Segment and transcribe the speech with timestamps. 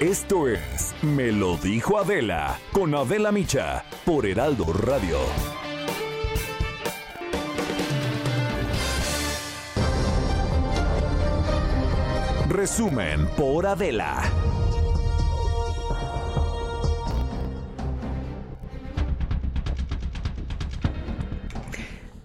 [0.00, 5.18] Esto es Me lo dijo Adela con Adela Micha por Heraldo Radio.
[12.48, 14.22] Resumen por Adela.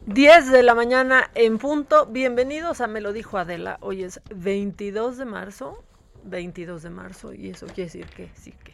[0.05, 2.05] Diez de la mañana en punto.
[2.05, 3.79] Bienvenidos a Me lo dijo Adela.
[3.81, 5.83] Hoy es 22 de marzo
[6.23, 8.73] 22 de marzo y eso quiere decir que sí que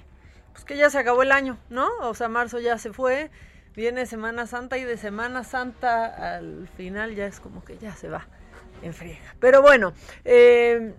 [0.51, 1.87] pues que ya se acabó el año, ¿no?
[2.01, 3.29] O sea, marzo ya se fue,
[3.75, 8.09] viene Semana Santa y de Semana Santa al final ya es como que ya se
[8.09, 8.27] va
[8.81, 9.19] en friega.
[9.39, 9.93] Pero bueno,
[10.25, 10.93] eh,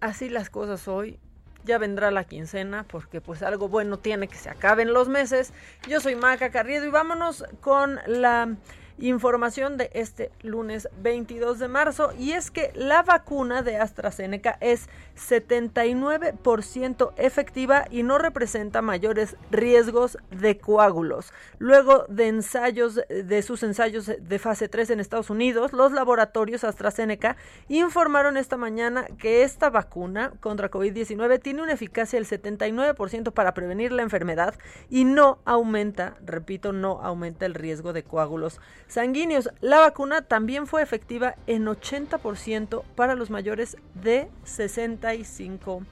[0.00, 1.18] así las cosas hoy.
[1.64, 5.54] Ya vendrá la quincena porque pues algo bueno tiene que se acaben los meses.
[5.88, 8.54] Yo soy Maca Carriedo y vámonos con la
[8.98, 14.88] Información de este lunes 22 de marzo y es que la vacuna de AstraZeneca es
[15.16, 21.32] 79% efectiva y no representa mayores riesgos de coágulos.
[21.58, 27.36] Luego de ensayos de sus ensayos de fase 3 en Estados Unidos, los laboratorios AstraZeneca
[27.68, 33.90] informaron esta mañana que esta vacuna contra COVID-19 tiene una eficacia del 79% para prevenir
[33.90, 34.54] la enfermedad
[34.88, 39.50] y no aumenta, repito, no aumenta el riesgo de coágulos sanguíneos.
[39.60, 45.82] La vacuna también fue efectiva en 80% para los mayores de 65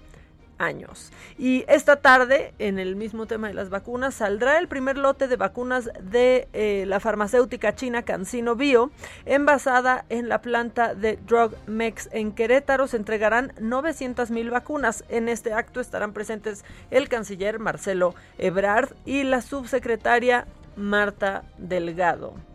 [0.62, 1.12] años.
[1.38, 5.36] Y esta tarde, en el mismo tema de las vacunas, saldrá el primer lote de
[5.36, 8.90] vacunas de eh, la farmacéutica china CanSino Bio,
[9.27, 12.86] envasada en la planta de Drug Mex en Querétaro.
[12.86, 15.05] Se entregarán 900 mil vacunas.
[15.08, 20.46] En este acto estarán presentes el canciller Marcelo Ebrard y la subsecretaria
[20.77, 22.52] Marta Delgado.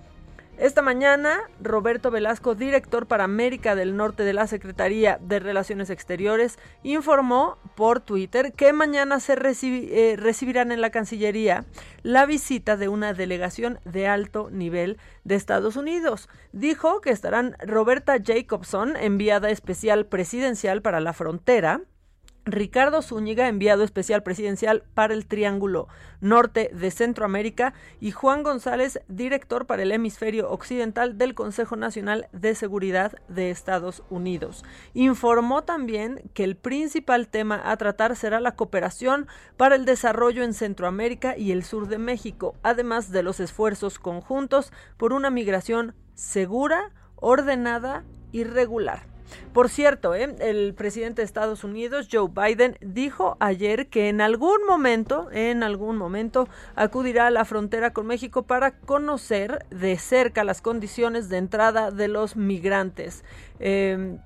[0.57, 6.57] Esta mañana, Roberto Velasco, director para América del Norte de la Secretaría de Relaciones Exteriores,
[6.81, 11.65] informó por Twitter que mañana se eh, recibirán en la Cancillería
[12.01, 16.27] la visita de una delegación de alto nivel de Estados Unidos.
[16.53, 21.81] Dijo que estarán Roberta Jacobson, enviada especial presidencial para la frontera,
[22.47, 25.89] Ricardo Zúñiga, enviado especial presidencial para el Triángulo
[26.21, 32.55] Norte de Centroamérica, y Juan González, director para el hemisferio occidental del Consejo Nacional de
[32.55, 34.63] Seguridad de Estados Unidos.
[34.93, 40.53] Informó también que el principal tema a tratar será la cooperación para el desarrollo en
[40.53, 46.91] Centroamérica y el sur de México, además de los esfuerzos conjuntos por una migración segura,
[47.17, 49.16] ordenada y regular.
[49.53, 50.35] Por cierto, ¿eh?
[50.39, 55.97] el presidente de Estados Unidos, Joe Biden, dijo ayer que en algún momento, en algún
[55.97, 61.91] momento, acudirá a la frontera con México para conocer de cerca las condiciones de entrada
[61.91, 63.23] de los migrantes.
[63.59, 64.19] Em,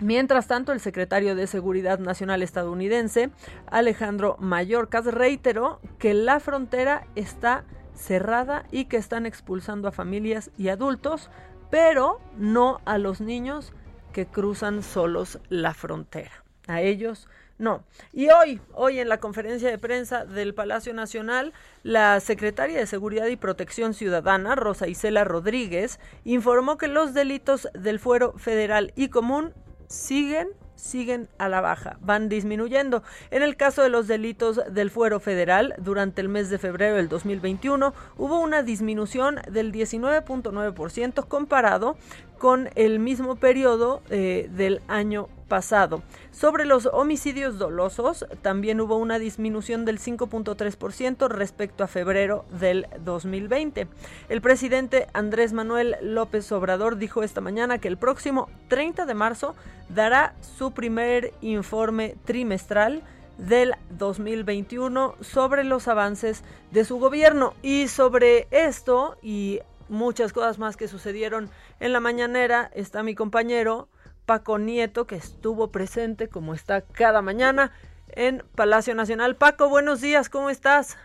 [0.00, 3.30] mientras tanto, el secretario de Seguridad Nacional estadounidense,
[3.66, 7.64] Alejandro Mayorkas, reiteró que la frontera está
[7.94, 11.30] cerrada y que están expulsando a familias y adultos,
[11.70, 13.72] pero no a los niños
[14.16, 16.42] que cruzan solos la frontera.
[16.68, 17.28] A ellos
[17.58, 17.84] no.
[18.14, 23.26] Y hoy, hoy en la conferencia de prensa del Palacio Nacional, la secretaria de Seguridad
[23.26, 29.52] y Protección Ciudadana, Rosa Isela Rodríguez, informó que los delitos del fuero federal y común
[29.86, 33.02] siguen siguen a la baja, van disminuyendo.
[33.30, 37.08] En el caso de los delitos del fuero federal, durante el mes de febrero del
[37.08, 41.96] 2021 hubo una disminución del 19.9% comparado
[42.38, 46.02] con el mismo periodo eh, del año pasado.
[46.30, 53.88] Sobre los homicidios dolosos, también hubo una disminución del 5.3% respecto a febrero del 2020.
[54.28, 59.54] El presidente Andrés Manuel López Obrador dijo esta mañana que el próximo 30 de marzo
[59.88, 63.02] dará su primer informe trimestral
[63.38, 67.54] del 2021 sobre los avances de su gobierno.
[67.62, 71.50] Y sobre esto y muchas cosas más que sucedieron
[71.80, 73.88] en la mañanera está mi compañero
[74.26, 77.70] Paco Nieto, que estuvo presente como está cada mañana
[78.14, 79.36] en Palacio Nacional.
[79.36, 80.98] Paco, buenos días, ¿cómo estás?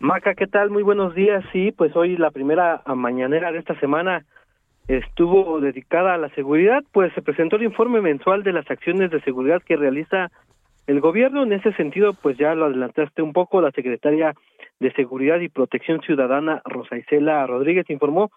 [0.00, 0.70] Maca, ¿qué tal?
[0.70, 1.44] Muy buenos días.
[1.52, 4.24] Sí, pues hoy la primera mañanera de esta semana
[4.88, 9.20] estuvo dedicada a la seguridad, pues se presentó el informe mensual de las acciones de
[9.20, 10.30] seguridad que realiza
[10.86, 11.42] el gobierno.
[11.42, 14.34] En ese sentido, pues ya lo adelantaste un poco, la secretaria
[14.80, 18.32] de Seguridad y Protección Ciudadana, Rosa Isela Rodríguez, informó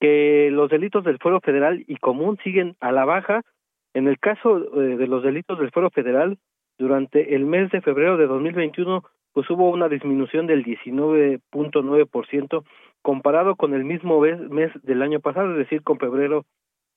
[0.00, 3.42] que los delitos del fuero federal y común siguen a la baja.
[3.92, 6.38] En el caso eh, de los delitos del fuero federal,
[6.78, 12.64] durante el mes de febrero de 2021, pues hubo una disminución del 19.9%
[13.02, 16.46] comparado con el mismo mes del año pasado, es decir, con febrero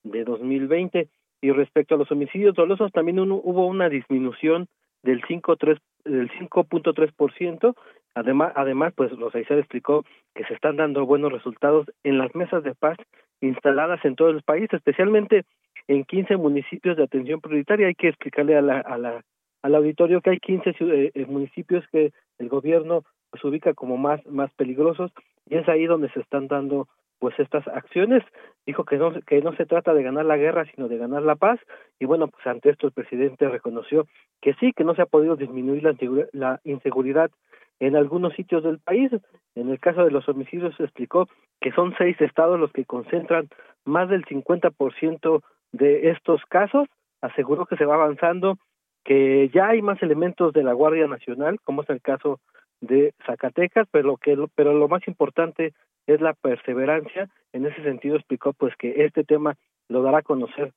[0.02, 1.10] de 2020.
[1.42, 4.68] Y respecto a los homicidios dolosos, también hubo una disminución
[5.02, 7.74] del 5.3 del 5.3%.
[8.14, 12.74] Además, además, pues Rosaizar explicó que se están dando buenos resultados en las mesas de
[12.74, 12.96] paz
[13.40, 15.44] instaladas en todo el país, especialmente
[15.88, 17.88] en 15 municipios de atención prioritaria.
[17.88, 19.24] Hay que explicarle a la, a la
[19.64, 24.24] al auditorio que hay 15 eh, eh, municipios que el gobierno pues ubica como más
[24.26, 25.10] más peligrosos
[25.48, 26.86] y es ahí donde se están dando
[27.18, 28.22] pues estas acciones
[28.66, 31.36] dijo que no que no se trata de ganar la guerra sino de ganar la
[31.36, 31.58] paz
[31.98, 34.06] y bueno pues ante esto el presidente reconoció
[34.42, 35.96] que sí que no se ha podido disminuir la,
[36.32, 37.30] la inseguridad
[37.80, 39.10] en algunos sitios del país.
[39.54, 41.28] En el caso de los homicidios se explicó
[41.60, 43.48] que son seis estados los que concentran
[43.84, 45.42] más del 50%
[45.72, 46.88] de estos casos.
[47.20, 48.58] Aseguró que se va avanzando
[49.04, 52.40] que ya hay más elementos de la Guardia Nacional, como es el caso
[52.80, 55.74] de Zacatecas, pero lo que pero lo más importante
[56.06, 57.28] es la perseverancia.
[57.52, 59.56] En ese sentido explicó pues que este tema
[59.88, 60.72] lo dará a conocer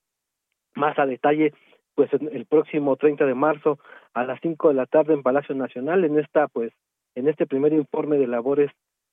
[0.76, 1.54] más a detalle
[1.96, 3.80] pues el próximo 30 de marzo
[4.14, 6.04] a las 5 de la tarde en Palacio Nacional.
[6.04, 6.72] En esta pues
[7.18, 8.72] en este primer informe de labores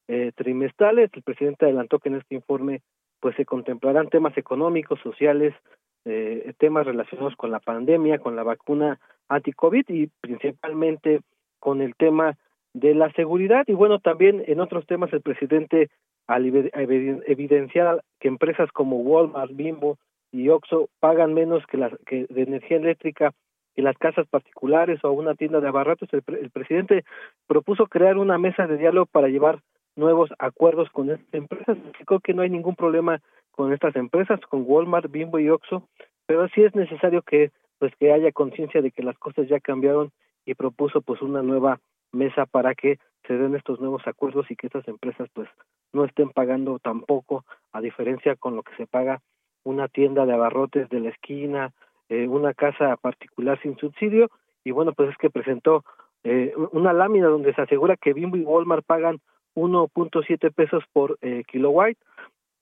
[0.08, 2.82] eh, trimestrales el presidente adelantó que en este informe
[3.20, 5.54] pues se contemplarán temas económicos, sociales,
[6.04, 11.22] eh, temas relacionados con la pandemia, con la vacuna anti-COVID y principalmente
[11.58, 12.36] con el tema
[12.74, 13.64] de la seguridad.
[13.66, 15.88] Y bueno, también en otros temas el presidente
[16.26, 16.52] al
[18.20, 19.96] que empresas como Walmart, Bimbo
[20.30, 23.32] y Oxxo pagan menos que, las, que de energía eléctrica
[23.74, 27.04] que las casas particulares o una tienda de abarrotes, el, el presidente
[27.46, 29.60] propuso crear una mesa de diálogo para llevar
[29.96, 31.76] nuevos acuerdos con estas empresas.
[31.76, 35.88] Explicó que no hay ningún problema con estas empresas, con Walmart, Bimbo y Oxxo,
[36.26, 40.10] pero sí es necesario que pues que haya conciencia de que las cosas ya cambiaron
[40.46, 41.80] y propuso pues una nueva
[42.12, 45.48] mesa para que se den estos nuevos acuerdos y que estas empresas pues
[45.92, 49.20] no estén pagando tampoco a diferencia con lo que se paga
[49.64, 51.72] una tienda de abarrotes de la esquina,
[52.08, 54.30] eh, una casa particular sin subsidio
[54.64, 55.84] y bueno pues es que presentó
[56.24, 59.20] eh, una lámina donde se asegura que Bimbo y Walmart pagan
[59.54, 61.96] 1.7 pesos por eh, kilowatt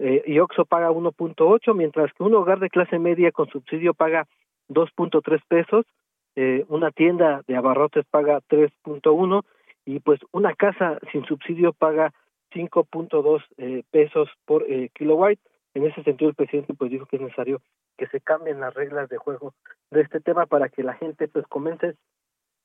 [0.05, 4.27] eh, y Oxo paga 1.8, mientras que un hogar de clase media con subsidio paga
[4.69, 5.87] 2.3 pesos,
[6.35, 9.45] eh, una tienda de abarrotes paga 3.1
[9.85, 12.13] y pues una casa sin subsidio paga
[12.53, 15.39] 5.2 eh, pesos por kilowatt.
[15.75, 17.61] En ese sentido el presidente pues dijo que es necesario
[17.97, 19.55] que se cambien las reglas de juego
[19.91, 21.95] de este tema para que la gente pues comience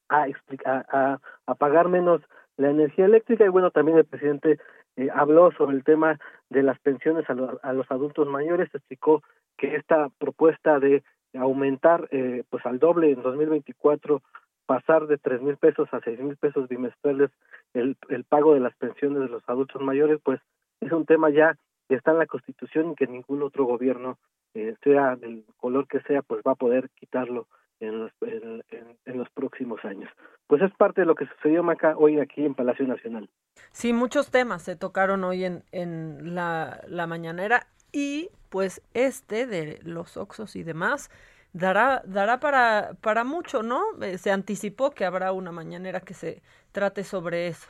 [0.09, 0.27] a,
[0.65, 2.21] a, a pagar menos
[2.57, 3.45] la energía eléctrica.
[3.45, 4.57] Y bueno también el presidente
[4.97, 6.19] eh, habló sobre el tema
[6.49, 9.21] de las pensiones a, a, los adultos mayores, explicó
[9.57, 11.03] que esta propuesta de
[11.33, 14.21] aumentar eh, pues al doble en 2024
[14.65, 17.29] pasar de tres mil pesos a seis mil pesos bimestrales
[17.73, 20.41] el, el pago de las pensiones de los adultos mayores pues
[20.81, 21.55] es un tema ya
[21.87, 24.17] que está en la constitución y que ningún otro gobierno
[24.53, 27.47] eh, sea del color que sea pues va a poder quitarlo
[27.79, 28.63] en los, en,
[29.05, 30.09] en, los próximos años.
[30.47, 33.29] Pues es parte de lo que sucedió Maca hoy aquí en Palacio Nacional.
[33.71, 39.79] Sí, muchos temas se tocaron hoy en, en la, la mañanera y pues este de
[39.83, 41.09] los Oxos y demás
[41.53, 43.81] dará dará para para mucho, ¿no?
[44.01, 46.41] Eh, se anticipó que habrá una mañanera que se
[46.71, 47.69] trate sobre eso.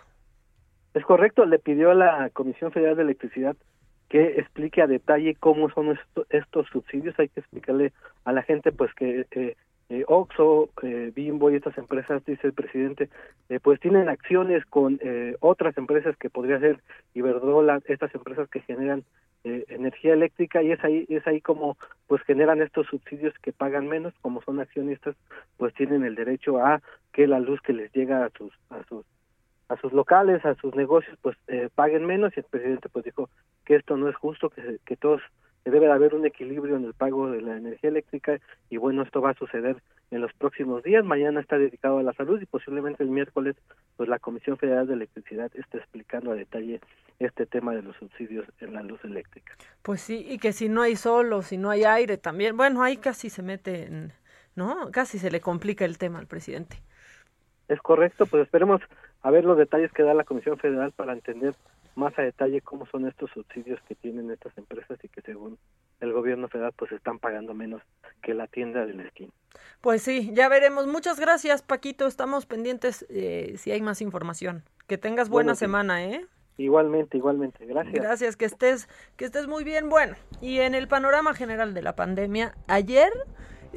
[0.93, 3.55] Es correcto, le pidió a la Comisión Federal de Electricidad
[4.09, 5.97] que explique a detalle cómo son
[6.29, 7.17] estos subsidios.
[7.19, 7.93] Hay que explicarle
[8.25, 9.55] a la gente pues que eh,
[9.89, 13.09] eh, Oxo, eh, Bimbo y estas empresas, dice el presidente,
[13.49, 16.79] eh, pues tienen acciones con eh, otras empresas que podría ser
[17.13, 19.03] Iberdrola, estas empresas que generan
[19.43, 23.87] eh, energía eléctrica y es ahí es ahí como pues generan estos subsidios que pagan
[23.87, 25.15] menos, como son accionistas,
[25.57, 26.81] pues tienen el derecho a
[27.13, 29.05] que la luz que les llega a sus a sus
[29.69, 33.29] a sus locales, a sus negocios, pues eh, paguen menos y el presidente pues dijo
[33.65, 35.21] que esto no es justo, que, que todos
[35.71, 39.21] debe de haber un equilibrio en el pago de la energía eléctrica y bueno, esto
[39.21, 39.77] va a suceder
[40.11, 41.03] en los próximos días.
[41.03, 43.55] Mañana está dedicado a la salud y posiblemente el miércoles
[43.97, 46.79] pues la Comisión Federal de Electricidad esté explicando a detalle
[47.19, 49.55] este tema de los subsidios en la luz eléctrica.
[49.81, 52.83] Pues sí, y que si no hay sol o si no hay aire también, bueno,
[52.83, 54.13] ahí casi se mete en,
[54.55, 54.91] ¿no?
[54.91, 56.77] Casi se le complica el tema al presidente.
[57.67, 58.81] Es correcto, pues esperemos
[59.27, 61.53] a ver los detalles que da la Comisión Federal para entender
[61.95, 65.57] más a detalle cómo son estos subsidios que tienen estas empresas y que según
[65.99, 67.81] el gobierno federal pues están pagando menos
[68.21, 69.33] que la tienda de la esquina.
[69.81, 70.87] Pues sí, ya veremos.
[70.87, 72.07] Muchas gracias, Paquito.
[72.07, 74.63] Estamos pendientes eh, si hay más información.
[74.87, 76.25] Que tengas buena semana, ¿eh?
[76.55, 77.65] Igualmente, igualmente.
[77.65, 77.95] Gracias.
[77.95, 79.89] Gracias, que estés, que estés muy bien.
[79.89, 83.11] Bueno, y en el panorama general de la pandemia, ayer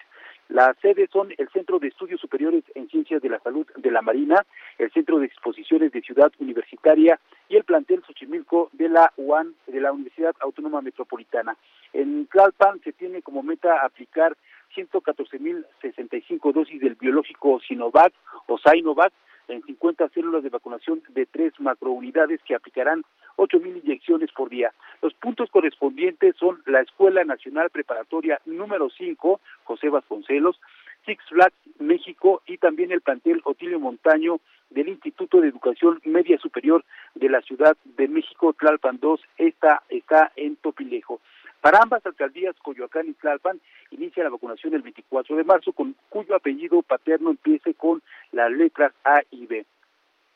[0.49, 4.01] Las sedes son el Centro de Estudios Superiores en Ciencias de la Salud de la
[4.01, 4.47] Marina,
[4.79, 7.21] el Centro de Exposiciones de Ciudad Universitaria
[7.51, 11.59] y el plantel Xochimilco de la UAN, de la Universidad Autónoma Metropolitana.
[11.93, 14.35] En Tlalpan se tiene como meta aplicar
[14.75, 18.15] 114.065 dosis del biológico Sinovac
[18.47, 19.13] o Sinovac
[19.51, 23.05] en 50 células de vacunación de tres macrounidades que aplicarán
[23.37, 24.73] 8.000 inyecciones por día.
[25.03, 30.61] Los puntos correspondientes son la Escuela Nacional Preparatoria número 5, José Vasconcelos,
[31.07, 36.85] Six Flags México y también el plantel Otilio Montaño del Instituto de Educación Media Superior
[37.15, 41.21] de la Ciudad de México, Tlalpan 2, esta está en Topilejo.
[41.61, 46.35] Para ambas alcaldías, Coyoacán y Tlalpan, inicia la vacunación el 24 de marzo, con cuyo
[46.35, 48.03] apellido paterno empiece con
[48.33, 49.67] las letras A y B.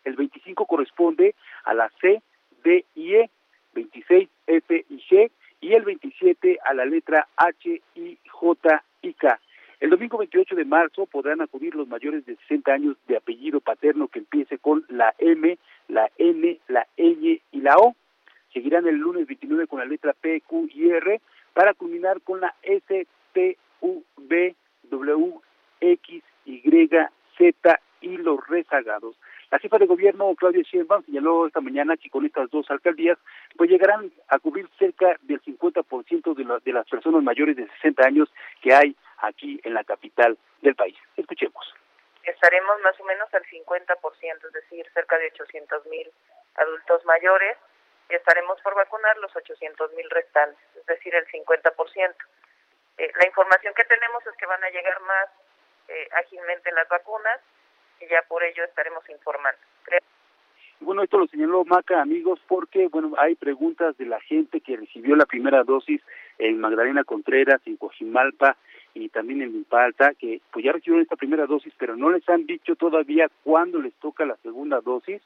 [0.05, 2.23] El 25 corresponde a la C,
[2.63, 3.31] D y E,
[3.73, 5.31] 26 F y G,
[5.63, 9.41] y el 27 a la letra H, I, J y K.
[9.81, 14.09] El domingo 28 de marzo podrán acudir los mayores de 60 años de apellido paterno
[14.09, 17.97] que empiece con la M, la N, la Ñ y la O
[18.55, 21.21] seguirán el lunes 29 con la letra P, Q y R
[21.53, 25.35] para culminar con la S, T, U, V, W,
[25.81, 26.89] X, Y,
[27.37, 29.17] Z y los rezagados.
[29.51, 33.19] La jefa de gobierno, Claudia Sheinbaum, señaló esta mañana que con estas dos alcaldías
[33.57, 38.33] pues llegarán a cubrir cerca del 50% de, de las personas mayores de 60 años
[38.63, 40.97] que hay aquí en la capital del país.
[41.17, 41.75] Escuchemos.
[42.25, 46.09] Estaremos más o menos al 50%, es decir, cerca de 800 mil
[46.57, 47.57] adultos mayores
[48.09, 52.15] estaremos por vacunar los 800 mil restantes, es decir, el 50%.
[52.99, 55.29] Eh, la información que tenemos es que van a llegar más
[55.89, 57.41] eh, ágilmente las vacunas
[58.01, 59.59] y ya por ello estaremos informando.
[60.81, 65.17] Bueno, esto lo señaló Maca, amigos, porque bueno, hay preguntas de la gente que recibió
[65.17, 66.03] la primera dosis
[66.39, 68.57] en Magdalena Contreras, en Cojimalpa
[68.93, 72.45] y también en Milpalta, que pues ya recibieron esta primera dosis, pero no les han
[72.45, 75.23] dicho todavía cuándo les toca la segunda dosis,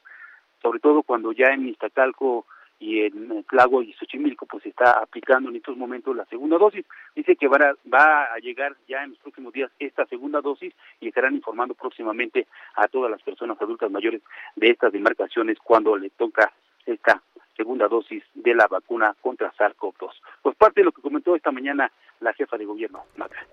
[0.63, 2.47] sobre todo cuando ya en Iztacalco
[2.81, 6.85] y en Tlago y Xochimilco pues está aplicando en estos momentos la segunda dosis.
[7.15, 10.73] Dice que va a, va a llegar ya en los próximos días esta segunda dosis
[11.01, 14.23] y estarán informando próximamente a todas las personas adultas mayores
[14.57, 16.53] de estas demarcaciones cuando le toca
[16.87, 17.23] esta
[17.57, 20.11] segunda dosis de la vacuna contra SARS-CoV-2.
[20.43, 23.45] Pues parte de lo que comentó esta mañana la jefa de gobierno, Maca.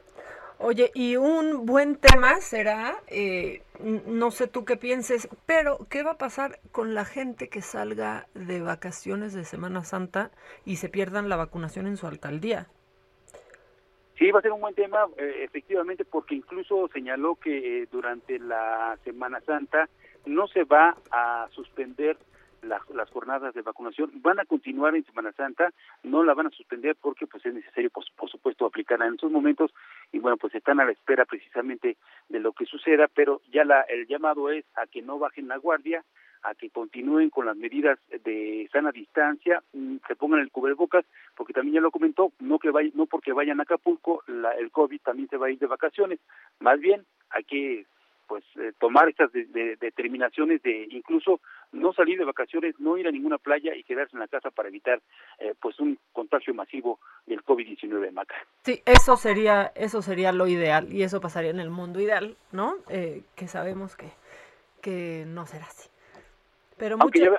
[0.60, 6.12] Oye, y un buen tema será, eh, no sé tú qué pienses, pero ¿qué va
[6.12, 10.32] a pasar con la gente que salga de vacaciones de Semana Santa
[10.65, 12.67] y se pierdan la vacunación en su alcaldía?
[14.17, 18.39] Sí, va a ser un buen tema, eh, efectivamente, porque incluso señaló que eh, durante
[18.39, 19.89] la Semana Santa
[20.25, 22.17] no se va a suspender
[22.66, 25.72] las jornadas de vacunación van a continuar en Semana Santa,
[26.04, 29.32] no la van a suspender porque pues es necesario pues, por supuesto aplicarla en esos
[29.32, 29.72] momentos
[30.12, 31.98] y bueno pues están a la espera precisamente
[32.30, 35.58] de lo que suceda, pero ya la, el llamado es a que no bajen la
[35.58, 36.04] guardia,
[36.44, 41.06] a que continúen con las medidas de sana distancia, mm, se pongan el cubrebocas,
[41.36, 44.72] porque también ya lo comentó, no que vaya, no porque vayan a Acapulco, la, el
[44.72, 46.20] COVID también se va a ir de vacaciones,
[46.60, 47.86] más bien hay que
[48.27, 51.39] pues eh, tomar estas determinaciones de incluso
[51.72, 54.70] no salir de vacaciones, no ir a ninguna playa y quedarse en la casa para
[54.70, 55.01] evitar
[55.39, 58.36] eh, pues un contagio masivo del COVID-19 en Maca.
[58.63, 62.75] Sí, eso sería eso sería lo ideal y eso pasaría en el mundo ideal, ¿no?
[62.89, 64.08] Eh, que sabemos que
[64.82, 65.89] que no será así.
[66.77, 67.32] Pero aunque, ya,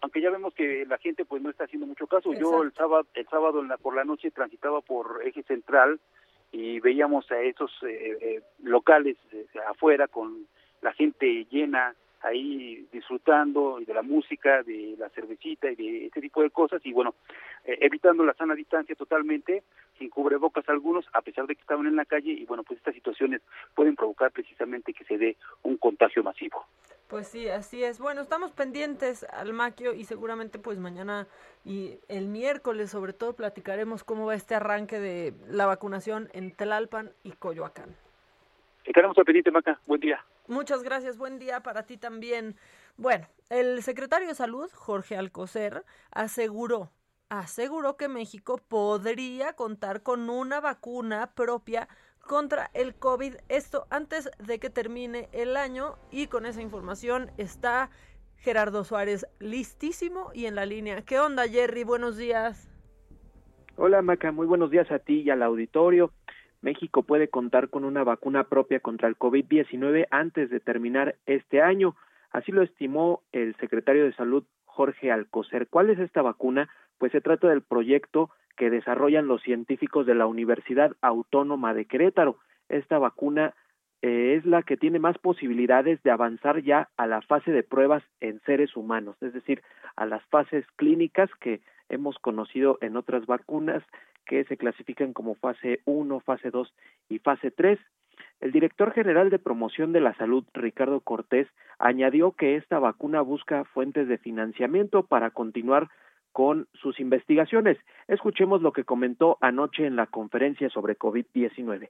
[0.00, 2.32] aunque, ya vemos que la gente pues no está haciendo mucho caso.
[2.32, 6.00] Yo el sábado el sábado en la, por la noche transitaba por Eje Central
[6.54, 10.46] y veíamos a esos eh, eh, locales eh, afuera con
[10.82, 16.42] la gente llena ahí disfrutando de la música, de la cervecita y de este tipo
[16.42, 17.16] de cosas y bueno,
[17.64, 19.64] evitando la sana distancia totalmente,
[19.98, 22.94] sin cubrebocas algunos, a pesar de que estaban en la calle y bueno, pues estas
[22.94, 23.42] situaciones
[23.74, 26.64] pueden provocar precisamente que se dé un contagio masivo.
[27.08, 27.98] Pues sí, así es.
[27.98, 31.26] Bueno, estamos pendientes al maquio y seguramente pues mañana
[31.64, 37.12] y el miércoles sobre todo platicaremos cómo va este arranque de la vacunación en Tlalpan
[37.22, 37.94] y Coyoacán.
[38.84, 39.80] Estaremos al pendiente, Maca.
[39.86, 40.24] Buen día.
[40.46, 41.16] Muchas gracias.
[41.16, 42.56] Buen día para ti también.
[42.96, 46.90] Bueno, el secretario de Salud, Jorge Alcocer, aseguró,
[47.28, 51.88] aseguró que México podría contar con una vacuna propia
[52.24, 53.34] contra el COVID.
[53.48, 57.90] Esto antes de que termine el año y con esa información está
[58.36, 61.02] Gerardo Suárez listísimo y en la línea.
[61.02, 61.84] ¿Qué onda Jerry?
[61.84, 62.70] Buenos días.
[63.76, 66.12] Hola Maca, muy buenos días a ti y al auditorio.
[66.60, 71.94] México puede contar con una vacuna propia contra el COVID-19 antes de terminar este año.
[72.30, 75.68] Así lo estimó el secretario de Salud Jorge Alcocer.
[75.68, 76.68] ¿Cuál es esta vacuna?
[76.98, 82.38] Pues se trata del proyecto que desarrollan los científicos de la Universidad Autónoma de Querétaro.
[82.68, 83.54] Esta vacuna
[84.02, 88.02] eh, es la que tiene más posibilidades de avanzar ya a la fase de pruebas
[88.20, 89.62] en seres humanos, es decir,
[89.96, 93.82] a las fases clínicas que hemos conocido en otras vacunas
[94.26, 96.72] que se clasifican como fase 1, fase 2
[97.08, 97.78] y fase 3.
[98.40, 103.64] El director general de promoción de la salud, Ricardo Cortés, añadió que esta vacuna busca
[103.64, 105.88] fuentes de financiamiento para continuar
[106.34, 107.78] con sus investigaciones.
[108.08, 111.88] Escuchemos lo que comentó anoche en la conferencia sobre COVID-19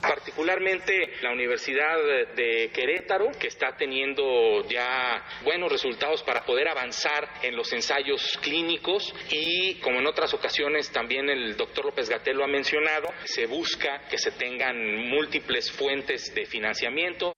[0.00, 1.96] particularmente la Universidad
[2.34, 9.14] de Querétaro, que está teniendo ya buenos resultados para poder avanzar en los ensayos clínicos
[9.30, 14.00] y, como en otras ocasiones también el doctor López Gatel lo ha mencionado, se busca
[14.10, 14.76] que se tengan
[15.08, 17.32] múltiples fuentes de financiamiento.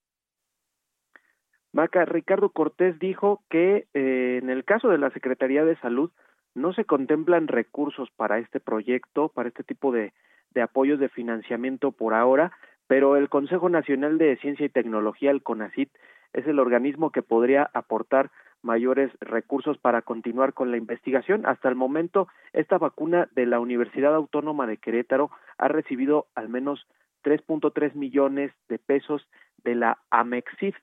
[1.73, 6.11] Maca, Ricardo Cortés dijo que eh, en el caso de la Secretaría de Salud
[6.55, 10.13] no se contemplan recursos para este proyecto, para este tipo de,
[10.51, 12.53] de apoyos de financiamiento por ahora,
[12.87, 15.91] pero el Consejo Nacional de Ciencia y Tecnología, el CONACIT,
[16.35, 18.31] es el organismo que podría aportar
[18.63, 21.47] mayores recursos para continuar con la investigación.
[21.47, 26.87] Hasta el momento, esta vacuna de la Universidad Autónoma de Querétaro ha recibido al menos
[27.25, 29.27] 3.3 millones de pesos
[29.65, 30.77] de la Amexif.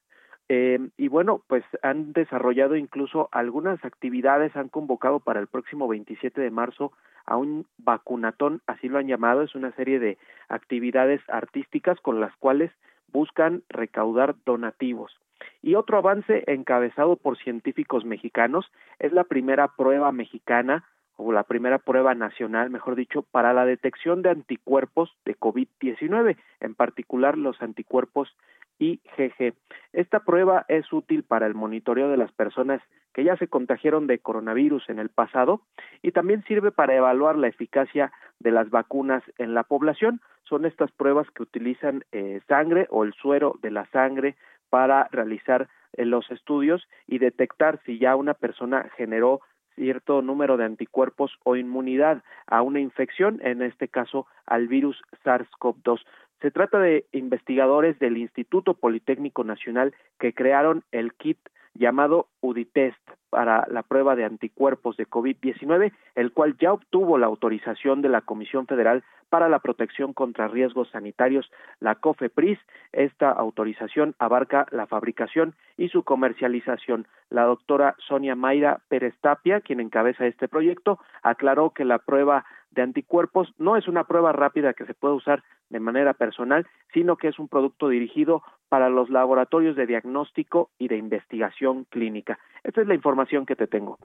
[0.52, 6.42] Eh, y bueno, pues han desarrollado incluso algunas actividades, han convocado para el próximo 27
[6.42, 6.92] de marzo
[7.28, 12.36] a un vacunatón, así lo han llamado, es una serie de actividades artísticas con las
[12.38, 12.72] cuales
[13.14, 15.20] buscan recaudar donativos.
[15.62, 20.84] Y otro avance encabezado por científicos mexicanos es la primera prueba mexicana
[21.20, 26.76] o la primera prueba nacional, mejor dicho, para la detección de anticuerpos de COVID-19, en
[26.76, 28.34] particular los anticuerpos
[28.80, 29.54] IgG.
[29.92, 32.82] Esta prueba es útil para el monitoreo de las personas
[33.14, 35.62] que ya se contagiaron de coronavirus en el pasado
[36.02, 40.22] y también sirve para evaluar la eficacia de las vacunas en la población.
[40.44, 44.38] Son estas pruebas que utilizan eh, sangre o el suero de la sangre
[44.70, 49.42] para realizar eh, los estudios y detectar si ya una persona generó
[49.80, 56.02] cierto número de anticuerpos o inmunidad a una infección, en este caso al virus SARS-CoV-2.
[56.42, 61.40] Se trata de investigadores del Instituto Politécnico Nacional que crearon el kit
[61.74, 68.02] llamado UDITEST para la prueba de anticuerpos de COVID-19, el cual ya obtuvo la autorización
[68.02, 72.60] de la Comisión Federal para la Protección contra Riesgos Sanitarios, la COFEPRIS.
[72.92, 77.08] Esta autorización abarca la fabricación y su comercialización.
[77.30, 82.82] La doctora Sonia Mayra Pérez Tapia, quien encabeza este proyecto, aclaró que la prueba de
[82.82, 87.28] anticuerpos no es una prueba rápida que se puede usar de manera personal, sino que
[87.28, 92.40] es un producto dirigido para los laboratorios de diagnóstico y de investigación clínica.
[92.64, 93.98] Esta es la información que te tengo.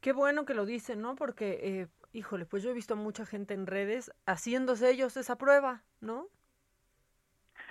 [0.00, 1.16] Qué bueno que lo dicen, ¿no?
[1.16, 5.82] Porque, eh, híjole, pues yo he visto mucha gente en redes haciéndose ellos esa prueba,
[6.00, 6.26] ¿no?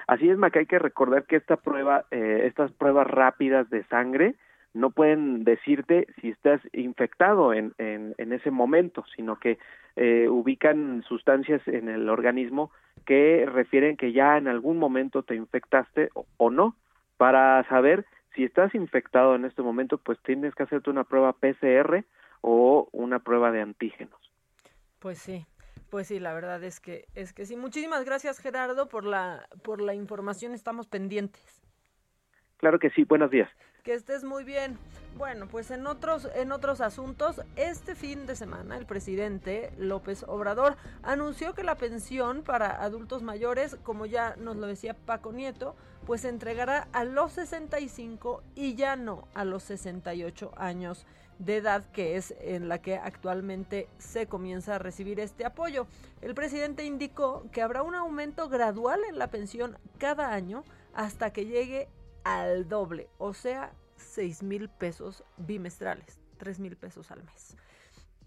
[0.08, 4.36] Así es, Maca, hay que recordar que esta prueba, eh, estas pruebas rápidas de sangre,
[4.74, 9.58] no pueden decirte si estás infectado en, en, en ese momento, sino que
[9.96, 12.72] eh, ubican sustancias en el organismo
[13.06, 16.76] que refieren que ya en algún momento te infectaste o, o no.
[17.18, 18.06] Para saber
[18.36, 22.04] si estás infectado en este momento, pues tienes que hacerte una prueba PCR
[22.42, 24.20] o una prueba de antígenos.
[25.00, 25.46] Pues sí,
[25.90, 27.56] pues sí, la verdad es que es que sí.
[27.56, 30.54] Muchísimas gracias Gerardo por la por la información.
[30.54, 31.62] Estamos pendientes.
[32.58, 33.04] Claro que sí.
[33.04, 33.50] Buenos días.
[33.86, 34.80] Que estés muy bien.
[35.16, 40.76] Bueno, pues en otros, en otros asuntos, este fin de semana el presidente López Obrador
[41.04, 45.76] anunció que la pensión para adultos mayores, como ya nos lo decía Paco Nieto,
[46.08, 51.06] pues se entregará a los 65 y ya no a los 68 años
[51.38, 55.86] de edad que es en la que actualmente se comienza a recibir este apoyo.
[56.24, 60.64] El presidente indicó que habrá un aumento gradual en la pensión cada año
[60.96, 61.88] hasta que llegue
[62.26, 67.56] al doble, o sea, 6 mil pesos bimestrales, 3 mil pesos al mes.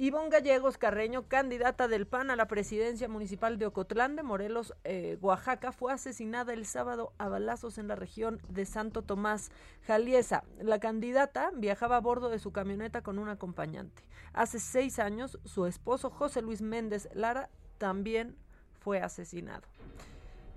[0.01, 5.19] Ivonne Gallegos Carreño, candidata del PAN a la presidencia municipal de Ocotlán de Morelos, eh,
[5.21, 9.51] Oaxaca, fue asesinada el sábado a balazos en la región de Santo Tomás,
[9.89, 10.45] Jaliesa.
[10.61, 14.05] La candidata viajaba a bordo de su camioneta con un acompañante.
[14.33, 18.37] Hace seis años, su esposo José Luis Méndez Lara también
[18.79, 19.67] fue asesinado.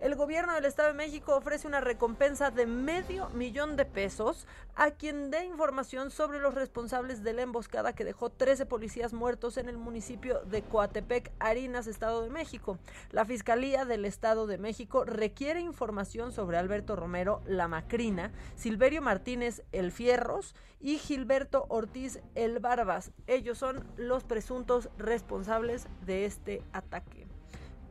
[0.02, 4.90] El gobierno del Estado de México ofrece una recompensa de medio millón de pesos a
[4.90, 9.70] quien dé información sobre los responsables de la emboscada que dejó 13 policías muertos en
[9.70, 12.80] el municipio de Coatepec, Harinas, Estado de México.
[13.12, 19.62] La Fiscalía del Estado de México requiere información sobre Alberto Romero La Macrina, Silverio Martínez
[19.72, 23.12] El Fierros y Gilberto Ortiz El Barbas.
[23.28, 27.21] Ellos son los presuntos responsables de este ataque.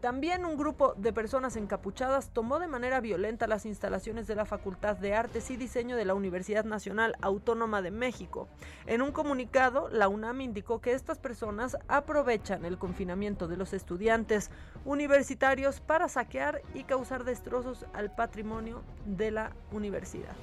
[0.01, 4.97] También un grupo de personas encapuchadas tomó de manera violenta las instalaciones de la Facultad
[4.97, 8.49] de Artes y Diseño de la Universidad Nacional Autónoma de México.
[8.87, 14.51] En un comunicado, la UNAM indicó que estas personas aprovechan el confinamiento de los estudiantes
[14.87, 20.35] universitarios para saquear y causar destrozos al patrimonio de la universidad.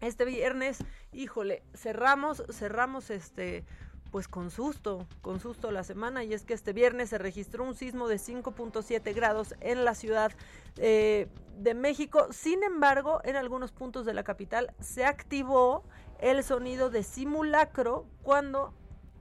[0.00, 0.78] Este viernes,
[1.12, 3.64] híjole, cerramos, cerramos este
[4.12, 7.74] pues con susto, con susto la semana y es que este viernes se registró un
[7.74, 10.32] sismo de 5.7 grados en la ciudad
[10.76, 12.28] eh, de México.
[12.30, 15.82] Sin embargo, en algunos puntos de la capital se activó
[16.20, 18.74] el sonido de simulacro cuando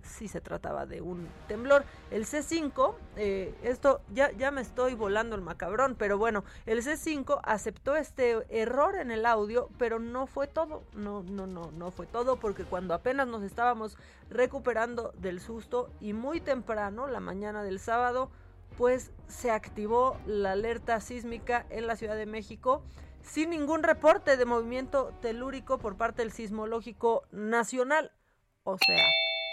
[0.03, 1.83] sí se trataba de un temblor.
[2.09, 7.39] El C5, eh, esto ya, ya me estoy volando el macabrón, pero bueno, el C5
[7.43, 12.07] aceptó este error en el audio, pero no fue todo, no, no, no, no fue
[12.07, 13.97] todo, porque cuando apenas nos estábamos
[14.29, 18.29] recuperando del susto y muy temprano, la mañana del sábado,
[18.77, 22.83] pues se activó la alerta sísmica en la Ciudad de México
[23.21, 28.11] sin ningún reporte de movimiento telúrico por parte del Sismológico Nacional.
[28.63, 29.05] O sea,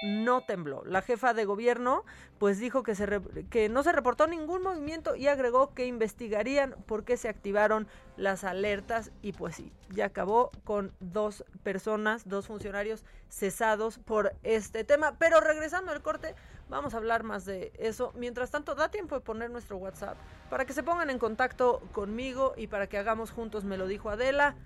[0.02, 0.82] no tembló.
[0.84, 2.04] La jefa de gobierno
[2.38, 7.04] pues dijo que, se que no se reportó ningún movimiento y agregó que investigarían por
[7.04, 13.04] qué se activaron las alertas y pues sí, ya acabó con dos personas, dos funcionarios
[13.28, 15.16] cesados por este tema.
[15.18, 16.34] Pero regresando al corte,
[16.68, 18.12] vamos a hablar más de eso.
[18.16, 20.16] Mientras tanto, da tiempo de poner nuestro WhatsApp
[20.50, 24.10] para que se pongan en contacto conmigo y para que hagamos juntos, me lo dijo
[24.10, 24.56] Adela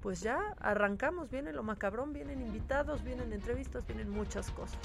[0.00, 4.78] pues ya arrancamos, viene lo macabrón, vienen invitados, vienen entrevistas, vienen muchas cosas.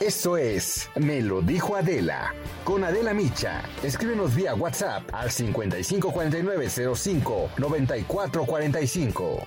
[0.00, 2.32] Esto es Me lo dijo Adela.
[2.64, 3.62] Con Adela Micha.
[3.82, 9.46] Escríbenos vía WhatsApp al 554905 9445.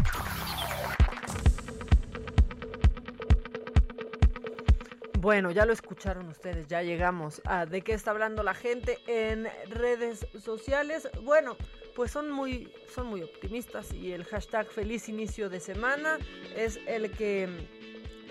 [5.21, 9.47] Bueno, ya lo escucharon ustedes, ya llegamos a de qué está hablando la gente en
[9.69, 11.07] redes sociales.
[11.21, 11.57] Bueno,
[11.95, 16.17] pues son muy, son muy optimistas y el hashtag feliz inicio de semana
[16.55, 17.47] es el que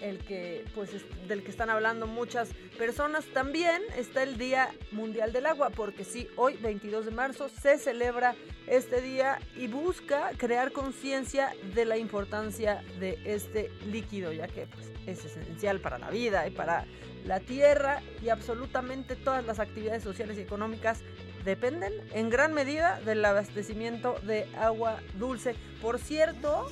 [0.01, 0.91] el que pues
[1.29, 3.25] del que están hablando muchas personas.
[3.27, 8.35] También está el Día Mundial del Agua, porque sí, hoy 22 de marzo se celebra
[8.67, 14.93] este día y busca crear conciencia de la importancia de este líquido, ya que pues,
[15.07, 16.87] es esencial para la vida y para
[17.27, 21.01] la tierra y absolutamente todas las actividades sociales y económicas
[21.45, 25.55] dependen en gran medida del abastecimiento de agua dulce.
[25.81, 26.69] Por cierto,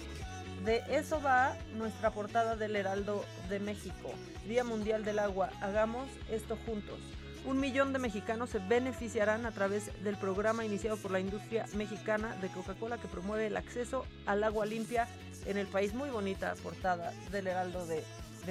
[0.68, 4.10] de eso va nuestra portada del Heraldo de México.
[4.46, 5.48] Día Mundial del Agua.
[5.62, 6.98] Hagamos esto juntos.
[7.46, 12.36] Un millón de mexicanos se beneficiarán a través del programa iniciado por la industria mexicana
[12.42, 15.08] de Coca-Cola que promueve el acceso al agua limpia
[15.46, 15.94] en el país.
[15.94, 18.04] Muy bonita portada del Heraldo de,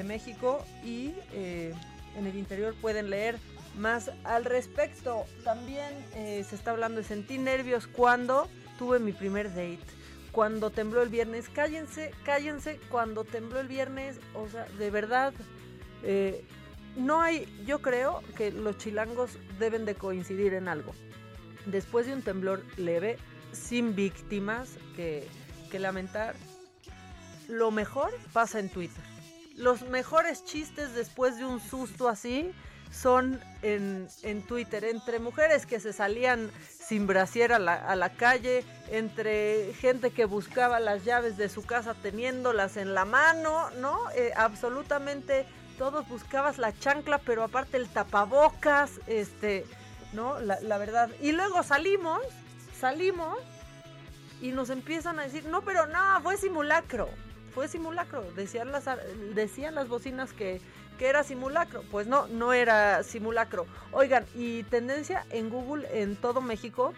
[0.03, 1.73] México y eh,
[2.15, 3.37] en el interior pueden leer
[3.77, 5.25] más al respecto.
[5.43, 8.47] También eh, se está hablando de sentir nervios cuando
[8.79, 9.96] tuve mi primer date.
[10.37, 15.33] Cuando tembló el viernes, cállense, cállense, cuando tembló el viernes, o sea, de verdad,
[16.03, 16.45] eh,
[16.95, 20.93] no hay, yo creo que los chilangos deben de coincidir en algo.
[21.65, 23.17] Después de un temblor leve,
[23.51, 25.27] sin víctimas que,
[25.71, 26.35] que lamentar,
[27.47, 29.03] lo mejor pasa en Twitter.
[29.55, 32.51] Los mejores chistes después de un susto así
[32.91, 36.51] son en, en, Twitter, entre mujeres que se salían
[36.87, 41.65] sin brasier a la, a la, calle, entre gente que buscaba las llaves de su
[41.65, 43.99] casa teniéndolas en la mano, ¿no?
[44.15, 45.45] Eh, absolutamente
[45.77, 49.65] todos buscabas la chancla, pero aparte el tapabocas, este,
[50.13, 50.39] ¿no?
[50.39, 51.09] La, la verdad.
[51.21, 52.21] Y luego salimos,
[52.79, 53.37] salimos
[54.41, 57.09] y nos empiezan a decir, no, pero no, fue simulacro
[57.57, 58.21] fue simulacro.
[58.35, 58.85] Decían las,
[59.33, 60.61] decían las bocinas que,
[60.97, 61.83] que era simulacro.
[61.91, 63.65] Pues no, no era simulacro.
[63.91, 66.93] Oigan, y tendencia en Google en todo México,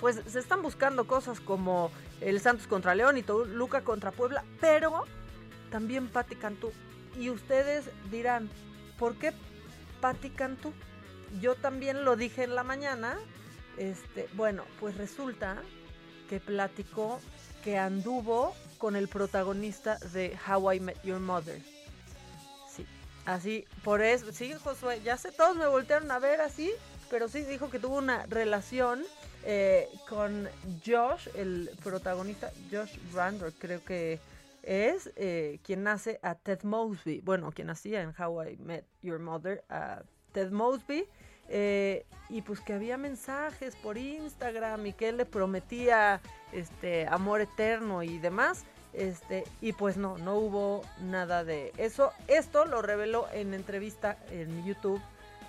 [0.00, 5.04] pues se están buscando cosas como el Santos contra León y Luca contra Puebla, pero
[5.70, 6.72] también Pati Cantú.
[7.16, 8.48] Y ustedes dirán,
[8.98, 9.32] ¿por qué
[10.00, 10.72] Pati Cantú?
[11.40, 13.18] Yo también lo dije en la mañana.
[13.76, 15.62] Este, bueno, pues resulta
[16.28, 17.20] que platicó
[17.62, 21.60] que anduvo con el protagonista de How I Met Your Mother.
[23.28, 26.72] Sí, así, por eso, sí, Josué, ya sé, todos me voltearon a ver así,
[27.10, 29.04] pero sí dijo que tuvo una relación
[29.44, 30.48] eh, con
[30.84, 34.18] Josh, el protagonista, Josh Randor, creo que
[34.62, 39.18] es eh, quien nace a Ted Mosby, bueno, quien nacía en How I Met Your
[39.18, 41.04] Mother, a Ted Mosby.
[41.50, 46.20] Eh, y pues que había mensajes por Instagram y que él le prometía
[46.52, 48.64] este amor eterno y demás.
[48.92, 52.12] Este, y pues no, no hubo nada de eso.
[52.26, 55.00] Esto lo reveló en entrevista en YouTube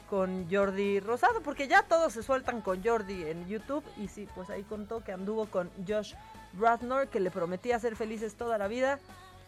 [0.10, 3.84] con Jordi Rosado, porque ya todos se sueltan con Jordi en YouTube.
[3.98, 6.14] Y sí, pues ahí contó que anduvo con Josh
[6.60, 9.00] Radnor, que le prometía ser felices toda la vida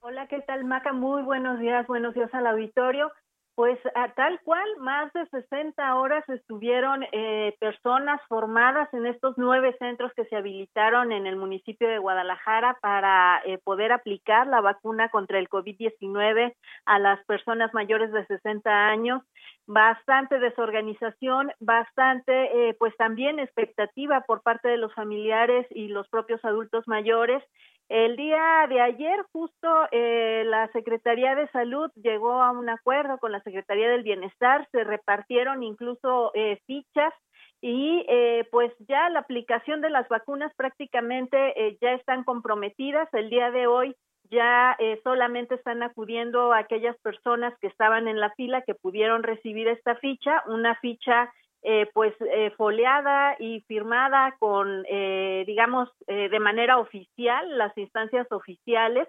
[0.00, 0.94] Hola, ¿qué tal, Maca?
[0.94, 3.12] Muy buenos días, buenos días al auditorio.
[3.54, 9.76] Pues a tal cual, más de 60 horas estuvieron eh, personas formadas en estos nueve
[9.78, 15.10] centros que se habilitaron en el municipio de Guadalajara para eh, poder aplicar la vacuna
[15.10, 16.54] contra el COVID-19
[16.86, 19.22] a las personas mayores de 60 años.
[19.66, 26.42] Bastante desorganización, bastante, eh, pues también expectativa por parte de los familiares y los propios
[26.42, 27.44] adultos mayores
[27.92, 33.32] el día de ayer, justo eh, la Secretaría de Salud llegó a un acuerdo con
[33.32, 37.12] la Secretaría del Bienestar, se repartieron incluso eh, fichas
[37.60, 43.12] y eh, pues ya la aplicación de las vacunas prácticamente ya están comprometidas.
[43.12, 43.94] El día de hoy
[44.30, 44.74] ya
[45.04, 50.42] solamente están acudiendo aquellas personas que estaban en la fila que pudieron recibir esta ficha,
[50.46, 51.30] una ficha
[51.62, 58.26] eh, pues eh, foleada y firmada con, eh, digamos, eh, de manera oficial, las instancias
[58.32, 59.08] oficiales,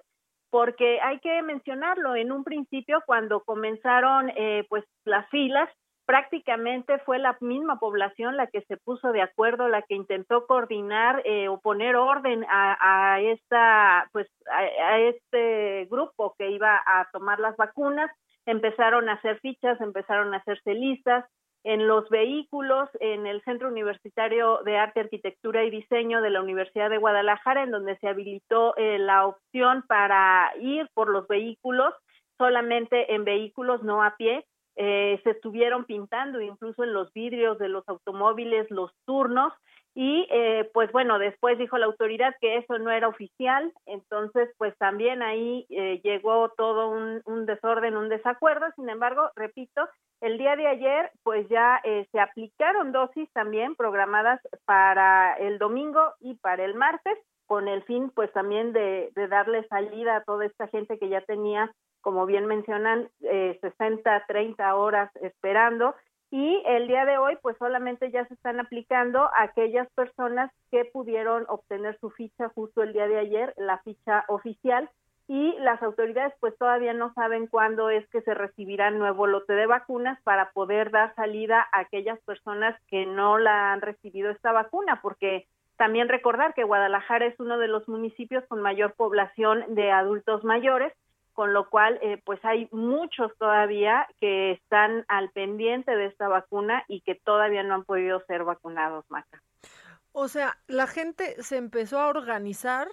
[0.51, 4.31] porque hay que mencionarlo, en un principio cuando comenzaron
[4.69, 5.67] pues las filas,
[6.05, 11.23] prácticamente fue la misma población la que se puso de acuerdo, la que intentó coordinar
[11.49, 17.39] o poner orden a, a esta, pues, a, a este grupo que iba a tomar
[17.39, 18.11] las vacunas,
[18.45, 21.25] empezaron a hacer fichas, empezaron a hacerse listas,
[21.63, 26.89] en los vehículos en el Centro Universitario de Arte, Arquitectura y Diseño de la Universidad
[26.89, 31.93] de Guadalajara, en donde se habilitó eh, la opción para ir por los vehículos
[32.37, 34.45] solamente en vehículos, no a pie.
[34.75, 39.53] Eh, se estuvieron pintando incluso en los vidrios de los automóviles los turnos
[39.95, 44.75] y eh, pues bueno, después dijo la autoridad que eso no era oficial, entonces pues
[44.77, 49.87] también ahí eh, llegó todo un, un, desorden, un desacuerdo, sin embargo, repito,
[50.21, 56.13] el día de ayer pues ya eh, se aplicaron dosis también programadas para el domingo
[56.19, 60.45] y para el martes, con el fin pues también de, de darle salida a toda
[60.45, 65.93] esta gente que ya tenía, como bien mencionan, eh, 60, 30 horas esperando
[66.33, 70.83] y el día de hoy pues solamente ya se están aplicando a aquellas personas que
[70.83, 74.89] pudieron obtener su ficha justo el día de ayer, la ficha oficial
[75.27, 79.67] y las autoridades pues todavía no saben cuándo es que se recibirá nuevo lote de
[79.67, 85.01] vacunas para poder dar salida a aquellas personas que no la han recibido esta vacuna
[85.03, 85.45] porque
[85.77, 90.93] también recordar que Guadalajara es uno de los municipios con mayor población de adultos mayores
[91.33, 96.83] con lo cual eh, pues hay muchos todavía que están al pendiente de esta vacuna
[96.87, 99.41] y que todavía no han podido ser vacunados, Maca.
[100.11, 102.87] O sea, la gente se empezó a organizar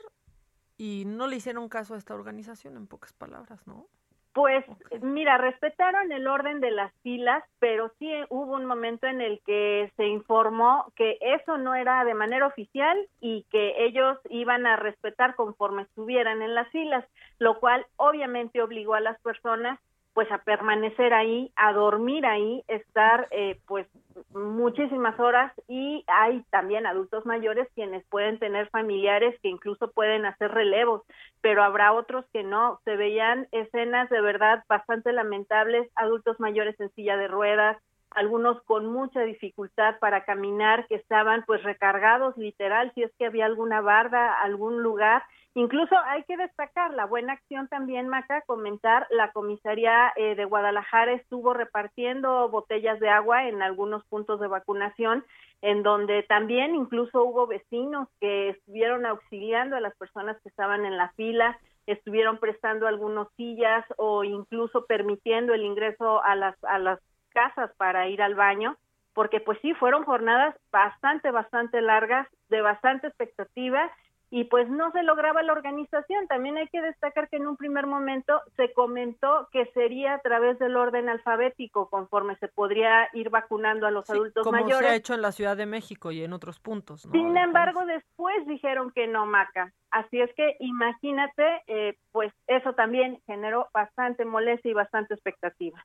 [0.79, 3.89] y no le hicieron caso a esta organización, en pocas palabras, ¿no?
[4.33, 4.65] Pues
[5.03, 9.91] mira, respetaron el orden de las filas, pero sí hubo un momento en el que
[9.97, 15.35] se informó que eso no era de manera oficial y que ellos iban a respetar
[15.35, 17.05] conforme estuvieran en las filas,
[17.41, 19.81] lo cual obviamente obligó a las personas
[20.13, 23.87] pues a permanecer ahí, a dormir ahí, estar eh, pues
[24.33, 30.51] muchísimas horas y hay también adultos mayores quienes pueden tener familiares que incluso pueden hacer
[30.51, 31.03] relevos,
[31.41, 32.81] pero habrá otros que no.
[32.85, 37.77] Se veían escenas de verdad bastante lamentables, adultos mayores en silla de ruedas,
[38.11, 43.47] algunos con mucha dificultad para caminar, que estaban pues recargados literal, si es que había
[43.47, 45.23] alguna barda, algún lugar.
[45.55, 51.13] Incluso hay que destacar la buena acción también, Maca, comentar, la comisaría eh, de Guadalajara
[51.13, 55.25] estuvo repartiendo botellas de agua en algunos puntos de vacunación,
[55.63, 60.97] en donde también incluso hubo vecinos que estuvieron auxiliando a las personas que estaban en
[60.97, 67.01] la fila, estuvieron prestando algunos sillas o incluso permitiendo el ingreso a las, a las
[67.31, 68.77] casas para ir al baño
[69.13, 73.91] porque pues sí, fueron jornadas bastante, bastante largas, de bastante expectativa
[74.33, 76.29] y pues no se lograba la organización.
[76.29, 80.59] También hay que destacar que en un primer momento se comentó que sería a través
[80.61, 84.77] del orden alfabético conforme se podría ir vacunando a los adultos mayores.
[84.77, 87.07] Como se ha hecho en la Ciudad de México y en otros puntos.
[87.07, 87.13] ¿no?
[87.13, 89.73] Sin embargo, después dijeron que no, Maca.
[89.91, 95.85] Así es que imagínate, eh, pues eso también generó bastante molestia y bastante expectativa.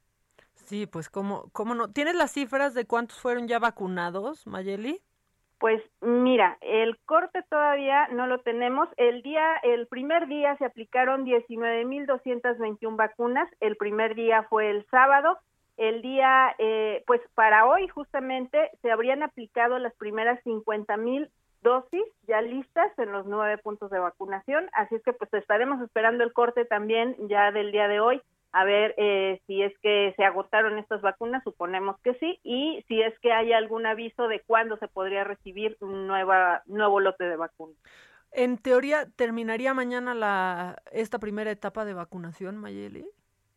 [0.66, 1.92] Sí, pues cómo, cómo no.
[1.92, 5.00] ¿Tienes las cifras de cuántos fueron ya vacunados, Mayeli?
[5.60, 8.90] Pues mira, el corte todavía no lo tenemos.
[8.98, 13.48] El día, el primer día se aplicaron 19.221 vacunas.
[13.60, 15.38] El primer día fue el sábado.
[15.78, 21.30] El día, eh, pues para hoy justamente se habrían aplicado las primeras 50.000
[21.62, 26.24] dosis ya listas en los nueve puntos de vacunación, así es que pues estaremos esperando
[26.24, 28.22] el corte también ya del día de hoy
[28.56, 33.02] a ver eh, si es que se agotaron estas vacunas, suponemos que sí, y si
[33.02, 37.36] es que hay algún aviso de cuándo se podría recibir un nueva, nuevo lote de
[37.36, 37.76] vacunas.
[38.32, 43.06] En teoría, ¿terminaría mañana la esta primera etapa de vacunación, Mayeli?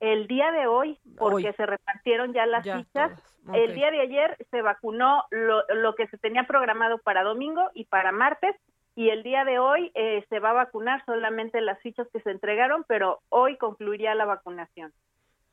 [0.00, 3.22] El día de hoy, porque se repartieron ya las fichas,
[3.54, 7.84] el día de ayer se vacunó lo, lo, que se tenía programado para domingo y
[7.84, 8.56] para martes,
[8.98, 12.32] y el día de hoy eh, se va a vacunar solamente las fichas que se
[12.32, 14.92] entregaron, pero hoy concluiría la vacunación.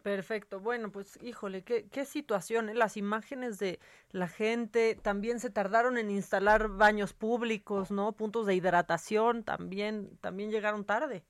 [0.01, 0.59] Perfecto.
[0.59, 2.69] Bueno, pues híjole, qué, qué situación.
[2.69, 2.73] ¿eh?
[2.73, 3.77] Las imágenes de
[4.09, 8.13] la gente también se tardaron en instalar baños públicos, ¿no?
[8.13, 11.23] Puntos de hidratación también, también llegaron tarde.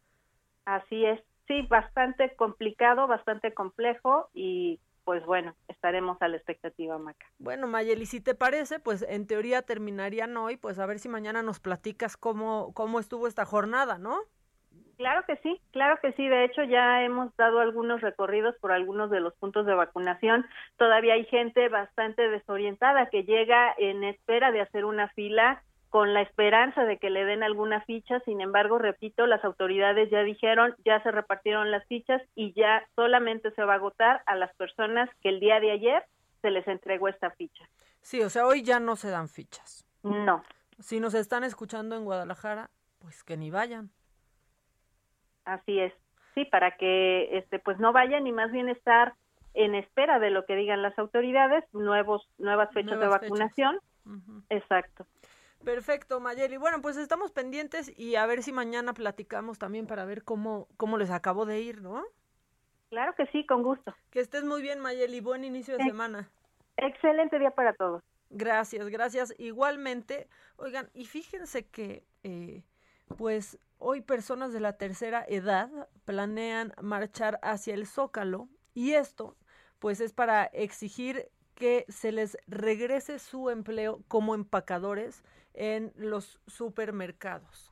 [0.63, 1.21] Así es.
[1.47, 7.25] Sí, bastante complicado, bastante complejo y pues bueno, estaremos a la expectativa, Maca.
[7.37, 11.43] Bueno, Mayeli, si te parece, pues en teoría terminarían hoy, pues a ver si mañana
[11.43, 14.17] nos platicas cómo, cómo estuvo esta jornada, ¿no?
[14.97, 16.27] Claro que sí, claro que sí.
[16.27, 20.45] De hecho, ya hemos dado algunos recorridos por algunos de los puntos de vacunación.
[20.77, 25.63] Todavía hay gente bastante desorientada que llega en espera de hacer una fila
[25.95, 28.19] con la esperanza de que le den alguna ficha.
[28.25, 33.51] Sin embargo, repito, las autoridades ya dijeron, ya se repartieron las fichas y ya solamente
[33.51, 36.03] se va a agotar a las personas que el día de ayer
[36.41, 37.63] se les entregó esta ficha.
[38.01, 39.87] Sí, o sea, hoy ya no se dan fichas.
[40.03, 40.43] No.
[40.79, 42.69] Si nos están escuchando en Guadalajara,
[42.99, 43.89] pues que ni vayan.
[45.45, 45.93] Así es.
[46.33, 49.13] Sí, para que este pues no vayan y más bien estar
[49.53, 53.79] en espera de lo que digan las autoridades, nuevos nuevas fechas de vacunación.
[54.49, 55.07] Exacto.
[55.65, 56.57] Perfecto, Mayeli.
[56.57, 60.97] Bueno, pues estamos pendientes y a ver si mañana platicamos también para ver cómo cómo
[60.97, 62.03] les acabó de ir, ¿no?
[62.89, 63.93] Claro que sí, con gusto.
[64.11, 65.19] Que estés muy bien, Mayeli.
[65.19, 66.29] Buen inicio de semana.
[66.77, 68.03] Excelente día para todos.
[68.29, 69.33] Gracias, gracias.
[69.37, 72.63] Igualmente, oigan, y fíjense que eh,
[73.17, 75.69] pues hoy personas de la tercera edad
[76.05, 79.35] planean marchar hacia el Zócalo y esto
[79.79, 87.71] pues es para exigir que se les regrese su empleo como empacadores en los supermercados.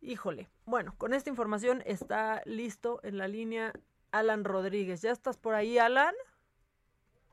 [0.00, 3.72] Híjole, bueno, con esta información está listo en la línea
[4.10, 5.02] Alan Rodríguez.
[5.02, 6.14] ¿Ya estás por ahí, Alan?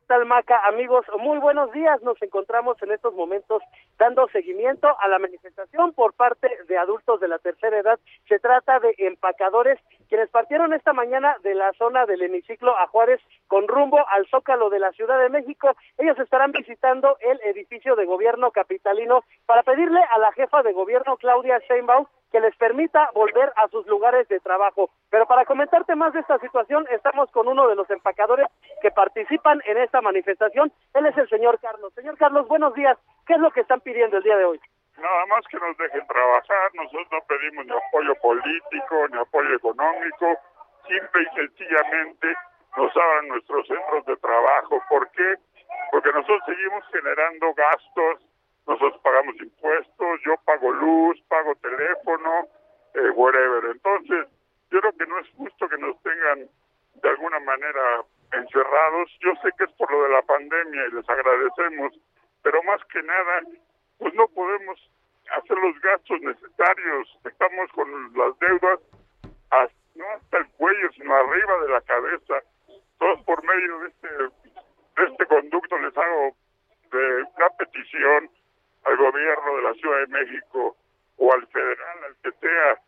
[0.10, 0.60] tal, Maca?
[0.68, 2.02] Amigos, muy buenos días.
[2.02, 3.62] Nos encontramos en estos momentos
[4.00, 8.00] dando seguimiento a la manifestación por parte de adultos de la tercera edad.
[8.28, 9.78] Se trata de empacadores
[10.08, 14.70] quienes partieron esta mañana de la zona del hemiciclo a Juárez con rumbo al Zócalo
[14.70, 15.76] de la Ciudad de México.
[15.98, 21.18] Ellos estarán visitando el edificio de gobierno capitalino para pedirle a la jefa de gobierno,
[21.18, 24.92] Claudia Sheinbaum, que les permita volver a sus lugares de trabajo.
[25.10, 28.48] Pero para comentarte más de esta situación, estamos con uno de los empacadores
[28.82, 30.72] que participan en esta manifestación.
[30.94, 31.92] Él es el señor Carlos.
[31.96, 32.98] Señor Carlos, buenos días.
[33.26, 34.60] ¿Qué es lo que están pidiendo el día de hoy?
[34.98, 36.72] Nada más que nos dejen trabajar.
[36.74, 40.38] Nosotros no pedimos ni apoyo político, ni apoyo económico.
[40.88, 42.36] Simple y sencillamente
[42.78, 44.82] nos abran nuestros centros de trabajo.
[44.90, 45.36] ¿Por qué?
[45.92, 48.30] Porque nosotros seguimos generando gastos
[48.70, 52.48] nosotros pagamos impuestos, yo pago luz, pago teléfono,
[52.94, 53.66] eh, whatever.
[53.72, 54.28] Entonces,
[54.70, 56.48] yo creo que no es justo que nos tengan
[57.02, 59.10] de alguna manera encerrados.
[59.22, 62.00] Yo sé que es por lo de la pandemia y les agradecemos,
[62.44, 63.42] pero más que nada,
[64.00, 64.92] pues no podemos
[65.32, 67.20] hacer los gastos necesarios.
[67.24, 68.80] Estamos con las deudas
[70.00, 72.42] no hasta el cuello, sino arriba de la cabeza.
[72.98, 76.36] Todos por medio de este, de este conducto les hago
[76.92, 78.30] de una petición
[78.86, 80.76] al gobierno de la Ciudad de México
[81.18, 82.82] o al federal, al que sea,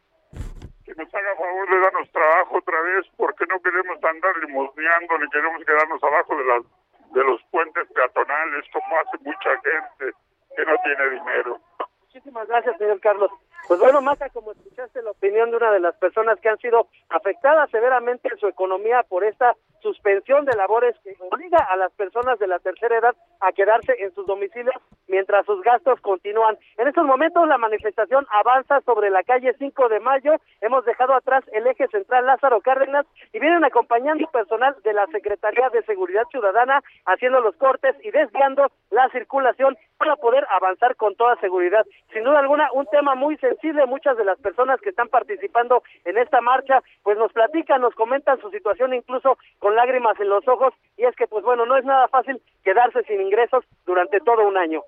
[0.85, 5.29] que nos haga favor de darnos trabajo otra vez, porque no queremos andar limosneando ni
[5.29, 6.63] queremos quedarnos abajo de las
[7.11, 10.15] de los puentes peatonales como hace mucha gente
[10.55, 11.59] que no tiene dinero.
[12.01, 13.31] Muchísimas gracias, señor Carlos.
[13.67, 16.87] Pues bueno, Maca, como escuchaste la opinión de una de las personas que han sido
[17.09, 22.39] afectadas severamente en su economía por esta suspensión de labores que obliga a las personas
[22.39, 24.75] de la tercera edad a quedarse en sus domicilios
[25.07, 26.57] mientras sus gastos continúan.
[26.77, 30.35] En estos momentos la manifestación avanza sobre la calle 5 de Mayo.
[30.61, 35.69] Hemos dejado atrás el eje central Lázaro Cárdenas y vienen acompañando personal de la Secretaría
[35.69, 41.35] de Seguridad Ciudadana haciendo los cortes y desviando la circulación para poder avanzar con toda
[41.37, 41.85] seguridad.
[42.13, 43.85] Sin duda alguna, un tema muy sensible.
[43.85, 48.39] Muchas de las personas que están participando en esta marcha, pues nos platican, nos comentan
[48.39, 50.73] su situación incluso con lágrimas en los ojos.
[50.97, 54.57] Y es que, pues bueno, no es nada fácil quedarse sin ingresos durante todo un
[54.57, 54.81] año.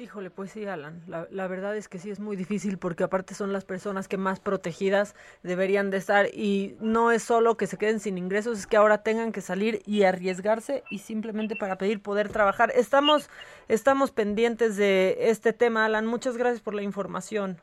[0.00, 1.02] Híjole, pues sí, Alan.
[1.08, 4.16] La, la, verdad es que sí es muy difícil porque aparte son las personas que
[4.16, 8.68] más protegidas deberían de estar y no es solo que se queden sin ingresos, es
[8.68, 12.70] que ahora tengan que salir y arriesgarse y simplemente para pedir poder trabajar.
[12.76, 13.28] Estamos,
[13.66, 16.06] estamos pendientes de este tema, Alan.
[16.06, 17.60] Muchas gracias por la información.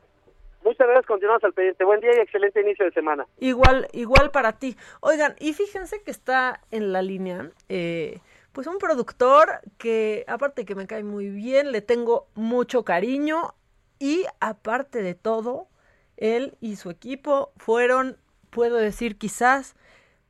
[0.66, 1.84] Muchas gracias, continuamos al pendiente.
[1.84, 3.24] Buen día y excelente inicio de semana.
[3.38, 4.76] Igual, igual para ti.
[4.98, 7.52] Oigan, y fíjense que está en la línea.
[7.68, 8.18] Eh,
[8.50, 13.54] pues un productor que aparte que me cae muy bien, le tengo mucho cariño
[14.00, 15.68] y aparte de todo,
[16.16, 18.16] él y su equipo fueron,
[18.50, 19.76] puedo decir quizás,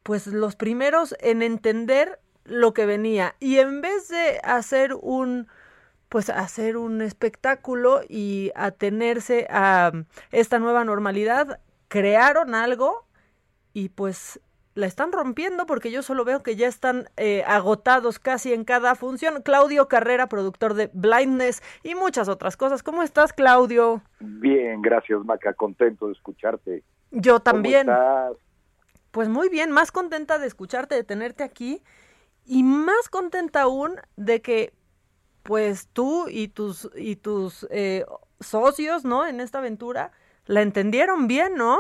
[0.03, 5.49] pues los primeros en entender lo que venía y en vez de hacer un
[6.09, 9.93] pues hacer un espectáculo y atenerse a
[10.31, 13.07] esta nueva normalidad, crearon algo
[13.73, 14.41] y pues
[14.75, 18.95] la están rompiendo porque yo solo veo que ya están eh, agotados casi en cada
[18.95, 19.43] función.
[19.43, 22.83] Claudio Carrera, productor de Blindness y muchas otras cosas.
[22.83, 24.03] ¿Cómo estás, Claudio?
[24.21, 25.55] Bien, gracias, Maca.
[25.55, 26.85] Contento de escucharte.
[27.11, 27.87] Yo también.
[27.87, 28.37] ¿Cómo estás?
[29.11, 31.83] Pues muy bien, más contenta de escucharte, de tenerte aquí
[32.45, 34.75] y más contenta aún de que
[35.47, 38.05] pues tú y tus y tus eh,
[38.41, 39.27] socios, ¿no?
[39.27, 40.11] En esta aventura
[40.47, 41.79] la entendieron bien, ¿no?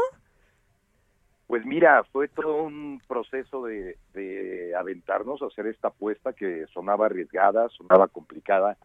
[1.47, 7.07] Pues mira, fue todo un proceso de, de, aventarnos a hacer esta apuesta que sonaba
[7.07, 8.77] arriesgada, sonaba complicada,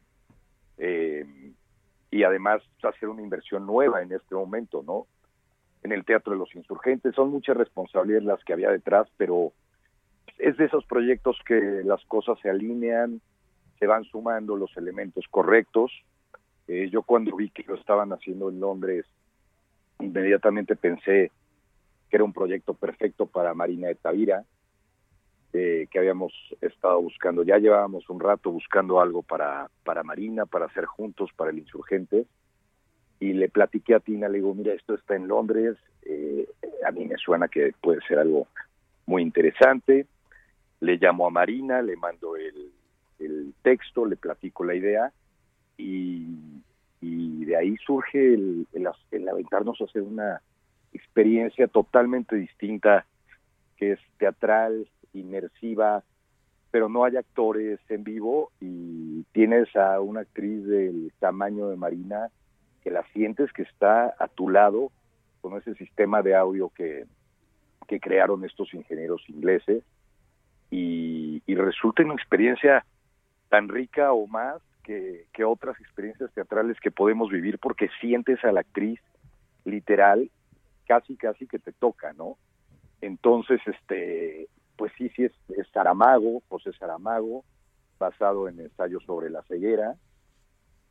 [0.77, 1.25] eh,
[2.11, 5.07] y además hacer una inversión nueva en este momento, ¿no?
[5.83, 7.15] En el Teatro de los Insurgentes.
[7.15, 9.53] Son muchas responsabilidades las que había detrás, pero
[10.37, 13.21] es de esos proyectos que las cosas se alinean,
[13.81, 15.91] se van sumando los elementos correctos.
[16.67, 19.07] Eh, yo cuando vi que lo estaban haciendo en Londres,
[19.99, 21.31] inmediatamente pensé
[22.07, 24.45] que era un proyecto perfecto para Marina de Tavira,
[25.53, 27.41] eh, que habíamos estado buscando.
[27.41, 32.27] Ya llevábamos un rato buscando algo para, para Marina, para hacer juntos, para el insurgente.
[33.19, 36.47] Y le platiqué a Tina, le digo, mira, esto está en Londres, eh,
[36.85, 38.45] a mí me suena que puede ser algo
[39.07, 40.05] muy interesante.
[40.81, 42.71] Le llamo a Marina, le mando el,
[43.25, 45.11] el texto, le platico la idea
[45.77, 46.25] y,
[47.01, 50.41] y de ahí surge el, el, aventarnos a hacer una
[50.93, 53.05] experiencia totalmente distinta,
[53.77, 56.03] que es teatral, inmersiva,
[56.69, 62.29] pero no hay actores en vivo y tienes a una actriz del tamaño de Marina
[62.83, 64.91] que la sientes que está a tu lado
[65.41, 67.05] con ese sistema de audio que,
[67.87, 69.83] que crearon estos ingenieros ingleses
[70.69, 72.85] y, y resulta una experiencia
[73.51, 78.61] tan rica o más que, otras experiencias teatrales que podemos vivir porque sientes a la
[78.61, 78.99] actriz
[79.65, 80.29] literal
[80.87, 82.37] casi casi que te toca, ¿no?
[83.01, 84.47] Entonces, este,
[84.77, 87.43] pues sí, sí es, es Saramago, José Saramago,
[87.99, 89.95] basado en ensayos sobre la ceguera,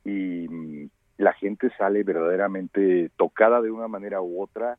[0.04, 4.76] y mm, la gente sale verdaderamente tocada de una manera u otra,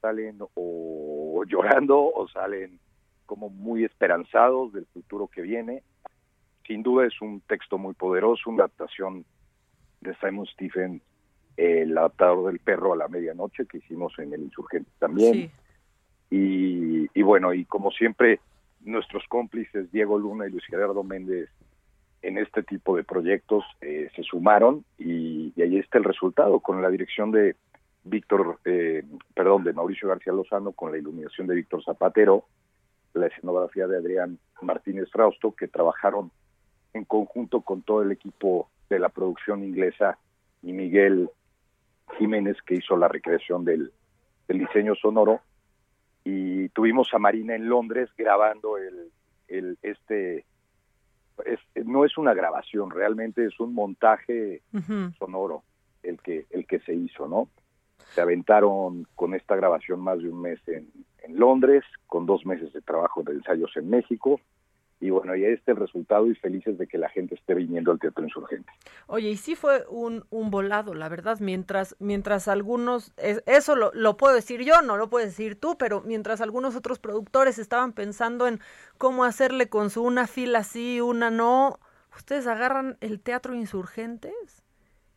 [0.00, 2.78] salen o llorando o salen
[3.26, 5.82] como muy esperanzados del futuro que viene.
[6.66, 9.24] Sin duda es un texto muy poderoso, una adaptación
[10.00, 11.02] de Simon Stephen
[11.56, 15.50] el adaptador del perro a la medianoche que hicimos en el insurgente también.
[16.30, 18.40] Y, y, bueno y como siempre
[18.80, 21.48] nuestros cómplices Diego Luna y Luis Gerardo Méndez
[22.22, 26.82] en este tipo de proyectos eh, se sumaron y, y, ahí está el resultado con
[26.82, 27.54] la dirección de
[28.02, 29.04] Víctor eh,
[29.34, 32.46] perdón de Mauricio García Lozano con la iluminación de Víctor Zapatero
[33.12, 36.32] la escenografía de Adrián Martínez Frausto que trabajaron
[36.94, 40.18] en conjunto con todo el equipo de la producción inglesa
[40.62, 41.28] y Miguel
[42.18, 43.92] Jiménez que hizo la recreación del,
[44.48, 45.40] del diseño sonoro.
[46.24, 49.10] Y tuvimos a Marina en Londres grabando el,
[49.48, 50.46] el este
[51.44, 55.18] es, no es una grabación realmente es un montaje uh -huh.
[55.18, 55.64] sonoro
[56.02, 57.48] el que el que se hizo no
[58.14, 60.88] se aventaron con esta grabación más de un mes en,
[61.24, 64.40] en Londres con dos meses de trabajo de ensayos en México
[65.00, 67.92] y bueno, y ahí está el resultado y felices de que la gente esté viniendo
[67.92, 68.70] al Teatro Insurgente.
[69.06, 73.90] Oye, y sí fue un, un volado, la verdad, mientras, mientras algunos, es, eso lo,
[73.92, 77.92] lo, puedo decir yo, no lo puedes decir tú, pero mientras algunos otros productores estaban
[77.92, 78.60] pensando en
[78.96, 81.78] cómo hacerle con su una fila sí, una no,
[82.16, 84.64] ustedes agarran el Teatro Insurgentes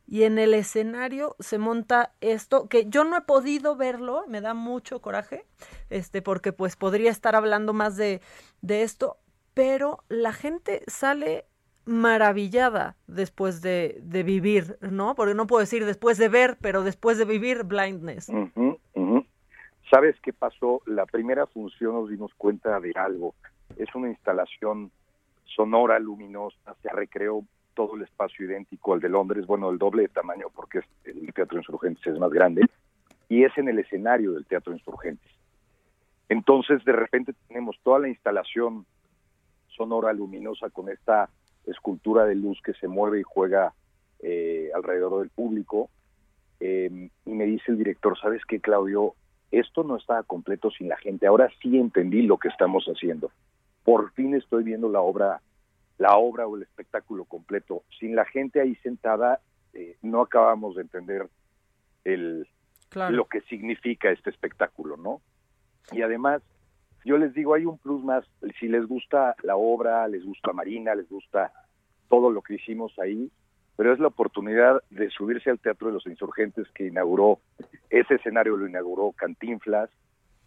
[0.08, 4.54] y en el escenario se monta esto que yo no he podido verlo, me da
[4.54, 5.46] mucho coraje,
[5.90, 8.22] este porque pues podría estar hablando más de,
[8.62, 9.18] de esto,
[9.58, 11.46] pero la gente sale
[11.84, 15.16] maravillada después de, vivir, ¿no?
[15.16, 18.32] Porque no puedo decir después de ver, pero después de vivir blindness.
[19.90, 20.84] ¿Sabes qué pasó?
[20.86, 23.34] La primera función nos dimos cuenta de algo.
[23.78, 24.92] Es una instalación
[25.46, 27.44] sonora, luminosa, se recreó
[27.74, 31.58] todo el espacio idéntico al de Londres, bueno, el doble de tamaño porque el Teatro
[31.58, 32.62] Insurgentes es más grande,
[33.28, 35.32] y es en el escenario del Teatro Insurgentes.
[36.30, 38.86] Entonces, de repente tenemos toda la instalación
[39.78, 41.30] sonora luminosa con esta
[41.66, 43.74] escultura de luz que se mueve y juega
[44.20, 45.90] eh, alrededor del público.
[46.60, 49.14] Eh, y me dice el director, ¿sabes qué, Claudio?
[49.52, 51.28] Esto no estaba completo sin la gente.
[51.28, 53.32] Ahora sí entendí lo que estamos haciendo.
[53.84, 55.42] Por fin estoy viendo la obra,
[55.98, 57.84] la obra o el espectáculo completo.
[58.00, 59.40] Sin la gente ahí sentada,
[59.74, 61.30] eh, no acabamos de entender
[62.04, 62.48] el,
[63.10, 65.22] lo que significa este espectáculo, ¿no?
[65.92, 66.42] Y además,
[67.08, 68.26] yo les digo, hay un plus más,
[68.60, 71.54] si les gusta la obra, les gusta Marina, les gusta
[72.10, 73.32] todo lo que hicimos ahí,
[73.78, 77.40] pero es la oportunidad de subirse al Teatro de los Insurgentes que inauguró,
[77.90, 79.90] ese escenario lo inauguró Cantinflas,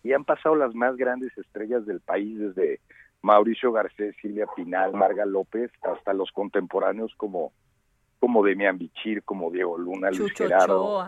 [0.03, 2.81] y han pasado las más grandes estrellas del país, desde
[3.23, 7.53] Mauricio Garcés, Silvia Pinal, Marga López, hasta los contemporáneos como,
[8.19, 11.01] como Demian Bichir, como Diego Luna, Luis Gerardo,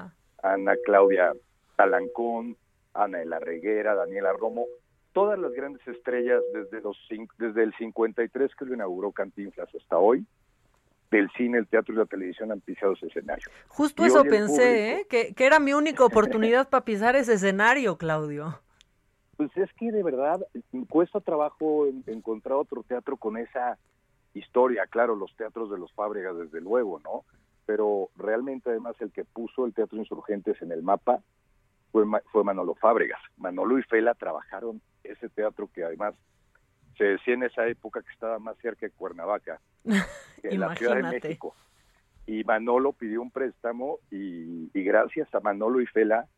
[0.43, 1.33] Ana Claudia
[1.77, 2.57] Talancón,
[2.95, 4.65] Ana de la Reguera, Daniela Romo,
[5.13, 6.97] todas las grandes estrellas desde los
[7.39, 10.27] desde el 53 que lo inauguró Cantinflas hasta hoy
[11.13, 13.45] del cine, el teatro y la televisión han pisado ese escenario.
[13.69, 15.07] Justo eso pensé, ¿eh?
[15.09, 18.59] que, era mi única oportunidad para pisar ese escenario, Claudio.
[19.37, 20.41] Pues es que de verdad
[20.89, 23.79] cuesta trabajo encontrar otro teatro con esa
[24.35, 27.25] historia, claro, los teatros de los Fábregas desde luego, ¿no?
[27.67, 31.21] Pero realmente además el que puso el Teatro Insurgentes en el mapa
[31.93, 33.21] fue, fue Manolo Fábregas.
[33.37, 36.15] Manolo y Fela trabajaron ese teatro que además
[36.97, 40.97] se decía en esa época que estaba más cerca de Cuernavaca que en la Ciudad
[40.97, 41.55] de México.
[42.27, 46.29] Y Manolo pidió un préstamo y, gracias a Manolo y Fela,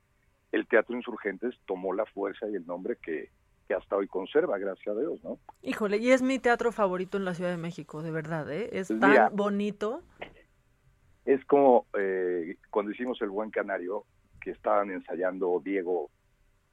[0.52, 3.30] el Teatro Insurgentes tomó la fuerza y el nombre que,
[3.68, 5.38] que hasta hoy conserva, gracias a Dios, ¿no?
[5.62, 8.70] Híjole, y es mi teatro favorito en la Ciudad de México, de verdad, ¿eh?
[8.72, 10.02] Es pues tan bonito.
[11.26, 14.04] Es como eh, cuando hicimos El Buen Canario,
[14.40, 16.10] que estaban ensayando Diego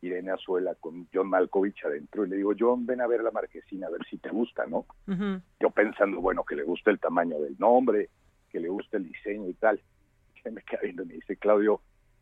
[0.02, 3.88] Irene Azuela con John Malkovich adentro y le digo, John, ven a ver la marquesina,
[3.88, 4.86] a ver si te gusta, ¿no?
[5.60, 8.10] Yo pensando, bueno, que le guste el tamaño del nombre,
[8.50, 9.82] que le guste el diseño y tal.
[10.44, 11.82] Que me queda viendo y me dice, Claudio,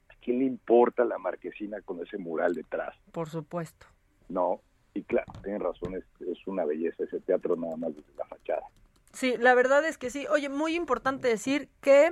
[0.10, 2.94] ¿a quién le importa la marquesina con ese mural detrás?
[3.14, 3.86] Por supuesto.
[4.28, 4.60] No,
[4.94, 8.64] y claro, tienen razón, es, es una belleza ese teatro nada más desde la fachada.
[9.12, 10.28] Sí, la verdad es que sí.
[10.28, 12.12] Oye, muy importante decir que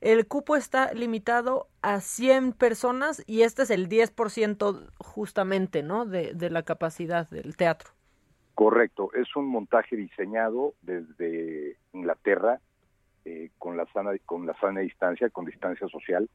[0.00, 6.06] el cupo está limitado a 100 personas y este es el 10% justamente, ¿no?
[6.06, 7.90] De, de la capacidad del teatro.
[8.54, 12.60] Correcto, es un montaje diseñado desde Inglaterra
[13.24, 16.30] eh, con la sana con la sana distancia, con distancia social,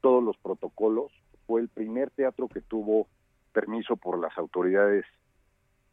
[0.00, 1.10] todos los protocolos.
[1.46, 3.08] Fue el primer teatro que tuvo
[3.52, 5.06] permiso por las autoridades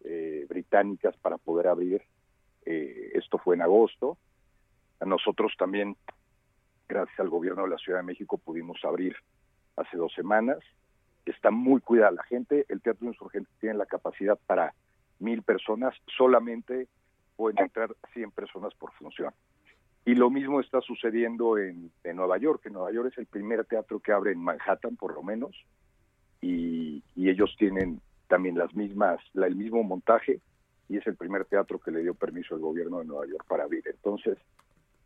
[0.03, 2.03] eh, británicas para poder abrir
[2.65, 4.17] eh, esto fue en agosto.
[4.99, 5.95] A nosotros también,
[6.87, 9.15] gracias al gobierno de la Ciudad de México, pudimos abrir
[9.75, 10.59] hace dos semanas.
[11.25, 12.65] Está muy cuidada la gente.
[12.69, 14.73] El Teatro Insurgente tiene la capacidad para
[15.19, 15.95] mil personas.
[16.17, 16.87] Solamente
[17.35, 19.33] pueden entrar 100 personas por función.
[20.05, 22.65] Y lo mismo está sucediendo en, Nueva York.
[22.65, 25.55] En Nueva York es el primer teatro que abre en Manhattan, por lo menos.
[26.41, 30.41] Y, y ellos tienen también las mismas, la, el mismo montaje
[30.89, 33.63] y es el primer teatro que le dio permiso al gobierno de Nueva York para
[33.63, 33.83] abrir.
[33.87, 34.37] Entonces,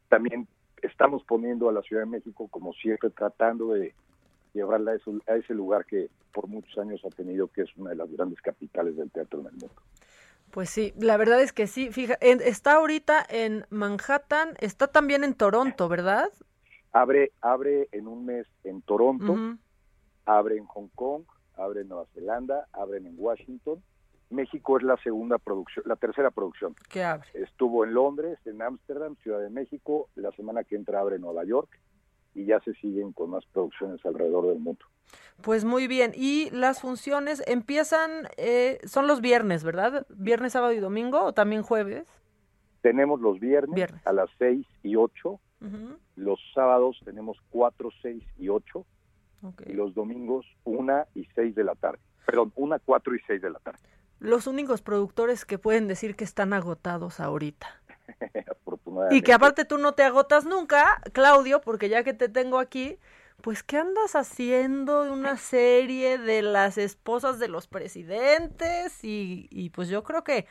[0.10, 0.48] también
[0.82, 3.94] estamos poniendo a la Ciudad de México, como siempre, tratando de
[4.54, 4.94] llevarla
[5.28, 8.42] a ese, lugar que por muchos años ha tenido, que es una de las grandes
[8.42, 9.72] capitales del teatro en el mundo.
[10.52, 11.92] Pues sí, la verdad es que sí.
[11.92, 16.30] Fija, está ahorita en Manhattan, está también en Toronto, ¿verdad?
[16.94, 19.36] Abre, abre en un mes en Toronto,
[20.26, 21.24] abre en Hong Kong,
[21.56, 23.84] abre en Nueva Zelanda, abre en Washington
[24.30, 26.76] México es la segunda producción, la tercera producción.
[26.90, 27.28] ¿Qué abre?
[27.34, 31.80] Estuvo en Londres, en Ámsterdam, Ciudad de México, la semana que entra abre Nueva York
[32.34, 34.86] y ya se siguen con más producciones alrededor del mundo.
[35.42, 40.06] Pues muy bien, y las funciones empiezan, eh, son los viernes, ¿verdad?
[40.10, 42.06] ¿Viernes, sábado y domingo o también jueves?
[42.82, 45.40] Tenemos los viernes, a las 6 y 8,
[46.16, 48.86] los sábados tenemos 4, 6 y 8,
[49.68, 53.50] y los domingos 1 y 6 de la tarde, perdón, 1, 4 y 6 de
[53.50, 53.80] la tarde
[54.20, 57.68] los únicos productores que pueden decir que están agotados ahorita.
[59.12, 62.98] y que aparte tú no te agotas nunca, Claudio, porque ya que te tengo aquí,
[63.42, 69.04] pues ¿qué andas haciendo una serie de las esposas de los presidentes?
[69.04, 70.48] Y, y pues yo creo que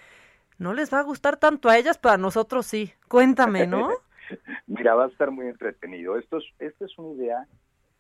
[0.59, 2.93] no les va a gustar tanto a ellas, para nosotros sí.
[3.09, 3.91] Cuéntame, ¿no?
[4.67, 6.17] Mira, va a estar muy entretenido.
[6.17, 7.47] Esto es, esta es una idea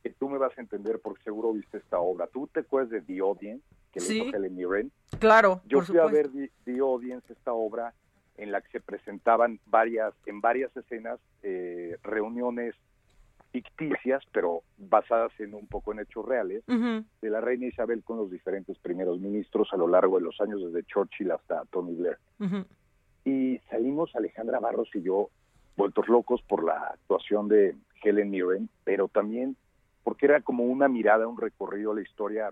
[0.02, 2.26] que tú me vas a entender porque seguro viste esta obra.
[2.28, 3.64] ¿Tú te acuerdas de The Audience?
[3.92, 4.30] Que sí.
[4.34, 4.92] Helen Mirren.
[5.18, 6.28] Claro, Yo fui a ver
[6.64, 7.94] The, Audience, esta obra,
[8.36, 12.74] en la que se presentaban varias, en varias escenas, eh, reuniones
[13.50, 18.30] ficticias, pero basadas en un poco en hechos reales, de la reina Isabel con los
[18.30, 22.18] diferentes primeros ministros a lo largo de los años, desde Churchill hasta Tony Blair.
[23.24, 25.30] Y salimos Alejandra Barros y yo
[25.76, 29.56] vueltos locos por la actuación de Helen Mirren, pero también
[30.04, 32.50] porque era como una mirada, un recorrido a la historia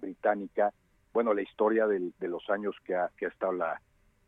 [0.00, 0.72] británica,
[1.12, 3.80] bueno, la historia de los años que ha, que ha estado la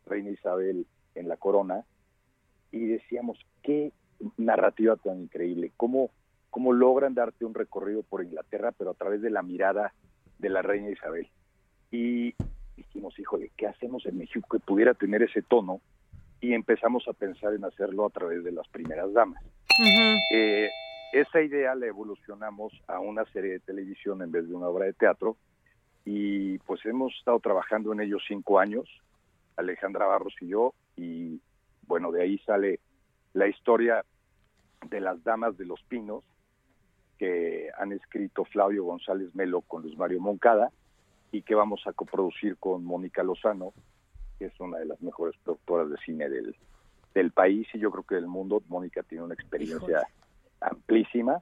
[0.05, 1.85] reina Isabel en la corona,
[2.71, 3.91] y decíamos, qué
[4.37, 6.09] narrativa tan increíble, cómo,
[6.49, 9.93] cómo logran darte un recorrido por Inglaterra, pero a través de la mirada
[10.39, 11.27] de la reina Isabel.
[11.91, 12.33] Y
[12.75, 15.81] dijimos, híjole, ¿qué hacemos en México que pudiera tener ese tono?
[16.39, 19.43] Y empezamos a pensar en hacerlo a través de las primeras damas.
[20.33, 20.69] eh,
[21.13, 24.93] esa idea la evolucionamos a una serie de televisión en vez de una obra de
[24.93, 25.35] teatro
[26.05, 28.87] y pues hemos estado trabajando en ello cinco años,
[29.55, 31.39] Alejandra Barros y yo, y
[31.87, 32.79] bueno, de ahí sale
[33.33, 34.03] la historia
[34.89, 36.23] de las Damas de los Pinos,
[37.17, 40.71] que han escrito Flavio González Melo con Luis Mario Moncada
[41.31, 43.73] y que vamos a coproducir con Mónica Lozano,
[44.39, 46.55] que es una de las mejores productoras de cine del,
[47.13, 48.63] del país y yo creo que del mundo.
[48.67, 50.01] Mónica tiene una experiencia
[50.59, 51.41] amplísima.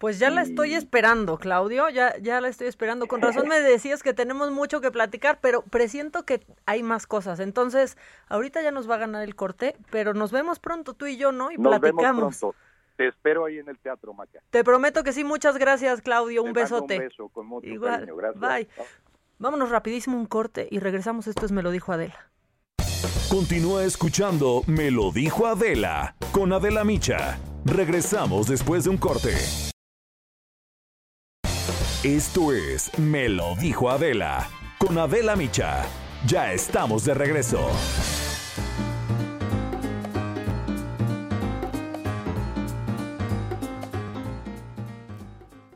[0.00, 3.06] Pues ya la estoy esperando, Claudio, ya, ya la estoy esperando.
[3.06, 7.38] Con razón me decías que tenemos mucho que platicar, pero presiento que hay más cosas.
[7.38, 7.98] Entonces,
[8.28, 11.32] ahorita ya nos va a ganar el corte, pero nos vemos pronto tú y yo,
[11.32, 11.50] ¿no?
[11.50, 12.16] Y Nos platicamos.
[12.16, 12.56] vemos pronto.
[12.96, 14.40] Te espero ahí en el teatro, Maca.
[14.48, 16.44] Te prometo que sí, muchas gracias, Claudio.
[16.44, 16.94] Un Te besote.
[16.96, 18.16] Un beso, con mucho Igual, cariño.
[18.16, 18.40] Gracias.
[18.40, 18.68] bye.
[19.38, 21.26] Vámonos rapidísimo un corte y regresamos.
[21.26, 22.30] Esto es Me lo dijo Adela.
[23.30, 27.38] Continúa escuchando Me lo dijo Adela con Adela Micha.
[27.66, 29.36] Regresamos después de un corte.
[32.04, 34.48] Esto es Me lo dijo Adela
[34.78, 35.84] con Adela Micha.
[36.26, 37.68] Ya estamos de regreso.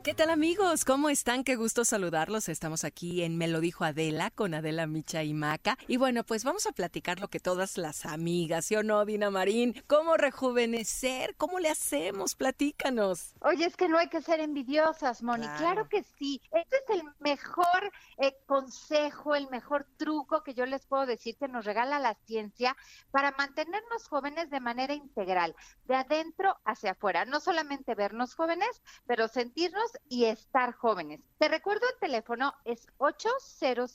[0.05, 0.85] ¿Qué tal amigos?
[0.85, 1.43] ¿Cómo están?
[1.43, 2.47] Qué gusto saludarlos.
[2.47, 5.79] Estamos aquí en Me lo dijo Adela con Adela Micha y Maca.
[5.87, 9.31] Y bueno, pues vamos a platicar lo que todas las amigas, ¿sí o no, Dina
[9.31, 9.73] Marín?
[9.87, 11.35] ¿Cómo rejuvenecer?
[11.37, 12.35] ¿Cómo le hacemos?
[12.35, 13.33] Platícanos.
[13.39, 15.47] Oye, es que no hay que ser envidiosas, Moni.
[15.47, 15.57] Claro.
[15.57, 16.39] Claro, que sí.
[16.51, 21.47] Este es el mejor eh, consejo, el mejor truco que yo les puedo decir que
[21.47, 22.77] nos regala la ciencia
[23.09, 27.25] para mantenernos jóvenes de manera integral, de adentro hacia afuera.
[27.25, 31.21] No solamente vernos jóvenes, pero sentirnos y estar jóvenes.
[31.37, 33.91] Te recuerdo el teléfono es 800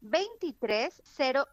[0.00, 1.02] 23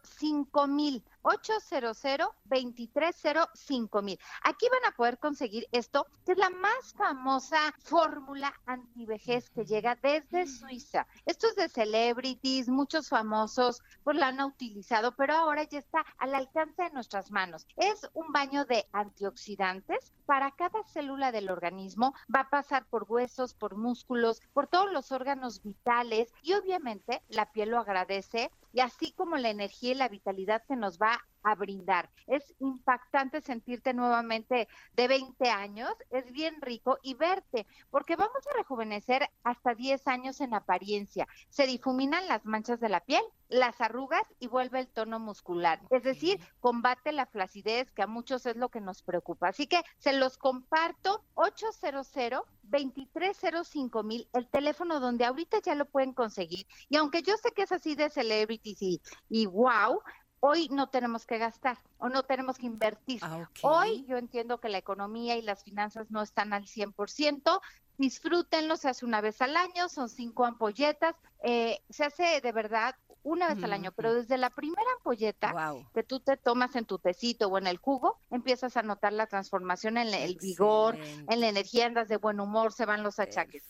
[0.02, 4.18] 05000 800-230-5000.
[4.42, 9.98] Aquí van a poder conseguir esto, que es la más famosa fórmula antivejez que llega
[10.02, 11.06] desde Suiza.
[11.26, 16.34] Esto es de celebrities, muchos famosos pues la han utilizado, pero ahora ya está al
[16.34, 17.66] alcance de nuestras manos.
[17.76, 23.54] Es un baño de antioxidantes para cada célula del organismo, va a pasar por huesos,
[23.54, 29.12] por músculos, por todos los órganos vitales y obviamente la piel lo agradece y así
[29.14, 32.10] como la energía y la vitalidad que nos va a brindar.
[32.26, 38.56] Es impactante sentirte nuevamente de 20 años, es bien rico y verte, porque vamos a
[38.56, 41.26] rejuvenecer hasta 10 años en apariencia.
[41.50, 45.80] Se difuminan las manchas de la piel, las arrugas y vuelve el tono muscular.
[45.90, 49.48] Es decir, combate la flacidez, que a muchos es lo que nos preocupa.
[49.48, 52.08] Así que se los comparto 800
[52.62, 56.66] 2305 mil, el teléfono donde ahorita ya lo pueden conseguir.
[56.88, 60.00] Y aunque yo sé que es así de celebrities y, y wow,
[60.40, 63.20] hoy no tenemos que gastar o no tenemos que invertir.
[63.62, 67.60] Hoy yo entiendo que la economía y las finanzas no están al 100%.
[67.98, 71.16] Disfrútenlo, se hace una vez al año, son cinco ampolletas.
[71.42, 75.54] eh, se hace de verdad una vez al año, pero desde la primera ampolleta
[75.94, 79.26] que tú te tomas en tu tecito o en el jugo, empiezas a notar la
[79.26, 83.64] transformación en el vigor, en la energía, andas de buen humor, se van los achaques.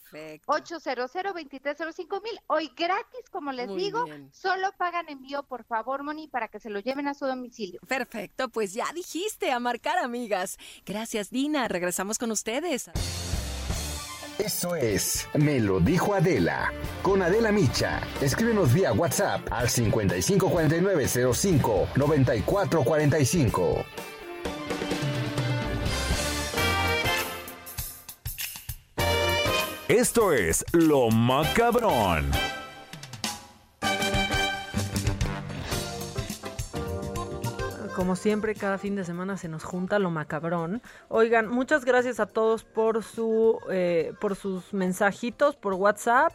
[0.46, 4.30] 800 2305 mil, hoy gratis, como les Muy digo, bien.
[4.32, 7.80] solo pagan envío, por favor, Moni, para que se lo lleven a su domicilio.
[7.86, 10.58] Perfecto, pues ya dijiste a marcar, amigas.
[10.84, 11.68] Gracias, Dina.
[11.68, 12.90] Regresamos con ustedes.
[14.38, 16.72] Eso es Me lo dijo Adela.
[17.02, 18.00] Con Adela Micha.
[18.20, 23.84] Escríbenos vía WhatsApp al 554905 9445.
[29.88, 32.30] Esto es Lo Macabrón.
[37.98, 40.82] Como siempre, cada fin de semana se nos junta lo macabrón.
[41.08, 46.32] Oigan, muchas gracias a todos por su, eh, por sus mensajitos por WhatsApp.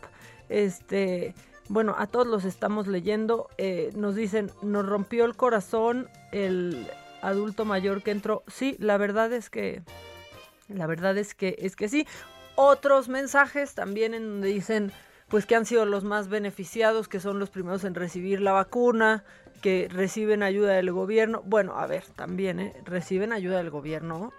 [0.50, 1.34] Este,
[1.70, 6.86] bueno, a todos los estamos leyendo, eh, nos dicen, nos rompió el corazón el
[7.22, 8.44] adulto mayor que entró.
[8.48, 9.84] Sí, la verdad es que,
[10.68, 12.06] la verdad es que, es que sí.
[12.56, 14.92] Otros mensajes también en donde dicen,
[15.34, 19.24] pues que han sido los más beneficiados, que son los primeros en recibir la vacuna,
[19.64, 21.42] que reciben ayuda del gobierno.
[21.44, 22.76] Bueno, a ver, también, ¿eh?
[22.86, 24.32] Reciben ayuda del gobierno.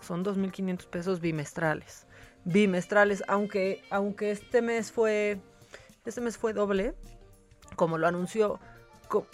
[0.00, 2.08] Son 2.500 pesos bimestrales.
[2.42, 5.38] Bimestrales, aunque, aunque este mes fue
[6.04, 6.96] este mes fue doble,
[7.76, 8.58] como lo anunció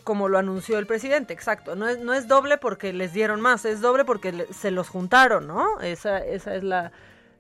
[0.04, 1.74] como lo anunció el presidente, exacto.
[1.74, 5.46] No es, no es doble porque les dieron más, es doble porque se los juntaron,
[5.46, 5.80] ¿no?
[5.80, 6.92] Esa, esa es la,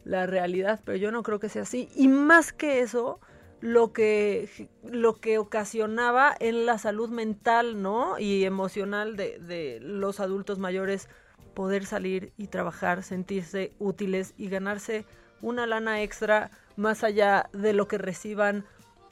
[0.04, 1.90] la, realidad, pero yo no creo que sea así.
[1.94, 3.20] Y más que eso,
[3.62, 8.18] lo que, lo que ocasionaba en la salud mental, ¿no?
[8.18, 11.08] Y emocional de, de los adultos mayores
[11.54, 15.06] poder salir y trabajar, sentirse útiles y ganarse
[15.40, 18.64] una lana extra más allá de lo que reciban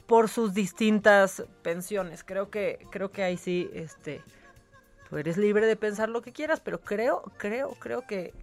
[0.05, 2.23] por sus distintas pensiones.
[2.23, 4.21] Creo que, creo que ahí sí, este,
[5.09, 8.33] tú eres libre de pensar lo que quieras, pero creo, creo, creo que,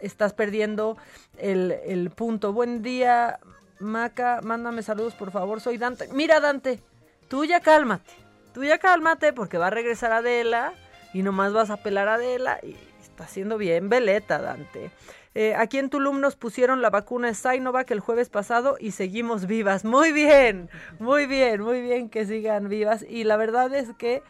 [0.00, 0.96] estás perdiendo
[1.36, 2.52] el, punto.
[2.52, 3.38] Buen día,
[3.80, 6.08] Maca, mándame saludos, por favor, soy Dante.
[6.12, 6.80] Mira, Dante,
[7.28, 8.12] tú ya cálmate,
[8.52, 10.74] tú ya cálmate porque va a regresar Adela
[11.12, 14.90] y nomás vas a pelar a Adela y está haciendo bien veleta, Dante.
[15.34, 19.84] Eh, aquí en Tulum nos pusieron la vacuna Sinovac el jueves pasado y seguimos vivas.
[19.84, 20.68] Muy bien,
[20.98, 23.04] muy bien, muy bien que sigan vivas.
[23.08, 24.22] Y la verdad es que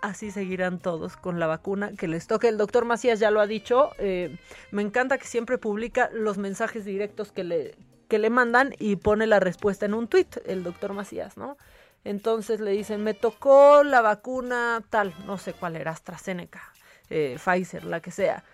[0.00, 2.48] así seguirán todos con la vacuna que les toque.
[2.48, 3.90] El doctor Macías ya lo ha dicho.
[3.98, 4.38] Eh,
[4.70, 7.74] me encanta que siempre publica los mensajes directos que le,
[8.08, 11.56] que le mandan y pone la respuesta en un tuit, el doctor Macías, ¿no?
[12.04, 16.62] Entonces le dicen, me tocó la vacuna tal, no sé cuál era, AstraZeneca,
[17.08, 18.44] eh, Pfizer, la que sea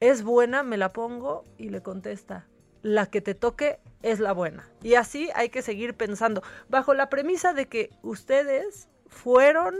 [0.00, 2.46] es buena, me la pongo y le contesta,
[2.82, 4.68] la que te toque es la buena.
[4.82, 9.74] Y así hay que seguir pensando, bajo la premisa de que ustedes fueron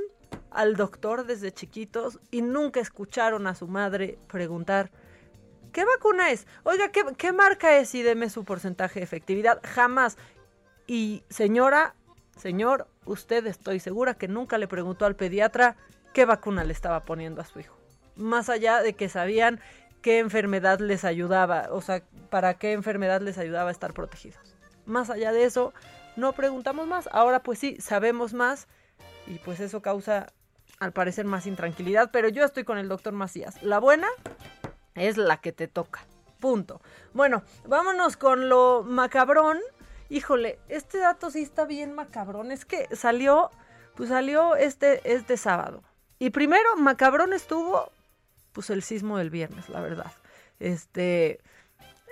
[0.50, 4.90] al doctor desde chiquitos y nunca escucharon a su madre preguntar,
[5.72, 6.46] ¿qué vacuna es?
[6.64, 7.94] Oiga, ¿qué, marca es?
[7.94, 9.60] Y deme su porcentaje de efectividad.
[9.64, 10.16] Jamás.
[10.86, 11.94] Y señora,
[12.36, 15.76] señor, usted estoy segura que nunca le preguntó al pediatra
[16.12, 17.76] qué vacuna le estaba poniendo a su hijo.
[18.16, 19.60] Más allá de que sabían
[20.02, 24.56] qué enfermedad les ayudaba, o sea, para qué enfermedad les ayudaba a estar protegidos.
[24.86, 25.74] Más allá de eso,
[26.16, 27.08] no preguntamos más.
[27.12, 28.66] Ahora pues sí, sabemos más
[29.26, 30.32] y pues eso causa
[30.78, 33.62] al parecer más intranquilidad, pero yo estoy con el doctor Macías.
[33.62, 34.08] La buena
[35.00, 36.06] es la que te toca.
[36.40, 36.80] Punto.
[37.14, 39.58] Bueno, vámonos con lo macabrón.
[40.08, 42.52] Híjole, este dato sí está bien macabrón.
[42.52, 43.50] Es que salió,
[43.96, 45.82] pues salió este, este sábado.
[46.18, 47.90] Y primero, macabrón estuvo
[48.52, 50.12] pues el sismo del viernes, la verdad.
[50.58, 51.40] Este,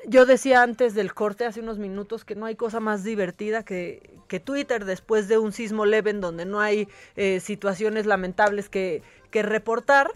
[0.06, 4.20] yo decía antes del corte, hace unos minutos, que no hay cosa más divertida que,
[4.28, 9.02] que Twitter después de un sismo leve en donde no hay eh, situaciones lamentables que,
[9.30, 10.12] que reportar.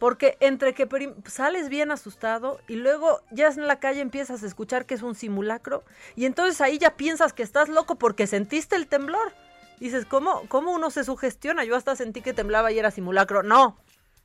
[0.00, 0.88] Porque entre que
[1.26, 5.14] sales bien asustado y luego ya en la calle empiezas a escuchar que es un
[5.14, 5.84] simulacro
[6.16, 9.32] y entonces ahí ya piensas que estás loco porque sentiste el temblor.
[9.78, 11.64] Dices, ¿cómo, ¿cómo uno se sugestiona?
[11.64, 13.42] Yo hasta sentí que temblaba y era simulacro.
[13.42, 13.76] No,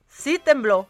[0.08, 0.88] sí tembló,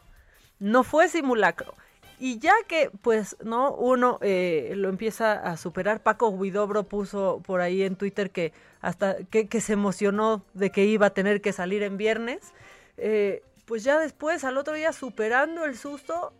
[0.60, 1.74] no fue simulacro.
[2.20, 3.74] Y ya que, pues, ¿no?
[3.74, 6.04] Uno eh, lo empieza a superar.
[6.04, 11.08] Paco Huidobro puso por ahí en Twitter que hasta que, se emocionó de que iba
[11.08, 12.54] a tener que salir en viernes.
[12.98, 16.34] Eh, pues ya después, al otro día, superando el susto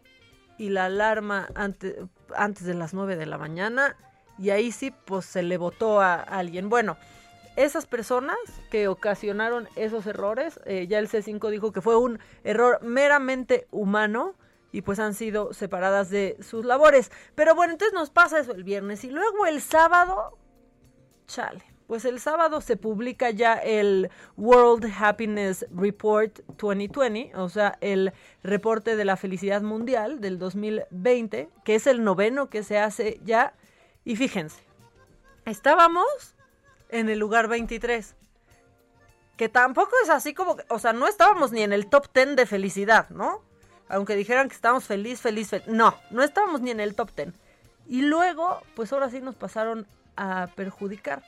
[0.58, 1.96] y la alarma antes,
[2.36, 3.98] antes de las 9 de la mañana.
[4.38, 6.70] Y ahí sí, pues se le votó a alguien.
[6.70, 6.98] Bueno,
[7.56, 8.38] esas personas
[8.70, 14.36] que ocasionaron esos errores, eh, ya el C5 dijo que fue un error meramente humano
[14.72, 17.12] y pues han sido separadas de sus labores.
[17.34, 20.38] Pero bueno, entonces nos pasa eso el viernes y luego el sábado,
[21.28, 21.75] chale.
[21.88, 28.12] Pues el sábado se publica ya el World Happiness Report 2020, o sea, el
[28.42, 33.54] reporte de la felicidad mundial del 2020, que es el noveno que se hace ya.
[34.04, 34.64] Y fíjense,
[35.46, 36.36] estábamos
[36.90, 38.16] en el lugar 23.
[39.38, 42.46] Que tampoco es así como, o sea, no estábamos ni en el top 10 de
[42.46, 43.42] felicidad, ¿no?
[43.90, 45.68] Aunque dijeran que estábamos feliz, feliz, feliz.
[45.68, 47.34] No, no estábamos ni en el top 10.
[47.88, 51.22] Y luego, pues ahora sí nos pasaron a perjudicar.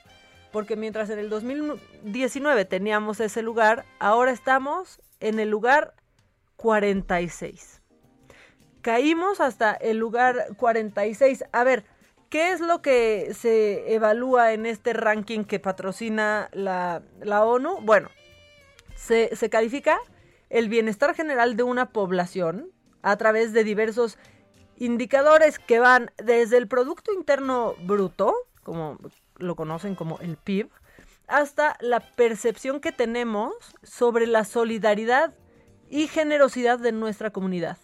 [0.52, 5.94] Porque mientras en el 2019 teníamos ese lugar, ahora estamos en el lugar
[6.56, 7.82] 46.
[8.80, 11.44] Caímos hasta el lugar 46.
[11.52, 11.84] A ver,
[12.28, 17.78] ¿Qué es lo que se evalúa en este ranking que patrocina la, ONU?
[17.80, 18.10] Bueno,
[18.94, 19.98] se, se, califica
[20.50, 22.70] el bienestar general de una población
[23.00, 24.18] a través de diversos
[24.76, 28.98] indicadores que van desde el Producto Interno Bruto, como
[29.38, 30.68] lo conocen como el PIB,
[31.26, 35.34] hasta la percepción que tenemos sobre la solidaridad
[35.88, 37.78] y generosidad de nuestra comunidad,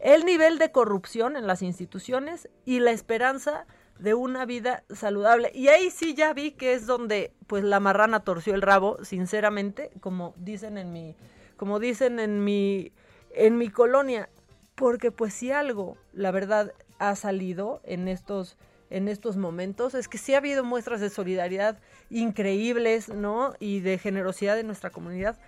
[0.00, 3.66] el nivel de corrupción en las instituciones y la esperanza
[3.98, 5.50] de una vida saludable.
[5.54, 9.90] Y ahí sí ya vi que es donde pues la marrana torció el rabo, sinceramente,
[10.00, 11.16] como dicen en mi
[11.56, 12.92] como dicen en mi
[13.30, 14.28] en mi colonia,
[14.74, 18.56] porque pues si algo, la verdad ha salido en estos
[18.90, 21.78] en estos momentos es que sí ha habido muestras de solidaridad
[22.10, 23.54] increíbles, ¿no?
[23.58, 25.38] Y de generosidad de nuestra comunidad,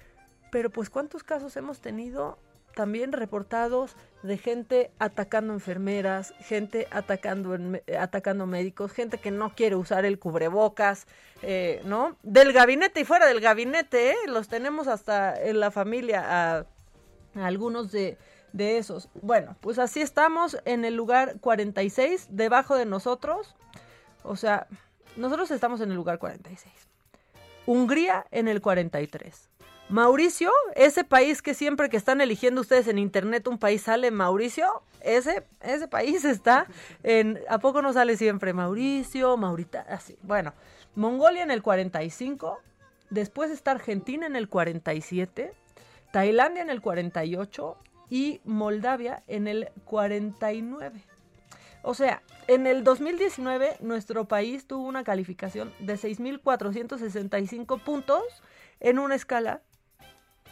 [0.50, 2.38] pero pues cuántos casos hemos tenido
[2.76, 7.56] también reportados de gente atacando enfermeras, gente atacando,
[7.98, 11.06] atacando médicos, gente que no quiere usar el cubrebocas,
[11.40, 12.18] eh, ¿no?
[12.22, 14.16] Del gabinete y fuera del gabinete, ¿eh?
[14.26, 16.66] los tenemos hasta en la familia, a,
[17.34, 18.18] algunos de,
[18.56, 19.08] de esos.
[19.20, 23.54] Bueno, pues así estamos en el lugar 46, debajo de nosotros,
[24.22, 24.66] o sea,
[25.16, 26.72] nosotros estamos en el lugar 46.
[27.66, 29.50] Hungría en el 43.
[29.88, 34.82] Mauricio, ese país que siempre que están eligiendo ustedes en internet un país sale Mauricio,
[35.00, 36.66] ese, ese país está
[37.04, 40.18] en, ¿a poco no sale siempre Mauricio, Maurita, así?
[40.22, 40.54] Bueno,
[40.96, 42.58] Mongolia en el 45,
[43.10, 45.52] después está Argentina en el 47,
[46.10, 47.76] Tailandia en el 48
[48.10, 51.02] y Moldavia en el 49.
[51.82, 58.22] O sea, en el 2019 nuestro país tuvo una calificación de 6.465 puntos
[58.80, 59.62] en una escala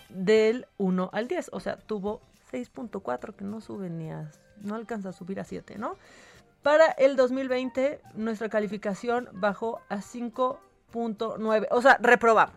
[0.08, 1.50] del 1 al 10.
[1.52, 2.20] O sea, tuvo
[2.52, 4.30] 6.4 que no sube ni a,
[4.60, 5.96] no alcanza a subir a 7, ¿no?
[6.62, 11.66] Para el 2020 nuestra calificación bajó a 5.9.
[11.70, 12.56] O sea, reprobamos.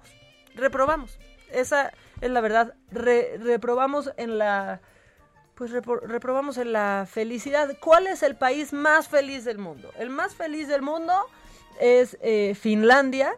[0.56, 1.20] Reprobamos.
[1.52, 1.92] Esa
[2.22, 2.76] es la verdad.
[2.92, 4.82] reprobamos en la...
[5.56, 7.78] Pues reprobamos en la felicidad.
[7.80, 9.90] ¿Cuál es el país más feliz del mundo?
[9.98, 11.14] El más feliz del mundo
[11.82, 13.36] es eh, Finlandia,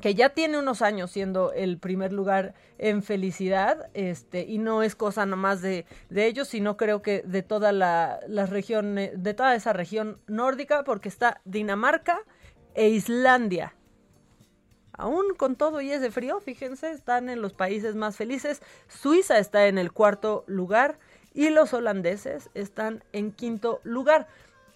[0.00, 4.96] que ya tiene unos años siendo el primer lugar en felicidad, este, y no es
[4.96, 9.72] cosa nomás de, de ellos, sino creo que de toda la, la de toda esa
[9.74, 12.20] región nórdica, porque está Dinamarca
[12.74, 13.74] e Islandia.
[14.96, 18.62] Aún con todo y ese frío, fíjense, están en los países más felices.
[18.88, 20.98] Suiza está en el cuarto lugar
[21.32, 24.28] y los holandeses están en quinto lugar.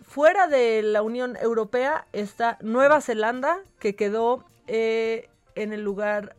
[0.02, 6.34] Fuera de la Unión Europea está Nueva Zelanda, que quedó eh, en el lugar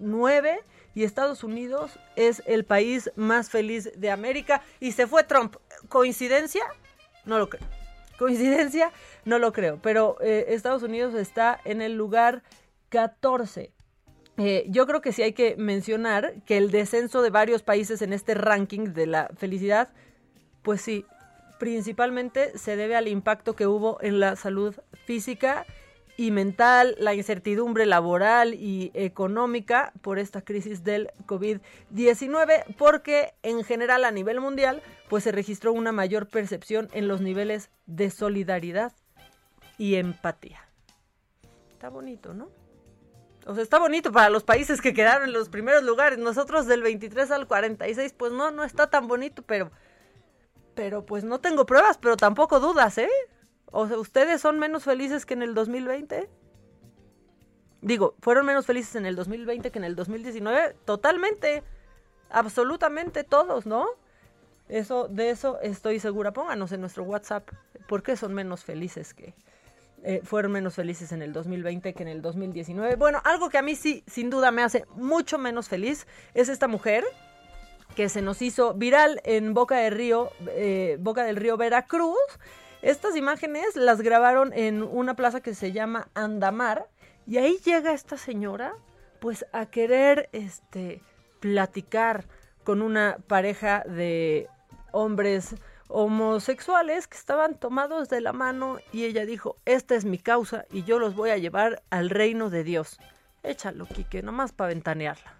[0.00, 0.60] 9
[0.94, 5.56] y Estados Unidos es el país más feliz de América y se fue Trump.
[5.88, 6.62] ¿Coincidencia?
[7.24, 7.66] No lo creo.
[8.18, 8.92] ¿Coincidencia?
[9.24, 9.78] No lo creo.
[9.82, 12.42] Pero eh, Estados Unidos está en el lugar
[12.88, 13.72] 14.
[14.38, 18.12] Eh, yo creo que sí hay que mencionar que el descenso de varios países en
[18.12, 19.88] este ranking de la felicidad,
[20.62, 21.06] pues sí,
[21.58, 24.74] principalmente se debe al impacto que hubo en la salud
[25.06, 25.64] física
[26.18, 34.04] y mental, la incertidumbre laboral y económica por esta crisis del COVID-19, porque en general
[34.04, 38.92] a nivel mundial pues se registró una mayor percepción en los niveles de solidaridad
[39.78, 40.60] y empatía.
[41.72, 42.48] Está bonito, ¿no?
[43.46, 46.18] O sea, está bonito para los países que quedaron en los primeros lugares.
[46.18, 49.70] Nosotros del 23 al 46, pues no, no está tan bonito, pero
[50.74, 53.08] pero pues no tengo pruebas, pero tampoco dudas, ¿eh?
[53.72, 56.28] O sea, ¿ustedes son menos felices que en el 2020?
[57.80, 60.76] Digo, ¿fueron menos felices en el 2020 que en el 2019?
[60.84, 61.64] Totalmente.
[62.30, 63.86] Absolutamente todos, ¿no?
[64.68, 66.32] Eso, de eso estoy segura.
[66.32, 67.48] Pónganos en nuestro WhatsApp
[67.88, 69.34] por qué son menos felices que,
[70.06, 72.96] eh, fueron menos felices en el 2020 que en el 2019.
[72.96, 76.68] Bueno, algo que a mí sí, sin duda, me hace mucho menos feliz es esta
[76.68, 77.04] mujer
[77.94, 82.16] que se nos hizo viral en Boca del Río, eh, Boca del Río Veracruz
[82.82, 86.86] estas imágenes las grabaron en una plaza que se llama Andamar
[87.26, 88.74] y ahí llega esta señora
[89.18, 91.02] pues a querer este
[91.40, 92.26] platicar
[92.62, 94.46] con una pareja de
[94.92, 95.56] hombres
[95.88, 100.84] homosexuales que estaban tomados de la mano y ella dijo, esta es mi causa y
[100.84, 102.98] yo los voy a llevar al reino de Dios.
[103.42, 105.36] Échalo, Quique, nomás para ventanearla.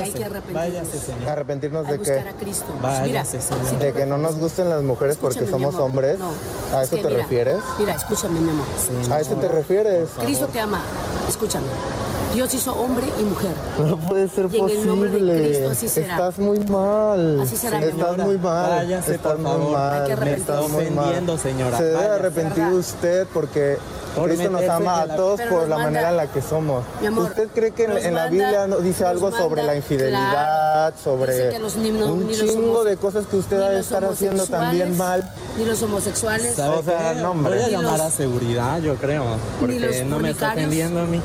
[0.00, 1.26] Hay que arrepentirnos.
[1.26, 2.12] Arrepentirnos de que.
[2.12, 2.66] A Cristo.
[3.02, 3.24] Mira,
[3.80, 6.18] de que no nos gusten las mujeres porque somos hombres.
[6.72, 7.58] ¿A eso te refieres?
[7.78, 8.66] Mira, escúchame, mi amor.
[9.10, 10.10] ¿A eso te refieres?
[10.20, 10.80] Cristo te ama.
[11.28, 11.66] Escúchame.
[12.34, 13.52] Dios hizo hombre y mujer.
[13.78, 14.80] No puede ser y en posible.
[14.82, 16.12] El nombre de Cristo, así será.
[16.14, 17.40] Estás muy mal.
[17.40, 17.80] Así será.
[17.80, 18.70] Estás muy mal.
[18.70, 19.72] Váyase, Estás por muy favor.
[19.72, 20.18] mal.
[20.20, 21.78] Me está muy ofendiendo, señora.
[21.78, 22.14] Se debe Váyase.
[22.14, 23.78] arrepentir usted porque
[24.24, 26.84] Cristo nos ama a todos por la manera en la que somos.
[27.00, 31.58] ¿Usted cree que en, la Biblia dice algo sobre la infidelidad, sobre
[32.04, 35.30] un chingo de cosas que usted debe estar haciendo también mal?
[35.56, 36.58] Ni los homosexuales.
[36.58, 37.56] O sea, no, hombre.
[37.56, 39.24] Voy a llamar a seguridad, yo creo,
[39.60, 41.20] porque no me está atendiendo a mí.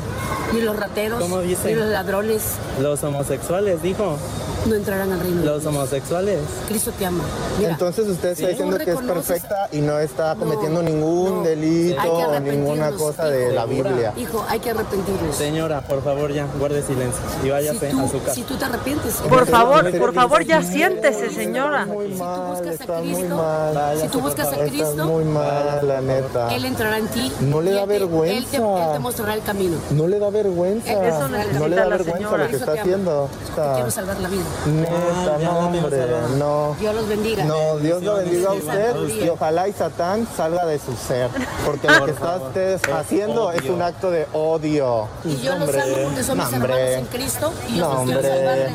[0.53, 1.23] Ni los rateros,
[1.65, 2.41] ni los ladrones.
[2.79, 4.17] Los homosexuales, dijo
[4.65, 5.43] no entrarán al reino.
[5.43, 6.39] Los homosexuales.
[6.67, 7.23] Cristo te ama.
[7.61, 12.91] Entonces usted está diciendo que es perfecta y no está cometiendo ningún delito o ninguna
[12.91, 14.13] cosa de la Biblia.
[14.17, 15.35] Hijo, hay que arrepentirnos.
[15.35, 18.33] Señora, por favor ya, guarde silencio y váyase a su casa.
[18.33, 19.15] Si tú te arrepientes.
[19.15, 21.85] Por favor, por favor ya siéntese, señora.
[21.85, 23.99] Muy mal, está muy mal.
[23.99, 26.53] Si tú buscas a Cristo, está muy mal, la neta.
[26.53, 27.31] Él entrará en ti.
[27.41, 28.37] No le da vergüenza.
[28.37, 29.77] Él te, él te, mostrará el camino.
[29.91, 30.91] No le da vergüenza.
[30.91, 33.29] Eso no le da vergüenza lo que está haciendo.
[33.55, 34.43] Quiero salvar la vida.
[34.65, 36.05] Neta, no, hombre,
[36.37, 36.75] no.
[36.79, 37.43] Dios los bendiga.
[37.43, 41.29] No, Dios lo bendiga a usted y ojalá y Satán salga de su ser,
[41.65, 45.07] porque lo que está usted haciendo es un acto de odio.
[45.25, 48.69] Y yo los salvo porque somos hermanos en Cristo y yo los quiero salvar.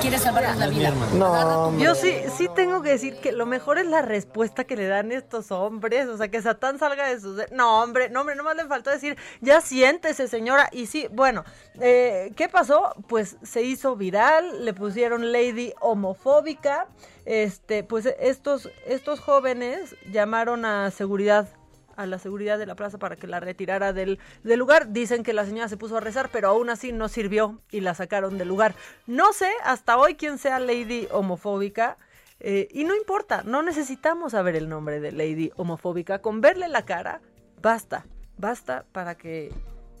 [0.00, 0.92] Quiere salvarles la vida.
[1.14, 4.86] No, yo sí, sí tengo que decir que lo mejor es la respuesta que le
[4.86, 7.52] dan estos hombres, o sea, que Satán salga de su ser.
[7.52, 10.68] No, hombre, no, hombre, nomás le faltó decir, ya siéntese, señora.
[10.72, 11.44] Y sí, bueno,
[11.80, 12.94] eh, ¿qué pasó?
[13.08, 16.88] Pues se hizo viral, le pusieron lady homofóbica.
[17.24, 21.48] Este, pues estos, estos jóvenes llamaron a seguridad
[21.94, 24.92] a la seguridad de la plaza para que la retirara del, del, lugar.
[24.92, 27.94] Dicen que la señora se puso a rezar, pero aún así no sirvió y la
[27.94, 28.74] sacaron del lugar.
[29.06, 31.98] No sé hasta hoy quién sea Lady homofóbica.
[32.40, 36.20] Eh, y no importa, no necesitamos saber el nombre de Lady homofóbica.
[36.20, 37.20] Con verle la cara,
[37.60, 38.06] basta,
[38.36, 39.52] basta para que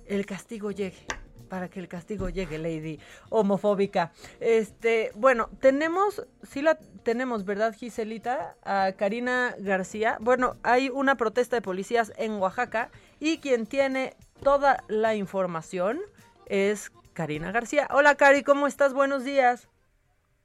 [0.06, 1.06] el castigo llegue
[1.52, 2.98] para que el castigo llegue, Lady
[3.28, 4.10] homofóbica.
[4.40, 8.54] Este, bueno, tenemos, sí la tenemos, ¿verdad, Giselita?
[8.64, 10.16] A Karina García.
[10.18, 12.88] Bueno, hay una protesta de policías en Oaxaca
[13.20, 15.98] y quien tiene toda la información
[16.46, 17.86] es Karina García.
[17.90, 18.94] Hola, Cari, ¿cómo estás?
[18.94, 19.68] Buenos días.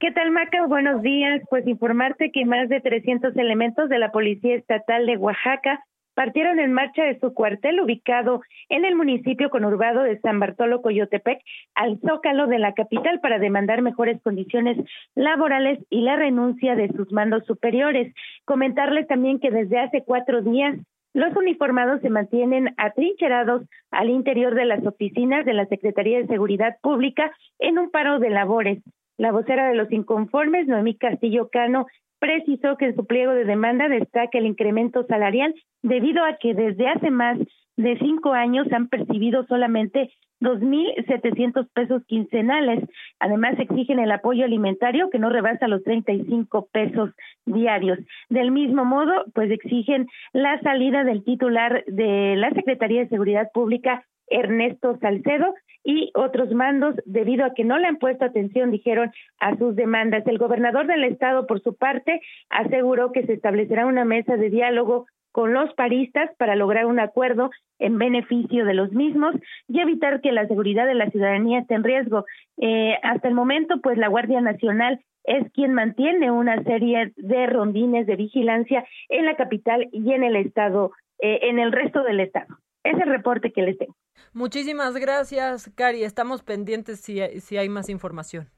[0.00, 0.66] ¿Qué tal, Maca?
[0.66, 1.40] Buenos días.
[1.48, 5.82] Pues informarte que más de 300 elementos de la Policía Estatal de Oaxaca
[6.18, 11.38] partieron en marcha de su cuartel ubicado en el municipio conurbado de San Bartolo Coyotepec
[11.76, 14.78] al zócalo de la capital para demandar mejores condiciones
[15.14, 18.12] laborales y la renuncia de sus mandos superiores.
[18.44, 20.76] Comentarles también que desde hace cuatro días
[21.14, 23.62] los uniformados se mantienen atrincherados
[23.92, 28.30] al interior de las oficinas de la Secretaría de Seguridad Pública en un paro de
[28.30, 28.82] labores.
[29.18, 31.86] La vocera de los inconformes, Noemí Castillo Cano,
[32.18, 36.88] precisó que en su pliego de demanda destaca el incremento salarial debido a que desde
[36.88, 37.38] hace más
[37.76, 40.10] de cinco años han percibido solamente
[40.40, 42.88] dos mil setecientos pesos quincenales.
[43.18, 47.10] Además, exigen el apoyo alimentario que no rebasa los treinta y cinco pesos
[47.46, 47.98] diarios.
[48.28, 54.04] Del mismo modo, pues exigen la salida del titular de la Secretaría de Seguridad Pública,
[54.28, 59.10] Ernesto Salcedo, y otros mandos debido a que no le han puesto atención, dijeron,
[59.40, 60.26] a sus demandas.
[60.26, 62.20] El gobernador del estado, por su parte,
[62.50, 65.06] aseguró que se establecerá una mesa de diálogo
[65.38, 69.36] con los paristas para lograr un acuerdo en beneficio de los mismos
[69.68, 72.24] y evitar que la seguridad de la ciudadanía esté en riesgo.
[72.56, 78.08] Eh, hasta el momento, pues la Guardia Nacional es quien mantiene una serie de rondines
[78.08, 82.58] de vigilancia en la capital y en el estado, eh, en el resto del estado.
[82.82, 83.94] Es el reporte que les tengo.
[84.32, 86.02] Muchísimas gracias, Cari.
[86.02, 88.48] Estamos pendientes si, si hay más información.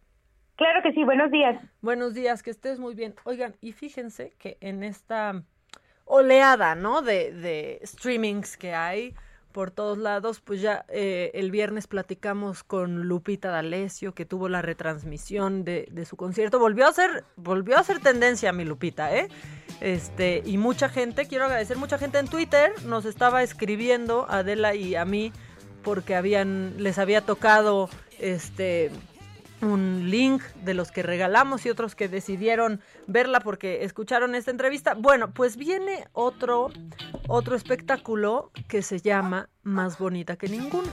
[0.56, 1.62] Claro que sí, buenos días.
[1.82, 3.12] Buenos días, que estés muy bien.
[3.24, 5.42] Oigan, y fíjense que en esta
[6.10, 7.02] oleada, ¿no?
[7.02, 9.14] De, de streamings que hay
[9.52, 14.62] por todos lados, pues ya eh, el viernes platicamos con Lupita D'Alessio, que tuvo la
[14.62, 16.58] retransmisión de, de, su concierto.
[16.58, 19.28] Volvió a ser, volvió a ser tendencia mi Lupita, ¿eh?
[19.80, 24.94] Este, y mucha gente, quiero agradecer, mucha gente en Twitter nos estaba escribiendo, Adela y
[24.94, 25.32] a mí,
[25.82, 27.88] porque habían, les había tocado
[28.18, 28.90] este
[29.62, 34.94] un link de los que regalamos y otros que decidieron verla porque escucharon esta entrevista.
[34.94, 36.70] Bueno, pues viene otro
[37.28, 40.88] otro espectáculo que se llama Más bonita que ninguna.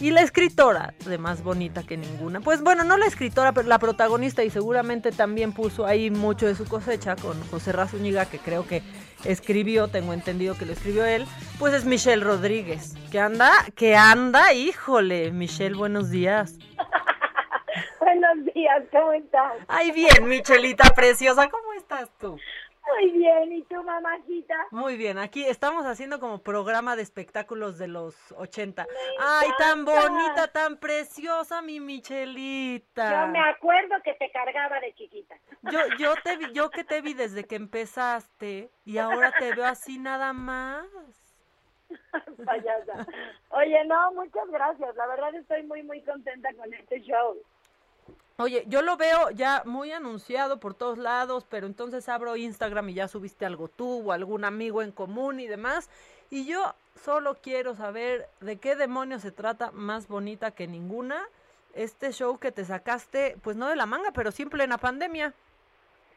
[0.00, 2.40] Y la escritora de Más bonita que ninguna.
[2.40, 6.54] Pues bueno, no la escritora, pero la protagonista y seguramente también puso ahí mucho de
[6.54, 8.82] su cosecha con José Razúñiga, que creo que
[9.24, 11.26] escribió, tengo entendido que lo escribió él,
[11.58, 16.54] pues es Michelle Rodríguez, que anda, que anda, híjole, Michelle, buenos días.
[18.12, 19.54] buenos días, ¿cómo estás?
[19.68, 22.38] Ay, bien, Michelita preciosa, ¿cómo estás tú?
[22.94, 24.54] Muy bien, ¿y tu mamacita?
[24.70, 28.86] Muy bien, aquí estamos haciendo como programa de espectáculos de los 80.
[29.20, 33.26] Ay, tan bonita, tan preciosa mi Michelita.
[33.26, 35.36] Yo me acuerdo que te cargaba de chiquita.
[35.62, 39.64] Yo yo te vi, yo que te vi desde que empezaste y ahora te veo
[39.64, 40.86] así nada más.
[42.44, 43.06] Payasa.
[43.50, 44.96] Oye, no, muchas gracias.
[44.96, 47.36] La verdad estoy muy, muy contenta con este show.
[48.38, 52.94] Oye, yo lo veo ya muy anunciado por todos lados, pero entonces abro Instagram y
[52.94, 55.90] ya subiste algo tú o algún amigo en común y demás.
[56.30, 61.22] Y yo solo quiero saber de qué demonios se trata más bonita que ninguna
[61.74, 65.34] este show que te sacaste, pues no de la manga, pero siempre en la pandemia.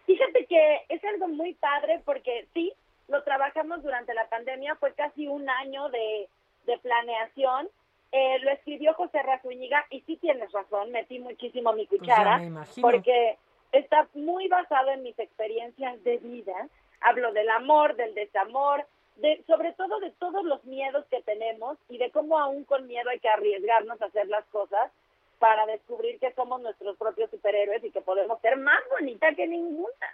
[0.06, 2.74] Fíjate que es algo muy padre porque sí,
[3.08, 6.28] lo trabajamos durante la pandemia, fue casi un año de,
[6.66, 7.70] de planeación.
[8.18, 12.42] Eh, lo escribió José Razúñiga y sí tienes razón, metí muchísimo mi Pues cuchara
[12.80, 13.38] porque
[13.74, 16.70] está muy basado en mis experiencias de vida.
[17.02, 18.86] Hablo del amor, del desamor,
[19.18, 23.10] de, sobre todo de todos los miedos que tenemos y de cómo aún con miedo
[23.10, 24.94] hay que arriesgarnos a hacer las cosas
[25.38, 30.08] para descubrir que somos nuestros propios superhéroes y que podemos ser más bonita que ninguna.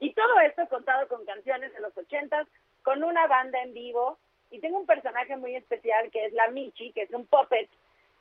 [0.00, 2.48] Y todo esto contado con canciones de los ochentas,
[2.82, 4.18] con una banda en vivo.
[4.50, 7.68] Y tengo un personaje muy especial que es la Michi, que es un puppet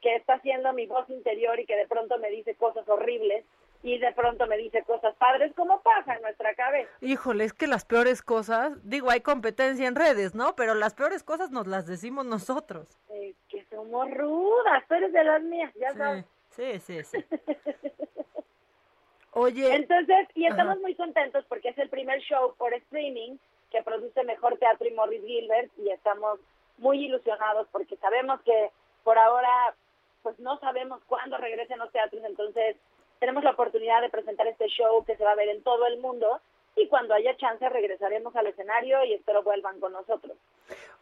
[0.02, 3.46] que está haciendo mi voz interior y que de pronto me dice cosas horribles
[3.84, 6.90] y de pronto me dice cosas padres, como pasa en nuestra cabeza.
[7.02, 10.56] Híjole, es que las peores cosas, digo, hay competencia en redes, ¿no?
[10.56, 12.98] Pero las peores cosas nos las decimos nosotros.
[13.10, 16.26] Eh, que somos rudas, tú eres de las mías, ya sabes.
[16.50, 17.18] Sí, sí, sí.
[19.32, 19.76] Oye.
[19.76, 20.82] Entonces, y estamos Ajá.
[20.82, 23.38] muy contentos porque es el primer show por streaming
[23.74, 26.40] que produce Mejor Teatro y Morris Gilbert y estamos
[26.78, 28.70] muy ilusionados porque sabemos que
[29.04, 29.76] por ahora
[30.22, 32.78] pues no sabemos cuándo regresen los teatros, entonces
[33.20, 36.00] tenemos la oportunidad de presentar este show que se va a ver en todo el
[36.00, 36.40] mundo
[36.76, 40.38] y cuando haya chance regresaremos al escenario y espero vuelvan con nosotros.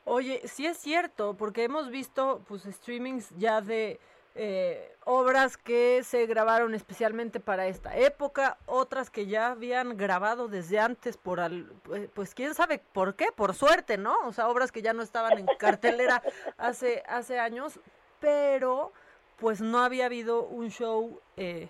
[0.06, 4.00] Oye, sí es cierto, porque hemos visto pues streamings ya de
[4.36, 10.80] eh, obras que se grabaron especialmente para esta época, otras que ya habían grabado desde
[10.80, 14.16] antes por al, pues, pues quién sabe por qué, por suerte, ¿no?
[14.26, 16.22] O sea, obras que ya no estaban en cartelera
[16.58, 17.80] hace hace años,
[18.20, 18.94] pero
[19.38, 21.70] pues no había habido un show eh,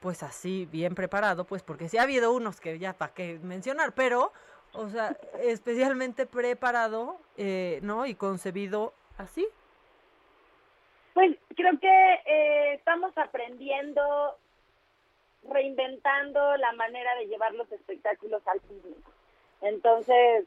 [0.00, 3.94] pues así bien preparado, pues porque sí ha habido unos que ya para qué mencionar,
[3.94, 4.32] pero
[4.74, 8.04] o sea, especialmente preparado, eh, ¿no?
[8.06, 9.46] Y concebido así.
[11.14, 14.36] Pues creo que eh, estamos aprendiendo,
[15.48, 19.12] reinventando la manera de llevar los espectáculos al público.
[19.62, 20.44] Entonces,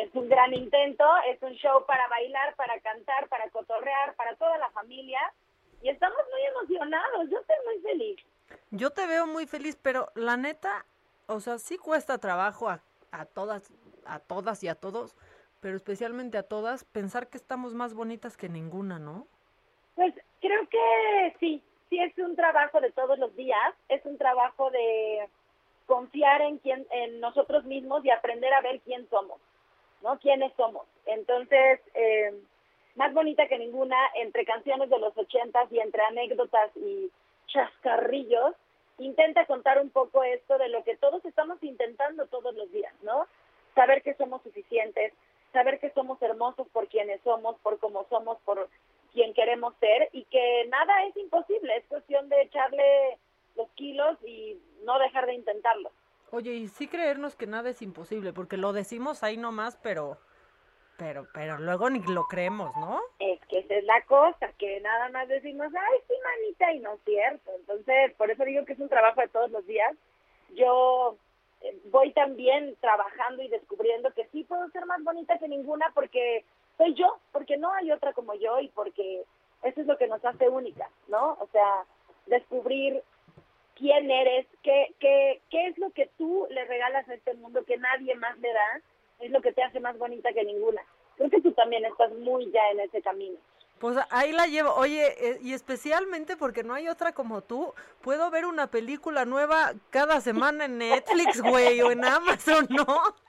[0.00, 4.56] es un gran intento, es un show para bailar, para cantar, para cotorrear, para toda
[4.56, 5.20] la familia.
[5.82, 8.20] Y estamos muy emocionados, yo estoy muy feliz.
[8.70, 10.86] Yo te veo muy feliz, pero la neta,
[11.26, 12.82] o sea, sí cuesta trabajo a,
[13.12, 13.70] a todas,
[14.06, 15.14] a todas y a todos,
[15.60, 19.28] pero especialmente a todas, pensar que estamos más bonitas que ninguna, ¿no?
[19.94, 24.70] Pues creo que sí, sí es un trabajo de todos los días, es un trabajo
[24.70, 25.28] de
[25.86, 29.40] confiar en quién, en nosotros mismos y aprender a ver quién somos,
[30.02, 30.18] ¿no?
[30.18, 30.86] Quiénes somos.
[31.06, 32.34] Entonces, eh,
[32.96, 37.10] más bonita que ninguna, entre canciones de los ochentas y entre anécdotas y
[37.48, 38.54] chascarrillos,
[38.98, 43.26] intenta contar un poco esto de lo que todos estamos intentando todos los días, ¿no?
[43.74, 45.12] Saber que somos suficientes,
[45.52, 48.68] saber que somos hermosos por quienes somos, por cómo somos, por
[49.14, 53.18] quien queremos ser y que nada es imposible, es cuestión de echarle
[53.56, 55.90] los kilos y no dejar de intentarlo.
[56.30, 60.18] Oye, y sí creernos que nada es imposible, porque lo decimos ahí nomás, pero,
[60.98, 63.00] pero, pero luego ni lo creemos, ¿no?
[63.20, 66.94] Es que esa es la cosa, que nada más decimos, ay, sí, manita, y no
[66.94, 67.52] es cierto.
[67.56, 69.94] Entonces, por eso digo que es un trabajo de todos los días.
[70.54, 71.16] Yo
[71.60, 76.44] eh, voy también trabajando y descubriendo que sí puedo ser más bonita que ninguna porque
[76.76, 79.24] soy yo, porque no hay otra como yo y porque
[79.62, 81.36] eso es lo que nos hace únicas, ¿no?
[81.40, 81.84] O sea,
[82.26, 83.02] descubrir
[83.76, 87.76] quién eres, qué, qué, qué es lo que tú le regalas a este mundo que
[87.76, 88.80] nadie más le da,
[89.20, 90.82] es lo que te hace más bonita que ninguna.
[91.16, 93.38] Creo que tú también estás muy ya en ese camino.
[93.78, 94.72] Pues ahí la llevo.
[94.74, 99.72] Oye, eh, y especialmente porque no hay otra como tú, puedo ver una película nueva
[99.90, 102.86] cada semana en Netflix, güey, o en Amazon, ¿no?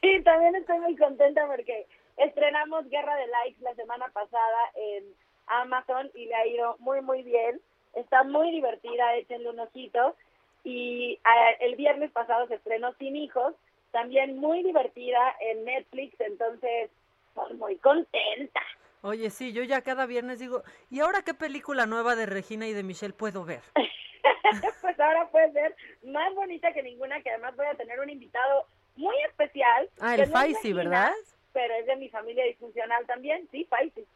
[0.00, 1.86] Sí, también estoy muy contenta porque
[2.16, 5.04] estrenamos Guerra de Likes la semana pasada en
[5.46, 7.60] Amazon y le ha ido muy, muy bien.
[7.94, 10.16] Está muy divertida, échenle un ojito.
[10.64, 13.54] Y ah, el viernes pasado se estrenó Sin Hijos,
[13.92, 16.90] también muy divertida en Netflix, entonces
[17.28, 18.60] estoy muy contenta.
[19.02, 22.72] Oye, sí, yo ya cada viernes digo, ¿y ahora qué película nueva de Regina y
[22.72, 23.60] de Michelle puedo ver?
[24.80, 28.66] pues ahora puede ser más bonita que ninguna, que además voy a tener un invitado
[28.96, 29.90] muy especial.
[30.00, 31.12] Ah, el no Faisy, ¿verdad?
[31.54, 34.06] Pero es de mi familia disfuncional también, sí, Faisy.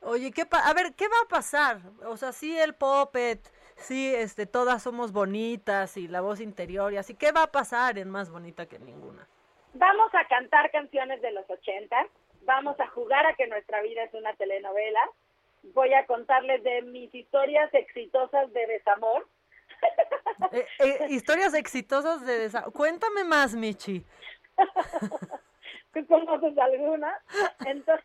[0.00, 1.78] Oye, ¿qué pa- a ver, ¿qué va a pasar?
[2.06, 3.40] O sea, sí el puppet,
[3.76, 7.98] sí, este, todas somos bonitas y la voz interior y así, ¿qué va a pasar
[7.98, 9.28] en Más Bonita que Ninguna?
[9.74, 11.96] Vamos a cantar canciones de los 80,
[12.42, 15.00] vamos a jugar a que nuestra vida es una telenovela.
[15.74, 19.28] Voy a contarles de mis historias exitosas de desamor.
[20.52, 22.72] Eh, eh, historias exitosas de desamor.
[22.72, 24.04] Cuéntame más, Michi.
[25.96, 27.18] ¿Tú conoces alguna?
[27.66, 28.04] Entonces...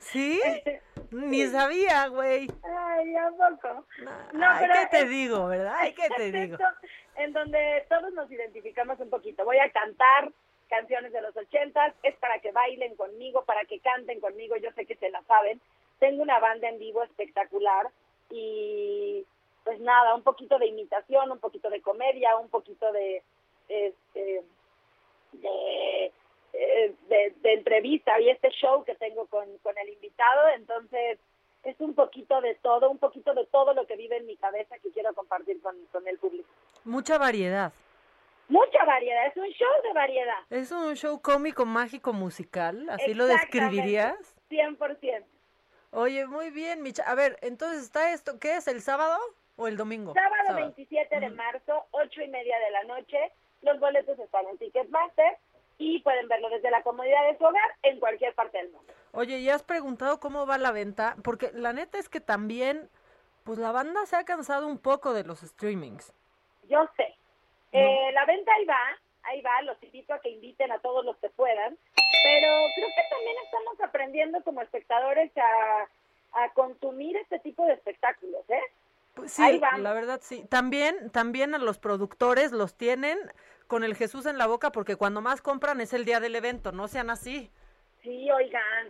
[0.00, 0.40] ¿Sí?
[1.12, 2.48] Ni sabía, güey.
[2.64, 3.86] Ay, ¿a poco?
[4.32, 5.76] No, Ay, ¿qué te digo, verdad?
[5.78, 6.56] Ay, ¿qué te digo?
[7.14, 9.44] En donde todos nos identificamos un poquito.
[9.44, 10.32] Voy a cantar
[10.68, 14.84] canciones de los ochentas, es para que bailen conmigo, para que canten conmigo, yo sé
[14.84, 15.60] que se la saben.
[16.00, 17.90] Tengo una banda en vivo espectacular
[18.30, 19.24] y
[19.62, 23.22] pues nada, un poquito de imitación, un poquito de comedia, un poquito de
[23.68, 24.42] este
[25.30, 26.12] de,
[26.56, 31.18] eh, de, de, entrevista y este show que tengo con, con el invitado, entonces
[31.64, 34.78] es un poquito de todo, un poquito de todo lo que vive en mi cabeza
[34.78, 36.48] que quiero compartir con, con el público.
[36.84, 37.72] Mucha variedad.
[38.46, 40.38] Mucha variedad, es un show de variedad.
[40.48, 44.36] Es un show cómico, mágico, musical, ¿así lo describirías?
[44.48, 45.24] 100%.
[45.90, 47.02] Oye, muy bien, Micha.
[47.04, 49.18] A ver, entonces está esto, ¿qué es, el sábado
[49.56, 50.12] o el domingo?
[50.14, 53.32] Sábado, 27 de marzo, ocho y media de la noche.
[53.62, 55.38] Los boletos están en Ticketmaster
[55.78, 58.92] y pueden verlo desde la comodidad de su hogar en cualquier parte del mundo.
[59.12, 61.16] Oye, ¿y has preguntado cómo va la venta?
[61.22, 62.88] Porque la neta es que también,
[63.44, 66.12] pues la banda se ha cansado un poco de los streamings.
[66.68, 67.14] Yo sé,
[67.72, 68.80] eh, la venta ahí va,
[69.24, 71.76] ahí va, los invito a que inviten a todos los que puedan,
[72.22, 75.88] pero creo que también estamos aprendiendo como espectadores a,
[76.54, 78.60] consumir este tipo de espectáculos, ¿eh?
[79.14, 80.44] Pues sí, la verdad sí.
[80.48, 83.18] También, también a los productores los tienen
[83.66, 86.72] con el Jesús en la boca porque cuando más compran es el día del evento,
[86.72, 87.50] no sean así.
[88.02, 88.88] Sí, oigan,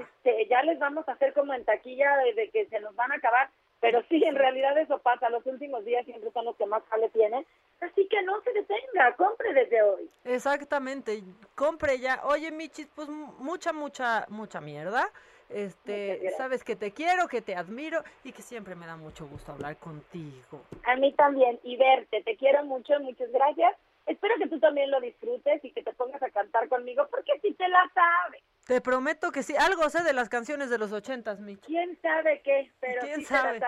[0.00, 3.16] este, ya les vamos a hacer como en taquilla de, que se nos van a
[3.16, 3.48] acabar,
[3.80, 7.08] pero sí, en realidad eso pasa, los últimos días siempre son los que más sale
[7.10, 7.46] tienen,
[7.80, 10.10] Así que no se detenga, compre desde hoy.
[10.24, 11.22] Exactamente,
[11.54, 12.22] compre ya.
[12.24, 15.10] Oye, Michis, pues mucha, mucha, mucha mierda.
[15.48, 19.52] Este, sabes que te quiero, que te admiro y que siempre me da mucho gusto
[19.52, 20.62] hablar contigo.
[20.84, 23.76] A mí también, y verte, te quiero mucho, muchas gracias.
[24.06, 27.52] Espero que tú también lo disfrutes y que te pongas a cantar conmigo, porque si
[27.54, 28.42] te la sabes.
[28.64, 31.66] Te prometo que sí, algo sé de las canciones de los ochentas, Michi.
[31.66, 32.72] ¿Quién sabe qué?
[32.80, 33.60] Pero ¿Quién sabe?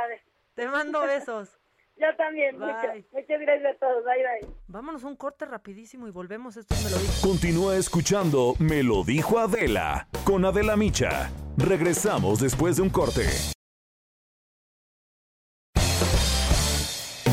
[0.55, 1.59] Te mando besos.
[1.99, 4.05] Yo también, Muchas gracias a todos.
[4.05, 4.55] Bye, bye.
[4.69, 6.57] Vámonos un corte rapidísimo y volvemos.
[6.57, 7.29] Esto Me lo dijo.
[7.29, 11.31] Continúa escuchando Me lo dijo Adela con Adela Micha.
[11.57, 13.23] Regresamos después de un corte.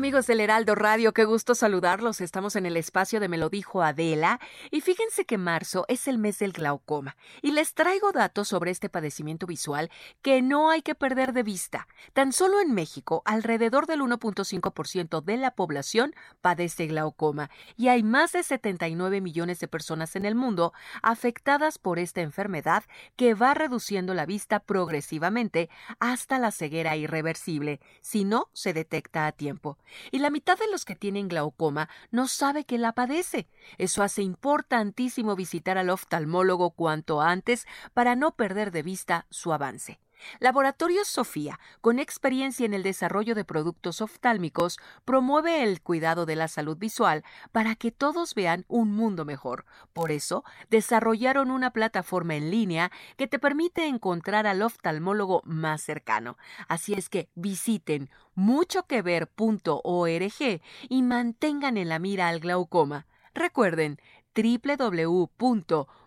[0.00, 2.22] Amigos del Heraldo Radio, qué gusto saludarlos.
[2.22, 4.40] Estamos en el espacio de Me lo dijo Adela.
[4.70, 7.18] Y fíjense que marzo es el mes del glaucoma.
[7.42, 9.90] Y les traigo datos sobre este padecimiento visual
[10.22, 11.86] que no hay que perder de vista.
[12.14, 17.50] Tan solo en México, alrededor del 1.5% de la población padece glaucoma.
[17.76, 20.72] Y hay más de 79 millones de personas en el mundo
[21.02, 22.84] afectadas por esta enfermedad
[23.16, 25.68] que va reduciendo la vista progresivamente
[25.98, 27.80] hasta la ceguera irreversible.
[28.00, 29.76] Si no se detecta a tiempo
[30.10, 33.48] y la mitad de los que tienen glaucoma no sabe que la padece.
[33.78, 40.00] Eso hace importantísimo visitar al oftalmólogo cuanto antes para no perder de vista su avance.
[40.38, 46.48] Laboratorio Sofía, con experiencia en el desarrollo de productos oftálmicos, promueve el cuidado de la
[46.48, 49.64] salud visual para que todos vean un mundo mejor.
[49.92, 56.36] Por eso, desarrollaron una plataforma en línea que te permite encontrar al oftalmólogo más cercano.
[56.68, 63.06] Así es que visiten muchoquever.org y mantengan en la mira al glaucoma.
[63.34, 64.00] Recuerden,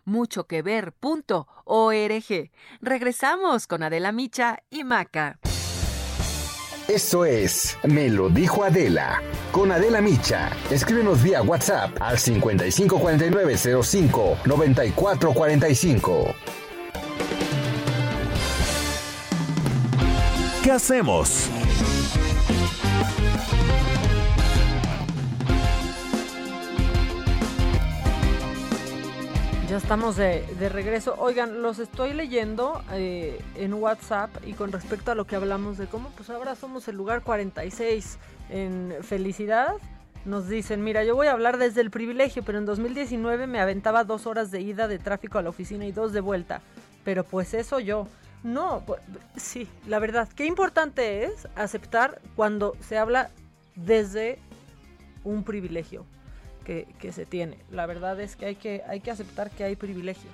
[0.05, 2.51] www.muchoquever.org.
[2.81, 5.39] Regresamos con Adela Micha y Maca.
[6.87, 9.21] Eso es, me lo dijo Adela.
[9.51, 10.51] Con Adela Micha.
[10.69, 16.35] Escríbenos vía WhatsApp al 554905 9445.
[20.61, 21.49] ¿Qué hacemos?
[29.73, 31.15] Ya estamos de, regreso.
[31.17, 35.87] Oigan, los estoy leyendo eh, en WhatsApp y con respecto a lo que hablamos de
[35.87, 38.19] cómo, pues ahora somos el lugar 46
[38.51, 39.73] en felicidad.
[40.25, 44.03] Nos dicen, mira, yo voy a hablar desde el privilegio, pero en 2019 me aventaba
[44.03, 46.61] dos horas de ida de tráfico a la oficina y dos de vuelta.
[47.03, 48.07] Pero pues eso yo.
[48.43, 49.01] No, pues,
[49.37, 53.31] sí, la verdad, qué importante es aceptar cuando se habla
[53.75, 54.37] desde
[55.23, 56.05] un privilegio
[56.63, 57.57] que, se tiene.
[57.71, 60.33] La verdad es que hay que, hay que aceptar que hay privilegios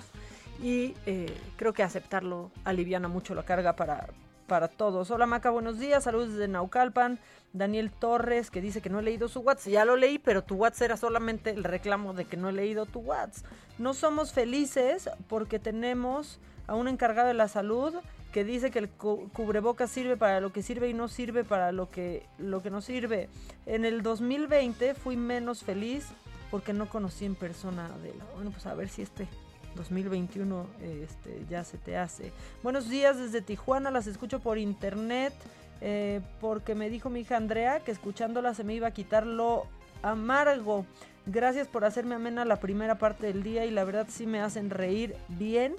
[0.61, 4.07] y eh, creo que aceptarlo aliviana mucho la carga para,
[4.47, 5.09] para todos.
[5.11, 7.19] Hola Maca, buenos días, saludos desde Naucalpan.
[7.53, 9.71] Daniel Torres que dice que no he leído su WhatsApp.
[9.73, 12.85] Ya lo leí, pero tu WhatsApp era solamente el reclamo de que no he leído
[12.85, 13.45] tu WhatsApp.
[13.77, 17.95] No somos felices porque tenemos a un encargado de la salud
[18.31, 21.89] que dice que el cubrebocas sirve para lo que sirve y no sirve para lo
[21.89, 23.29] que, lo que no sirve.
[23.65, 26.07] En el 2020 fui menos feliz
[26.51, 28.25] porque no conocí en persona a Adela.
[28.35, 29.27] Bueno, pues a ver si este
[29.75, 30.67] 2021
[31.03, 32.31] este, ya se te hace.
[32.63, 35.33] Buenos días desde Tijuana, las escucho por internet
[35.81, 39.65] eh, porque me dijo mi hija Andrea que escuchándola se me iba a quitar lo
[40.01, 40.85] amargo.
[41.25, 44.69] Gracias por hacerme amena la primera parte del día y la verdad sí me hacen
[44.69, 45.75] reír bien.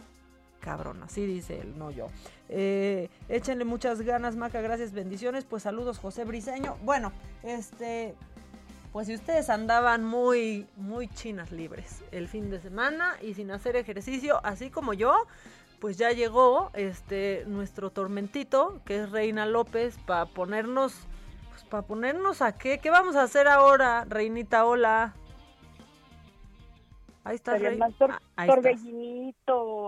[0.61, 2.07] Cabrón, así dice él, no yo.
[2.49, 5.45] Eh, échenle muchas ganas, Maca, gracias, bendiciones.
[5.45, 6.77] Pues saludos, José Briseño.
[6.83, 7.13] Bueno,
[7.43, 8.15] este,
[8.93, 13.77] pues si ustedes andaban muy, muy chinas libres el fin de semana y sin hacer
[13.77, 15.27] ejercicio, así como yo,
[15.81, 20.95] pues ya llegó este nuestro tormentito, que es Reina López, para ponernos,
[21.49, 24.67] pues para ponernos a qué, ¿qué vamos a hacer ahora, Reinita?
[24.67, 25.15] Hola.
[27.25, 27.89] Ahí está, Reina.
[28.37, 28.47] Ah,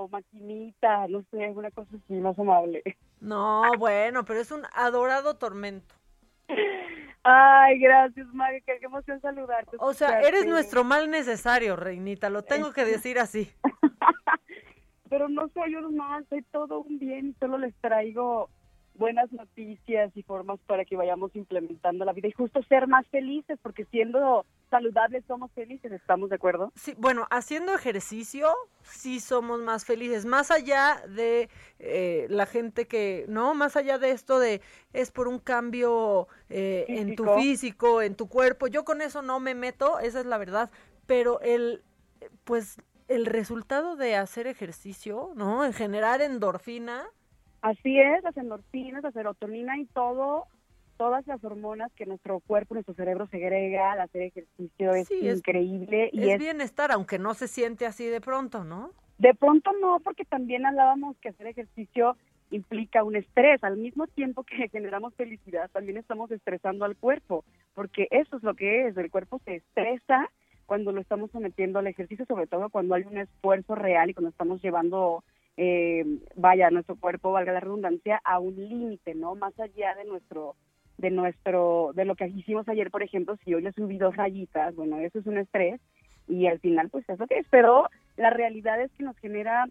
[0.08, 2.82] maquinita, no sé, alguna cosa así, más amable.
[3.20, 5.94] No, bueno, pero es un adorado tormento.
[7.24, 9.76] Ay, gracias, Maga, qué emoción saludarte.
[9.78, 13.50] O sea, eres nuestro mal necesario, reinita, lo tengo que decir así.
[15.08, 18.48] Pero no soy un mal, soy todo un bien, solo les traigo
[18.94, 23.58] buenas noticias y formas para que vayamos implementando la vida y justo ser más felices,
[23.62, 26.72] porque siendo saludables somos felices, ¿estamos de acuerdo?
[26.74, 28.48] Sí, bueno, haciendo ejercicio
[28.82, 31.48] sí somos más felices, más allá de
[31.78, 34.60] eh, la gente que, no, más allá de esto de
[34.92, 39.40] es por un cambio eh, en tu físico, en tu cuerpo, yo con eso no
[39.40, 40.70] me meto, esa es la verdad,
[41.06, 41.82] pero el,
[42.44, 42.78] pues
[43.08, 45.64] el resultado de hacer ejercicio, ¿no?
[45.64, 47.06] En generar endorfina,
[47.62, 50.46] Así es, las endorfinas, la serotonina y todo,
[50.96, 56.10] todas las hormonas que nuestro cuerpo, nuestro cerebro segrega al hacer ejercicio es increíble.
[56.12, 58.90] y es, bienestar, aunque no se siente así de pronto, ¿no?
[59.18, 62.16] De pronto no, porque también hablábamos que hacer ejercicio
[62.50, 63.62] implica un estrés.
[63.62, 67.44] Al mismo tiempo que generamos felicidad, también estamos estresando al cuerpo,
[67.74, 70.28] porque eso es lo que es, el cuerpo se estresa
[70.66, 74.30] cuando lo estamos sometiendo al ejercicio, sobre todo cuando hay un esfuerzo real y cuando
[74.30, 75.22] estamos llevando
[75.56, 76.04] eh,
[76.36, 79.34] vaya, nuestro cuerpo, valga la redundancia, a un límite, ¿no?
[79.34, 80.56] Más allá de nuestro,
[80.98, 84.74] de nuestro, de lo que hicimos ayer, por ejemplo, si hoy le subí dos rayitas,
[84.74, 85.80] bueno, eso es un estrés
[86.28, 89.66] y al final, pues eso que es, pero la realidad es que nos genera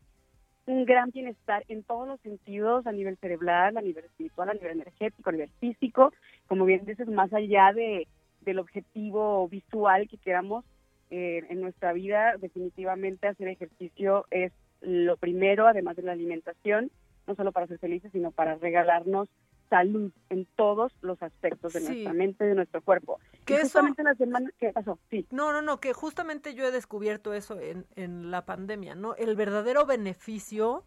[0.68, 4.74] un gran bienestar en todos los sentidos, a nivel cerebral, a nivel espiritual, a nivel
[4.74, 6.14] energético, a nivel físico,
[6.48, 8.08] como bien dices, más allá de,
[8.42, 10.64] del objetivo visual que queramos
[11.10, 14.52] eh, en nuestra vida, definitivamente hacer ejercicio es
[14.82, 16.92] lo primero, además de la alimentación,
[17.28, 19.30] no solo para ser felices, sino para regalarnos
[19.70, 23.20] salud en todos los aspectos de nuestra mente, de nuestro cuerpo.
[23.46, 25.00] Que justamente la semana, ¿qué pasó?
[25.10, 25.26] Sí.
[25.32, 29.16] No, no, no, que justamente yo he descubierto eso en, en la pandemia, ¿no?
[29.16, 30.84] El verdadero beneficio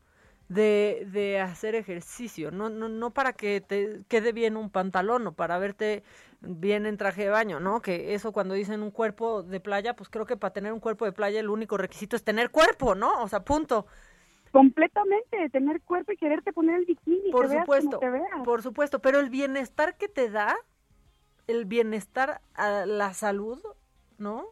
[0.50, 5.32] de, de hacer ejercicio, no, no, no para que te quede bien un pantalón o
[5.32, 6.02] para verte
[6.46, 7.80] bien en traje de baño, ¿no?
[7.80, 11.04] Que eso cuando dicen un cuerpo de playa, pues creo que para tener un cuerpo
[11.04, 13.22] de playa el único requisito es tener cuerpo, ¿no?
[13.22, 13.86] O sea, punto.
[14.52, 17.30] Completamente, tener cuerpo y quererte poner el bikini.
[17.32, 18.00] Por supuesto,
[18.44, 20.54] por supuesto, pero el bienestar que te da,
[21.46, 23.60] el bienestar a la salud,
[24.18, 24.46] ¿no?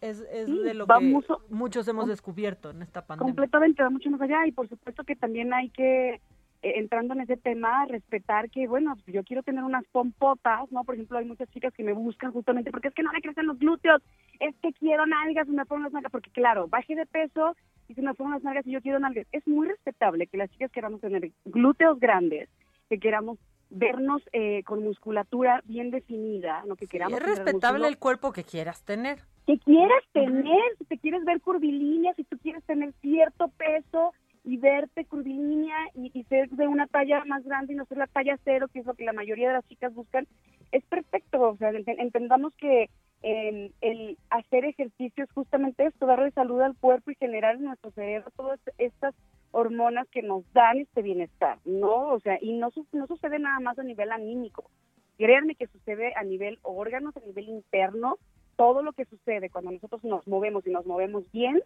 [0.00, 3.32] Es, es de lo que muchos hemos descubierto en esta pandemia.
[3.32, 6.20] Completamente, va mucho más allá y por supuesto que también hay que,
[6.62, 10.84] entrando en ese tema, respetar que, bueno, yo quiero tener unas pompotas, ¿no?
[10.84, 13.46] Por ejemplo, hay muchas chicas que me buscan justamente porque es que no me crecen
[13.46, 14.02] los glúteos,
[14.40, 17.56] es que quiero nalgas y me pongo las nalgas, porque claro, baje de peso
[17.88, 19.26] y se me pongo las nalgas y yo quiero nalgas.
[19.32, 22.48] Es muy respetable que las chicas queramos tener glúteos grandes,
[22.88, 23.38] que queramos
[23.70, 27.20] vernos eh, con musculatura bien definida, lo que queramos.
[27.20, 29.18] es respetable el cuerpo que quieras tener.
[29.46, 34.12] Que quieras tener, si te quieres ver curvilínea, si tú quieres tener cierto peso
[34.48, 38.38] y verte curvilínea y, ser de una talla más grande y no ser la talla
[38.44, 40.26] cero, que es lo que la mayoría de las chicas buscan,
[40.72, 41.50] es perfecto.
[41.50, 42.88] O sea, entendamos que
[43.20, 47.90] el, el hacer ejercicio es justamente esto, darle salud al cuerpo y generar en nuestro
[47.90, 49.14] cerebro todas estas
[49.50, 52.08] hormonas que nos dan este bienestar, ¿no?
[52.08, 54.70] O sea, y no, no sucede nada más a nivel anímico.
[55.18, 58.16] Créanme que sucede a nivel órganos, a nivel interno,
[58.56, 61.60] todo lo que sucede cuando nosotros nos movemos y nos movemos bien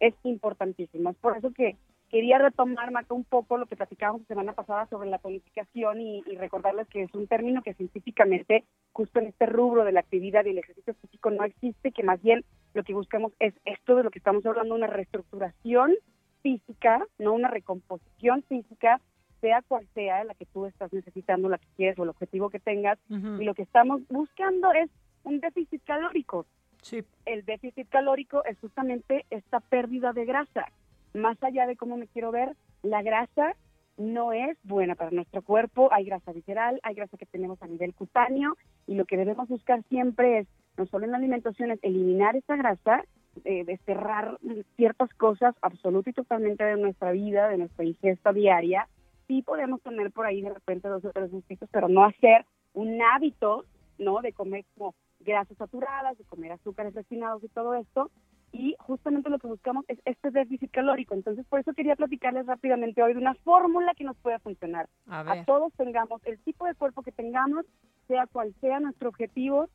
[0.00, 1.10] es importantísimo.
[1.10, 1.76] Es por eso que
[2.16, 6.22] quería retomar, Maca, un poco lo que platicábamos la semana pasada sobre la tonificación y,
[6.26, 10.46] y, recordarles que es un término que científicamente, justo en este rubro de la actividad
[10.46, 14.02] y el ejercicio físico, no existe, que más bien lo que buscamos es esto de
[14.02, 15.92] lo que estamos hablando, una reestructuración
[16.40, 18.98] física, no una recomposición física
[19.42, 22.60] sea cual sea la que tú estás necesitando, la que quieres o el objetivo que
[22.60, 22.98] tengas.
[23.10, 24.88] Y lo que estamos buscando es
[25.24, 26.46] un déficit calórico.
[26.80, 27.04] Sí.
[27.26, 30.72] El déficit calórico es justamente esta pérdida de grasa.
[31.14, 33.54] Más allá de cómo me quiero ver, la grasa
[33.96, 35.88] no es buena para nuestro cuerpo.
[35.92, 38.56] Hay grasa visceral, hay grasa que tenemos a nivel cutáneo
[38.86, 42.56] y lo que debemos buscar siempre es, no solo en la alimentación, es eliminar esa
[42.56, 43.04] grasa,
[43.44, 44.38] eh, desterrar
[44.76, 48.88] ciertas cosas absoluta y totalmente de nuestra vida, de nuestra ingesta diaria.
[49.26, 53.00] Sí podemos tener por ahí de repente dos o tres gustitos, pero no hacer un
[53.02, 53.64] hábito,
[53.98, 54.20] ¿no?
[54.20, 58.10] De comer como grasas saturadas, de comer azúcares refinados y todo esto,
[58.52, 61.14] y justamente lo que buscamos es este déficit calórico.
[61.14, 64.88] Entonces, por eso quería platicarles rápidamente hoy de una fórmula que nos pueda funcionar.
[65.08, 67.66] A, todos tengamos el tipo de cuerpo que tengamos,
[68.08, 69.68] sea cual sea nuestro objetivo,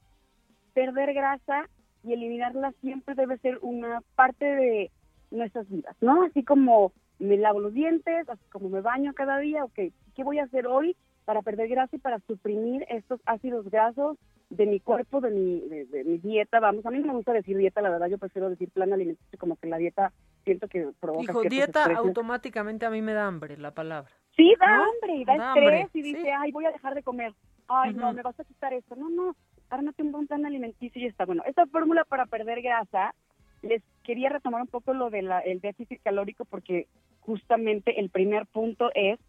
[0.73, 1.69] perder grasa
[2.03, 4.91] y eliminarla siempre debe ser una parte de
[5.29, 6.23] nuestras vidas, ¿no?
[6.23, 9.79] Así como me lavo los dientes, así como me baño cada día, ok,
[10.15, 10.95] ¿qué voy a hacer hoy
[11.25, 14.17] para perder grasa y para suprimir estos ácidos grasos
[14.49, 17.55] de mi cuerpo, de mi, de, mi dieta, vamos, a mí no me gusta decir
[17.55, 20.11] dieta, la verdad yo prefiero decir plan alimenticio, como que la dieta
[20.43, 24.11] siento que provoca Hijo, dieta automáticamente a mí me da hambre la palabra.
[24.35, 27.33] Sí, da hambre, da, estrés y dice, ay, voy a dejar de comer,
[27.67, 29.35] ay, no, me vas a quitar esto, no, no,
[29.69, 31.25] ármate un buen plan alimenticio y está.
[31.25, 31.43] Bueno.
[31.45, 33.15] Esta fórmula para perder grasa,
[33.61, 35.29] les quería retomar un poco lo del
[35.61, 36.87] déficit calórico porque
[37.21, 39.19] justamente el primer punto es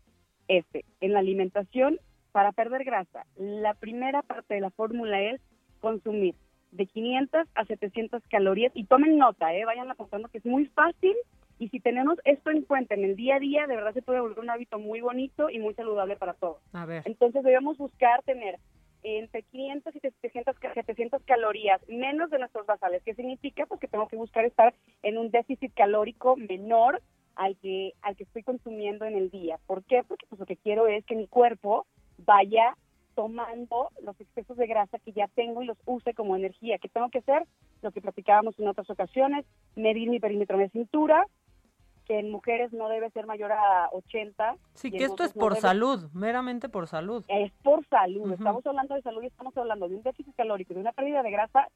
[0.48, 1.98] este, en la alimentación
[2.32, 5.40] para perder grasa, la primera parte de la fórmula es
[5.80, 6.34] consumir
[6.70, 9.64] de 500 a 700 calorías y tomen nota, ¿eh?
[9.64, 11.14] vayan apuntando que es muy fácil
[11.58, 14.20] y si tenemos esto en cuenta en el día a día, de verdad se puede
[14.20, 16.58] volver un hábito muy bonito y muy saludable para todos.
[16.72, 17.02] A ver.
[17.04, 18.58] Entonces debemos buscar tener
[19.04, 23.02] entre 500 y 700, 700 calorías menos de nuestros basales.
[23.04, 23.66] ¿Qué significa?
[23.66, 27.02] Pues que tengo que buscar estar en un déficit calórico menor
[27.36, 29.58] al que, al que estoy consumiendo en el día.
[29.66, 30.02] ¿Por qué?
[30.06, 31.86] Porque pues lo que quiero es que mi cuerpo
[32.18, 32.76] vaya
[33.14, 36.78] tomando los excesos de grasa que ya tengo y los use como energía.
[36.78, 37.46] ¿Qué tengo que hacer?
[37.82, 39.44] Lo que platicábamos en otras ocasiones,
[39.76, 41.26] medir mi perímetro de cintura,
[42.06, 44.56] que en mujeres no debe ser mayor a 80.
[44.74, 47.24] Sí, que esto es por salud, meramente por salud.
[47.28, 50.80] Es por salud, estamos hablando de salud y estamos hablando de un déficit calórico, de
[50.80, 51.68] una pérdida de grasa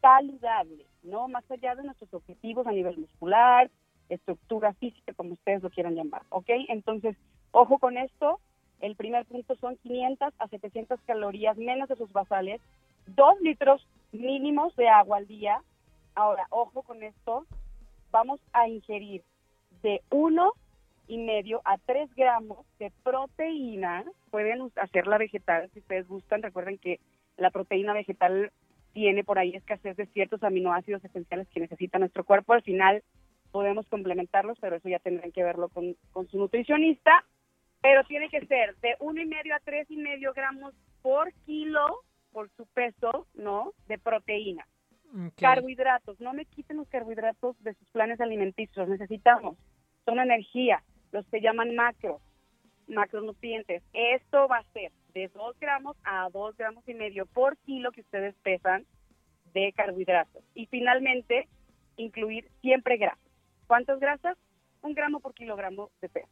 [0.00, 1.28] saludable, ¿no?
[1.28, 3.70] Más allá de nuestros objetivos a nivel muscular,
[4.14, 6.48] estructura física, como ustedes lo quieran llamar, ¿ok?
[6.68, 7.16] Entonces,
[7.50, 8.40] ojo con esto,
[8.80, 12.60] el primer punto son 500 a 700 calorías menos de sus basales,
[13.06, 15.62] dos litros mínimos de agua al día.
[16.14, 17.46] Ahora, ojo con esto,
[18.10, 19.22] vamos a ingerir
[19.82, 20.52] de uno
[21.08, 24.04] y medio a 3 gramos de proteína.
[24.30, 26.42] Pueden hacerla vegetal si ustedes gustan.
[26.42, 27.00] Recuerden que
[27.36, 28.52] la proteína vegetal
[28.92, 32.52] tiene por ahí escasez de ciertos aminoácidos esenciales que necesita nuestro cuerpo.
[32.52, 33.02] Al final
[33.52, 37.24] podemos complementarlos, pero eso ya tendrán que verlo con, con su nutricionista
[37.82, 40.72] pero tiene que ser de uno y medio a tres y medio gramos
[41.02, 43.74] por kilo por su peso, ¿no?
[43.88, 44.66] De proteína.
[45.36, 49.58] Carbohidratos, no me quiten los carbohidratos de sus planes alimenticios, necesitamos,
[50.06, 52.22] son energía, los que llaman macros,
[52.88, 53.82] macronutrientes.
[53.92, 58.00] Esto va a ser de dos gramos a dos gramos y medio por kilo que
[58.00, 58.86] ustedes pesan
[59.52, 60.42] de carbohidratos.
[60.54, 61.46] Y finalmente,
[61.98, 63.21] incluir siempre grasas.
[63.72, 64.36] ¿Cuántas grasas?
[64.82, 66.28] Un gramo por kilogramo de peso.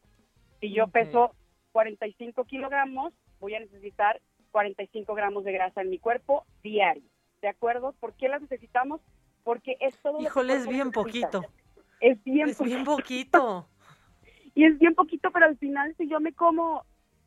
[0.61, 1.35] Si yo peso
[1.73, 7.09] 45 kilogramos, voy a necesitar 45 gramos de grasa en mi cuerpo diario.
[7.41, 7.95] ¿De acuerdo?
[7.99, 9.01] ¿Por qué las necesitamos?
[9.43, 10.21] Porque es todo.
[10.21, 11.43] Híjole, es bien poquito.
[12.03, 13.67] Es bien es bien poquito.
[14.55, 16.85] y es bien poquito, pero al final, si yo me como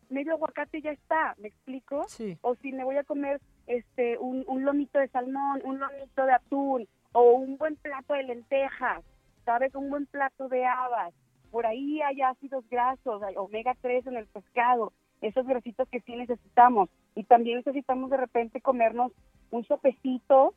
[0.10, 1.34] medio aguacate, ya está.
[1.40, 2.06] ¿Me explico?
[2.07, 2.38] Sí.
[2.41, 6.34] O si me voy a comer este un, un lomito de salmón, un lomito de
[6.34, 9.03] atún, o un buen plato de lentejas,
[9.45, 9.73] ¿sabes?
[9.75, 11.13] Un buen plato de habas
[11.53, 14.91] por ahí hay ácidos grasos, hay omega 3 en el pescado,
[15.21, 16.89] esos grasitos que sí necesitamos.
[17.13, 19.11] Y también necesitamos de repente comernos
[19.51, 20.55] un sopecito,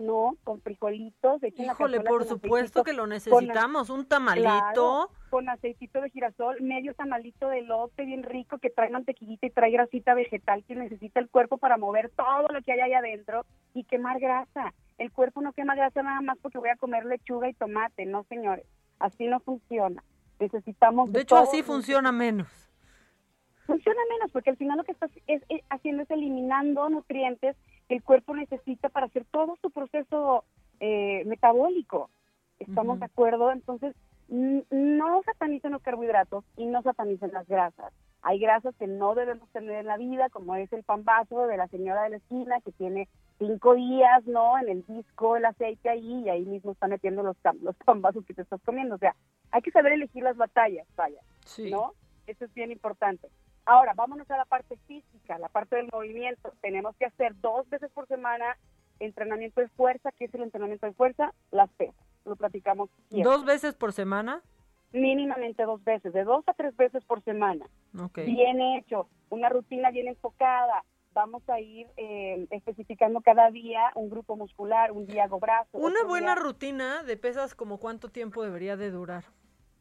[0.00, 0.36] ¿no?
[0.44, 1.40] Con frijolitos.
[1.56, 5.10] Híjole, por supuesto que lo necesitamos, un tamalito.
[5.30, 9.70] con aceitito de girasol, medio tamalito de lote bien rico que trae mantequillita y trae
[9.70, 13.44] grasita vegetal que necesita el cuerpo para mover todo lo que hay ahí adentro
[13.74, 14.74] y quemar grasa.
[14.98, 18.24] El cuerpo no quema grasa nada más porque voy a comer lechuga y tomate, no
[18.24, 18.66] señores.
[18.98, 20.02] Así no funciona.
[20.38, 21.12] Necesitamos...
[21.12, 22.48] De, hecho, así funciona menos.
[23.66, 27.56] Funciona menos porque al final lo que estás es, haciendo es eliminando nutrientes
[27.90, 30.44] el cuerpo necesita para hacer todo su proceso
[30.78, 32.10] eh, metabólico.
[32.58, 33.50] ¿Estamos de acuerdo?
[33.52, 33.94] Entonces,
[34.28, 37.92] no satanicen los carbohidratos y no satanicen las grasas.
[38.22, 41.56] Hay grasas que no debemos tener en la vida, como es el pan vaso de
[41.56, 43.08] la señora de la esquina que tiene
[43.38, 44.58] cinco días, ¿no?
[44.58, 48.34] En el disco, el aceite ahí, y ahí mismo está metiendo los, los pambazos que
[48.34, 48.94] te estás comiendo.
[48.94, 49.16] O sea,
[49.50, 51.20] hay que saber elegir las batallas, vaya,
[51.70, 51.94] ¿no?
[52.26, 53.28] Eso es bien importante.
[53.66, 56.52] Ahora, vámonos a la parte física, la parte del movimiento.
[56.60, 58.56] Tenemos que hacer dos veces por semana
[59.00, 60.10] entrenamiento de fuerza.
[60.12, 61.32] ¿Qué es el entrenamiento de fuerza?
[61.50, 62.04] Las pesas.
[62.24, 63.30] Lo platicamos siempre.
[63.30, 64.42] ¿Dos veces por semana?
[64.92, 67.64] Mínimamente dos veces, de dos a tres veces por semana.
[68.16, 70.84] Bien hecho, una rutina bien enfocada.
[71.12, 75.70] Vamos a ir eh, especificando cada día un grupo muscular, un día hago brazo.
[75.72, 79.24] Una buena rutina de pesas, como cuánto tiempo debería de durar?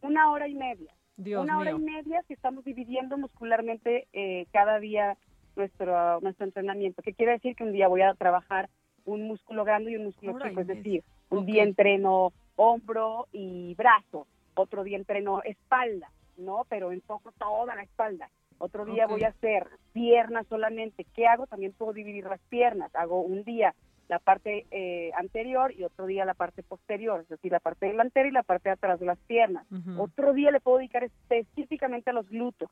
[0.01, 0.93] Una hora y media.
[1.19, 5.17] Dios una hora y media si estamos dividiendo muscularmente eh, cada día
[5.57, 7.01] nuestro, nuestro entrenamiento.
[7.01, 7.55] ¿Qué quiere decir?
[7.55, 8.69] Que un día voy a trabajar
[9.03, 14.27] un músculo grande y un músculo chico, es decir, un día entreno hombro y brazo,
[14.55, 16.65] otro día entreno espalda, ¿no?
[16.69, 18.29] Pero enfoco toda la espalda.
[18.57, 21.05] Otro día voy a hacer piernas solamente.
[21.15, 21.47] ¿Qué hago?
[21.47, 22.93] También puedo dividir las piernas.
[22.93, 23.73] Hago un día
[24.09, 28.27] la parte eh, anterior y otro día la parte posterior, es decir, la parte delantera
[28.27, 29.65] y la parte de atrás de las piernas.
[29.97, 32.71] Otro día le puedo dedicar específicamente a los glúteos,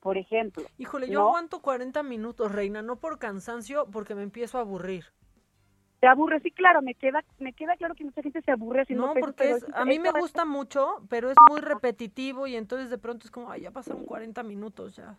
[0.00, 0.64] por ejemplo.
[0.78, 5.04] Híjole, yo aguanto 40 minutos, Reina, no por cansancio, porque me empiezo a aburrir.
[6.00, 6.40] ¿Te aburre?
[6.40, 8.84] Sí, claro, me queda, me queda claro que mucha gente se aburre.
[8.88, 13.24] no, porque a mí me gusta mucho, pero es muy repetitivo y entonces de pronto
[13.24, 15.16] es como, ay, ya pasaron 40 minutos ya.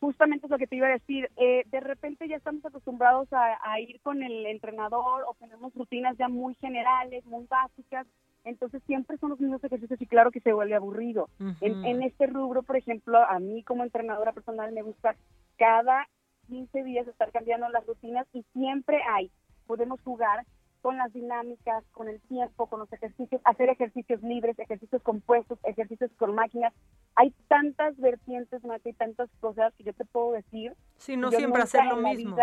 [0.00, 1.30] Justamente es lo que te iba a decir.
[1.36, 6.28] Eh, de repente ya estamos acostumbrados a, ir con el entrenador o tenemos rutinas ya
[6.28, 8.06] muy generales, muy básicas.
[8.44, 11.28] Entonces siempre son los mismos ejercicios y claro que se vuelve aburrido.
[11.60, 15.16] en, en este rubro, por ejemplo, a mí como entrenadora personal me gusta
[15.56, 16.08] cada
[16.46, 19.30] 15 días estar cambiando las rutinas y siempre hay
[19.68, 20.44] podemos jugar
[20.82, 26.10] con las dinámicas, con el tiempo, con los ejercicios, hacer ejercicios libres, ejercicios compuestos, ejercicios
[26.16, 26.72] con máquinas.
[27.14, 30.74] Hay tantas vertientes, Mati, y tantas cosas que yo te puedo decir.
[30.96, 32.36] Sí, no siempre hacer lo mismo.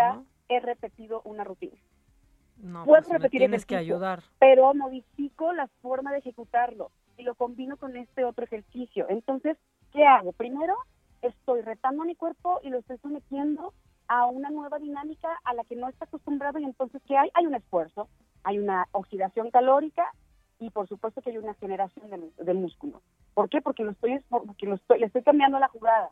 [0.48, 1.76] He repetido una rutina.
[2.58, 4.22] No, Puedo pues repetir tienes que ayudar.
[4.38, 9.06] Pero modifico la forma de ejecutarlo y lo combino con este otro ejercicio.
[9.08, 9.56] Entonces,
[9.92, 10.32] ¿qué hago?
[10.32, 10.74] Primero,
[11.22, 13.74] estoy retando a mi cuerpo y lo estoy sometiendo
[14.08, 17.30] a una nueva dinámica a la que no está acostumbrado y entonces ¿qué hay?
[17.34, 18.08] Hay un esfuerzo,
[18.44, 20.10] hay una oxidación calórica
[20.58, 23.02] y por supuesto que hay una generación de, músculo.
[23.34, 23.60] ¿Por qué?
[23.60, 26.10] Porque lo estoy porque lo estoy, le estoy cambiando la jugada,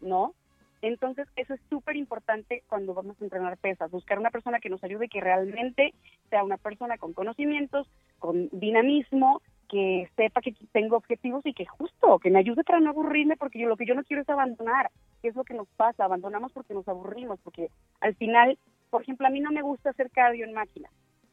[0.00, 0.34] ¿no?
[0.82, 4.84] Entonces, eso es súper importante cuando vamos a entrenar pesas, buscar una persona que nos
[4.84, 5.94] ayude, que realmente
[6.28, 7.88] sea una persona con conocimientos,
[8.18, 12.90] con dinamismo, que sepa que tengo objetivos y que justo, que me ayude para no
[12.90, 14.90] aburrirme, porque yo lo que yo no quiero es abandonar,
[15.22, 17.70] que es lo que nos pasa, abandonamos porque nos aburrimos, porque
[18.00, 18.58] al final,
[18.90, 20.88] por ejemplo, a mí no me gusta hacer cardio en máquina.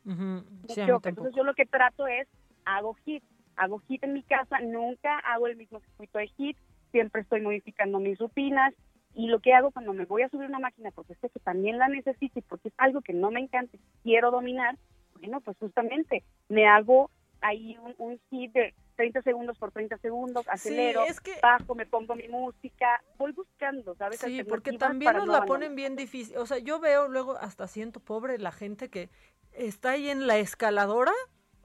[0.05, 2.27] Entonces yo lo que trato es,
[2.65, 3.23] hago hit,
[3.55, 6.57] hago hit en mi casa, nunca hago el mismo circuito de hit,
[6.91, 8.73] siempre estoy modificando mis rutinas,
[9.13, 11.77] y lo que hago cuando me voy a subir una máquina, porque sé que también
[11.77, 14.77] la necesito y porque es algo que no me encanta, quiero dominar,
[15.19, 17.09] bueno, pues justamente me hago
[17.41, 21.03] ahí un, un hit de 30 segundos por 30 segundos, acelero,
[21.41, 24.19] bajo, me pongo mi música, voy buscando, ¿sabes?
[24.19, 26.37] Sí, porque también nos la ponen bien difícil.
[26.37, 29.09] O sea, yo veo luego hasta siento pobre la gente que
[29.53, 31.13] está ahí en la escaladora.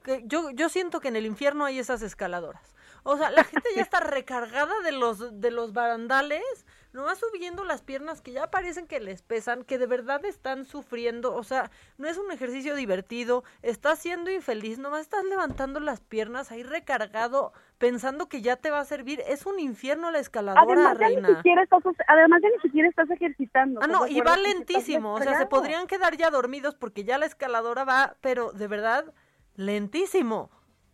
[0.03, 2.75] Que yo, yo siento que en el infierno hay esas escaladoras.
[3.03, 6.65] O sea, la gente ya está recargada de los, de los barandales
[6.97, 10.65] no va subiendo las piernas que ya parecen que les pesan, que de verdad están
[10.65, 11.69] sufriendo, o sea,
[11.99, 17.53] no es un ejercicio divertido, estás siendo infeliz, nomás estás levantando las piernas ahí recargado,
[17.77, 21.29] pensando que ya te va a servir, es un infierno la escaladora, además, reina.
[21.29, 23.79] Ni siquiera estás, además ya ni siquiera estás ejercitando.
[23.83, 27.27] Ah, no, y va lentísimo, o sea, se podrían quedar ya dormidos porque ya la
[27.27, 29.13] escaladora va, pero de verdad,
[29.55, 30.49] lentísimo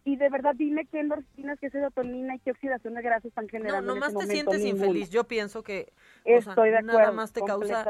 [0.05, 3.81] y de verdad dime qué endorfinas, qué serotonina y qué oxidación de grasa están generando.
[3.81, 5.09] No, nomás te sientes infeliz.
[5.09, 5.93] Yo pienso que
[6.25, 7.85] Estoy de acuerdo, nada más te causa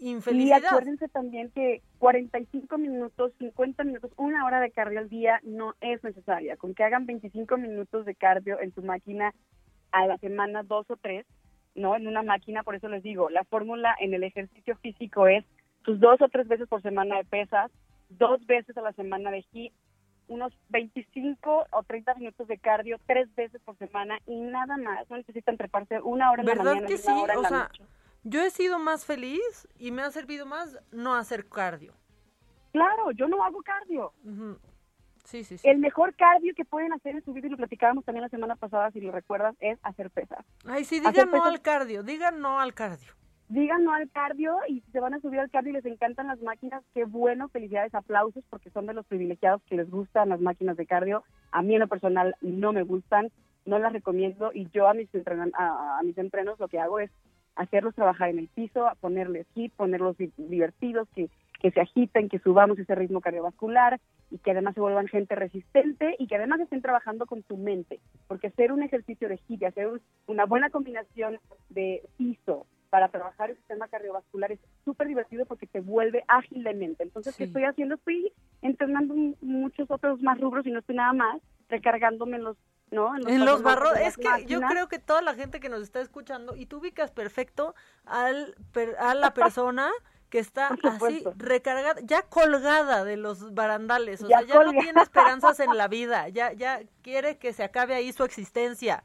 [0.00, 0.60] infelicidad.
[0.62, 5.74] Y acuérdense también que 45 minutos, 50 minutos, una hora de cardio al día no
[5.80, 6.56] es necesaria.
[6.56, 9.32] Con que hagan 25 minutos de cardio en tu máquina
[9.92, 11.26] a la semana, dos o tres,
[11.76, 11.94] ¿no?
[11.94, 15.44] En una máquina, por eso les digo, la fórmula en el ejercicio físico es
[15.82, 17.70] tus dos o tres veces por semana de pesas,
[18.08, 19.72] dos veces a la semana de HIIT,
[20.32, 25.08] unos 25 o 30 minutos de cardio tres veces por semana y nada más.
[25.10, 27.10] No necesitan treparse una hora en la mañana que sí?
[27.10, 27.70] hora o sea,
[28.24, 31.92] Yo he sido más feliz y me ha servido más no hacer cardio.
[32.72, 34.12] Claro, yo no hago cardio.
[35.24, 38.22] Sí, sí, El mejor cardio que pueden hacer en su vida, y lo platicábamos también
[38.22, 40.44] la semana pasada, si lo recuerdas, es hacer pesas.
[40.66, 43.12] Ay, sí, digan no al cardio, digan no al cardio
[43.52, 46.28] digan no al cardio y si se van a subir al cardio y les encantan
[46.28, 50.40] las máquinas, qué bueno, felicidades, aplausos, porque son de los privilegiados que les gustan las
[50.40, 51.22] máquinas de cardio.
[51.50, 53.30] A mí en lo personal no me gustan,
[53.66, 55.08] no las recomiendo y yo a mis,
[55.54, 57.10] a, mis entrenos lo que hago es
[57.54, 61.28] hacerlos trabajar en el piso, ponerles hit, ponerlos divertidos, que,
[61.60, 64.00] que se agiten, que subamos ese ritmo cardiovascular
[64.30, 68.00] y que además se vuelvan gente resistente y que además estén trabajando con su mente,
[68.28, 69.90] porque hacer un ejercicio de hit y hacer
[70.26, 71.38] una buena combinación
[71.68, 76.74] de piso para trabajar el sistema cardiovascular es súper divertido porque te vuelve ágil de
[76.74, 77.02] mente.
[77.02, 77.94] Entonces, ¿qué estoy haciendo?
[77.94, 81.40] Estoy entrenando muchos otros más rubros y no estoy nada más
[81.70, 82.58] recargándome en los
[82.90, 83.16] ¿no?
[83.16, 83.96] En los, barros.
[83.96, 87.10] Es que yo creo que toda la gente que nos está escuchando, y tú ubicas
[87.10, 87.74] perfecto
[88.04, 88.54] al,
[88.98, 89.90] a la persona
[90.28, 95.60] que está así recargada, ya colgada de los barandales, o sea, ya no tiene esperanzas
[95.60, 99.02] en la vida, ya, ya quiere que se acabe ahí su existencia.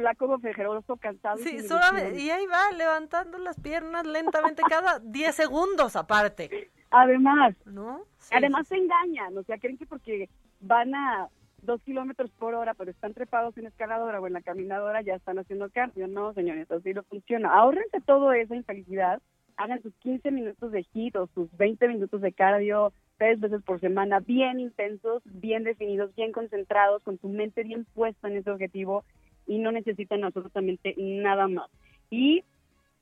[0.00, 1.36] Flaco, fejeroso, cansado.
[1.38, 6.70] Sí, solamente, y ahí va levantando las piernas lentamente cada 10 segundos aparte.
[6.90, 8.02] Además, ¿no?
[8.32, 10.28] Además se engañan, o sea, creen que porque
[10.60, 11.28] van a
[11.62, 15.38] dos kilómetros por hora, pero están trepados en escaladora o en la caminadora, ya están
[15.38, 16.08] haciendo cardio.
[16.08, 17.52] No, señores, así no funciona.
[17.52, 19.20] Ahórrense todo eso infelicidad
[19.60, 23.78] hagan sus 15 minutos de hit o sus 20 minutos de cardio tres veces por
[23.78, 29.04] semana, bien intensos, bien definidos, bien concentrados, con su mente bien puesta en ese objetivo
[29.50, 31.68] y no necesitan absolutamente nada más.
[32.08, 32.44] Y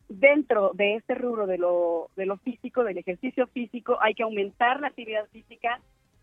[0.09, 4.81] dentro de este rubro de lo, de lo físico, del ejercicio físico, hay que aumentar
[4.81, 5.83] la actividad física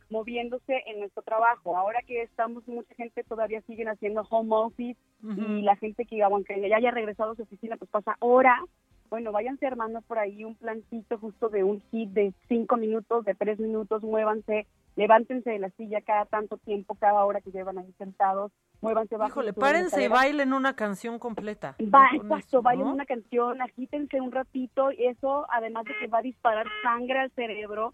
[0.10, 1.78] moviéndose en nuestro trabajo.
[1.78, 6.60] Ahora que estamos, mucha gente todavía siguen haciendo home office y la gente que, aunque
[6.68, 8.64] ya haya regresado a su oficina, pues pasa horas
[9.10, 13.36] bueno, váyanse armando por ahí un plancito justo de un hit de cinco minutos, de
[13.36, 14.66] tres minutos, muévanse,
[14.96, 18.52] levántense de la silla cada tanto tiempo, cada hora que llevan ahí sentados,
[18.82, 19.42] muévanse bajo.
[19.42, 21.76] Híjole, párense y bailen una canción completa.
[21.82, 26.24] Va, exacto, bailen una canción, agítense un ratito, y eso además de que va a
[26.24, 27.94] disparar sangre al cerebro,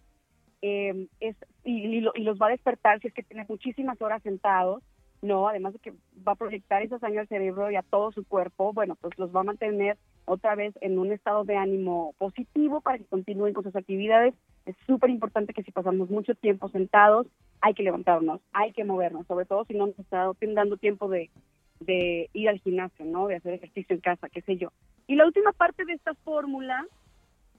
[0.61, 4.83] eh, es, y, y, los va a despertar si es que tienen muchísimas horas sentados,
[5.21, 5.93] no, además de que
[6.27, 9.35] va a proyectar esa sangre al cerebro y a todo su cuerpo, bueno, pues los
[9.35, 13.63] va a mantener otra vez en un estado de ánimo positivo para que continúen con
[13.63, 14.33] sus actividades.
[14.65, 17.27] Es súper importante que si pasamos mucho tiempo sentados,
[17.61, 21.29] hay que levantarnos, hay que movernos, sobre todo si no nos está dando tiempo de,
[21.79, 23.27] de ir al gimnasio, ¿no?
[23.27, 24.71] De hacer ejercicio en casa, qué sé yo.
[25.07, 26.85] Y la última parte de esta fórmula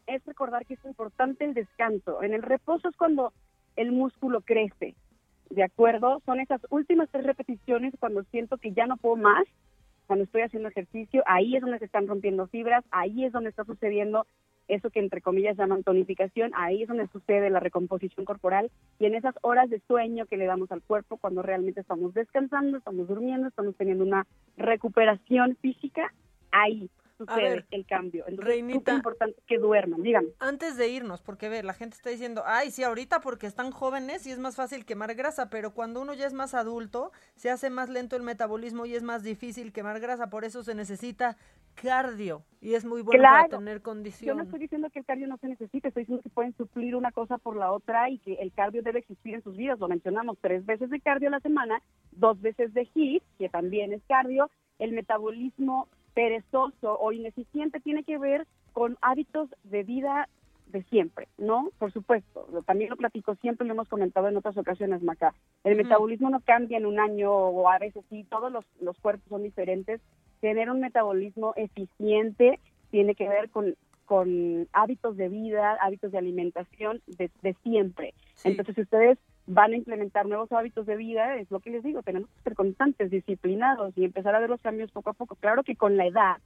[0.06, 2.22] es recordar que es importante el descanso.
[2.22, 3.32] En el reposo es cuando
[3.76, 4.94] el músculo crece,
[5.50, 6.20] ¿de acuerdo?
[6.24, 9.44] Son esas últimas tres repeticiones cuando siento que ya no puedo más
[10.12, 13.64] cuando estoy haciendo ejercicio, ahí es donde se están rompiendo fibras, ahí es donde está
[13.64, 14.26] sucediendo
[14.68, 19.14] eso que entre comillas llaman tonificación, ahí es donde sucede la recomposición corporal y en
[19.14, 23.48] esas horas de sueño que le damos al cuerpo cuando realmente estamos descansando, estamos durmiendo,
[23.48, 24.26] estamos teniendo una
[24.58, 26.12] recuperación física,
[26.50, 28.24] ahí sucede el cambio.
[28.26, 30.30] Entonces es muy importante que duerman, díganme.
[30.38, 34.26] Antes de irnos, porque ve, la gente está diciendo, ay, sí, ahorita porque están jóvenes
[34.26, 37.70] y es más fácil quemar grasa, pero cuando uno ya es más adulto, se hace
[37.70, 41.36] más lento el metabolismo y es más difícil quemar grasa, por eso se necesita
[41.74, 44.28] cardio y es muy bueno para tener condición.
[44.28, 46.94] Yo no estoy diciendo que el cardio no se necesite, estoy diciendo que pueden suplir
[46.94, 49.78] una cosa por la otra y que el cardio debe existir en sus vidas.
[49.78, 51.82] Lo mencionamos tres veces de cardio a la semana,
[52.12, 58.18] dos veces de HIIT, que también es cardio, el metabolismo perezoso o ineficiente tiene que
[58.18, 60.28] ver con hábitos de vida
[60.66, 61.70] de siempre, ¿no?
[61.78, 65.34] Por supuesto, también lo platico siempre, lo hemos comentado en otras ocasiones, Maca.
[65.64, 69.28] El metabolismo no cambia en un año o a veces sí, todos los, los cuerpos
[69.28, 70.00] son diferentes.
[70.40, 72.58] Tener un metabolismo eficiente
[72.90, 73.76] tiene que ver con,
[74.06, 78.14] con hábitos de vida, hábitos de alimentación de, de siempre.
[78.42, 82.02] Entonces, si ustedes van a implementar nuevos hábitos de vida, es lo que les digo,
[82.02, 85.34] tenemos que ser constantes, disciplinados y empezar a ver los cambios poco a poco.
[85.36, 86.36] Claro que con la edad,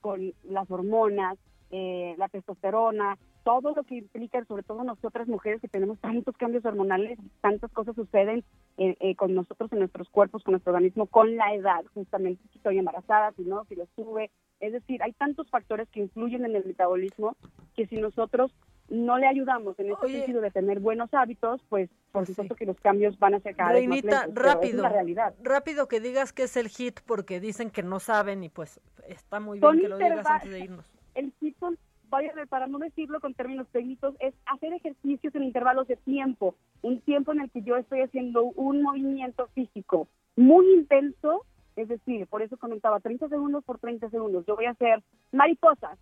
[0.00, 1.38] con las hormonas,
[1.70, 6.64] eh, la testosterona, todo lo que implica, sobre todo nosotras mujeres que tenemos tantos cambios
[6.64, 8.44] hormonales, tantas cosas suceden
[8.76, 12.58] eh, eh, con nosotros en nuestros cuerpos, con nuestro organismo, con la edad, justamente si
[12.58, 14.30] estoy embarazada, si no, si lo sube.
[14.58, 17.36] Es decir, hay tantos factores que influyen en el metabolismo
[17.76, 18.52] que si nosotros
[18.88, 22.66] no le ayudamos en este sentido de tener buenos hábitos, pues por pues supuesto que
[22.66, 25.34] los cambios van a ser cada vez más lentos, rápido, la realidad.
[25.42, 29.40] rápido que digas que es el hit porque dicen que no saben y pues está
[29.40, 30.95] muy bien que lo digas antes de irnos.
[31.16, 31.76] El son,
[32.08, 37.00] vaya, para no decirlo con términos técnicos, es hacer ejercicios en intervalos de tiempo, un
[37.00, 40.06] tiempo en el que yo estoy haciendo un movimiento físico
[40.36, 41.44] muy intenso,
[41.74, 45.02] es decir, por eso comentaba 30 segundos por 30 segundos, yo voy a hacer
[45.32, 45.98] mariposas,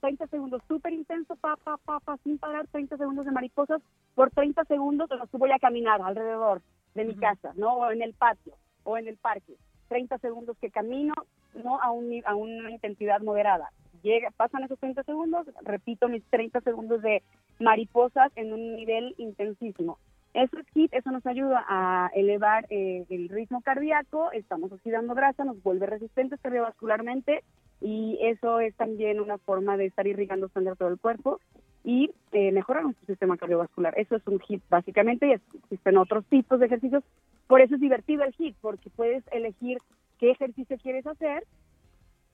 [0.00, 3.80] 30 segundos súper intenso, pa, pa, pa, pa, sin parar, 30 segundos de mariposas,
[4.14, 6.60] por 30 segundos los voy a caminar alrededor
[6.94, 7.74] de mi casa, ¿no?
[7.74, 9.54] O en el patio, o en el parque.
[9.88, 11.14] 30 segundos que camino,
[11.54, 11.80] ¿no?
[11.80, 13.70] A, un, a una intensidad moderada.
[14.06, 17.24] Llega, pasan esos 30 segundos, repito mis 30 segundos de
[17.58, 19.98] mariposas en un nivel intensísimo.
[20.32, 25.44] Eso es HIT, eso nos ayuda a elevar eh, el ritmo cardíaco, estamos oxidando grasa,
[25.44, 27.42] nos vuelve resistentes cardiovascularmente
[27.80, 31.40] y eso es también una forma de estar irrigando sangre todo el cuerpo
[31.82, 33.98] y eh, mejorar nuestro sistema cardiovascular.
[33.98, 37.02] Eso es un HIT básicamente y existen otros tipos de ejercicios.
[37.48, 39.78] Por eso es divertido el HIT, porque puedes elegir
[40.20, 41.42] qué ejercicio quieres hacer,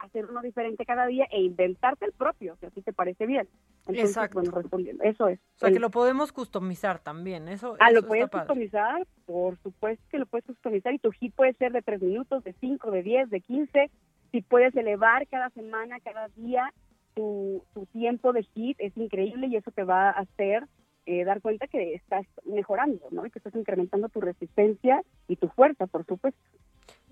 [0.03, 3.49] hacer uno diferente cada día e inventarte el propio, si así te parece bien.
[3.89, 4.41] Exacto.
[4.41, 5.39] Bueno, respondiendo, eso es.
[5.57, 10.19] O sea, que lo podemos customizar también, eso Ah, lo puedes customizar, por supuesto que
[10.19, 13.31] lo puedes customizar y tu HIT puede ser de tres minutos, de cinco, de diez,
[13.31, 13.91] de quince.
[14.31, 16.73] Si puedes elevar cada semana, cada día
[17.15, 20.67] tu, tu tiempo de HIT, es increíble y eso te va a hacer
[21.07, 23.27] eh, dar cuenta que estás mejorando, ¿no?
[23.27, 26.41] Y que estás incrementando tu resistencia y tu fuerza, por supuesto.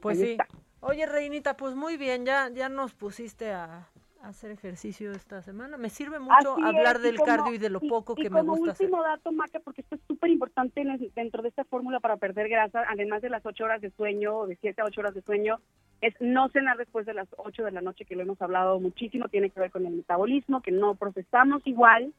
[0.00, 0.36] Pues sí.
[0.80, 3.88] Oye, Reinita, pues muy bien, ya, ya nos pusiste a,
[4.22, 5.76] hacer ejercicio esta semana.
[5.76, 8.86] Me sirve mucho hablar del cardio y de lo poco que me gusta hacer.
[8.86, 10.82] último dato, Maca, porque esto es súper importante
[11.14, 14.56] dentro de esta fórmula para perder grasa, además de las ocho horas de sueño, de
[14.56, 15.60] siete a ocho horas de sueño,
[16.00, 19.28] es no cenar después de las ocho de la noche, que lo hemos hablado muchísimo,
[19.28, 22.12] tiene que ver con el metabolismo, que no procesamos igual,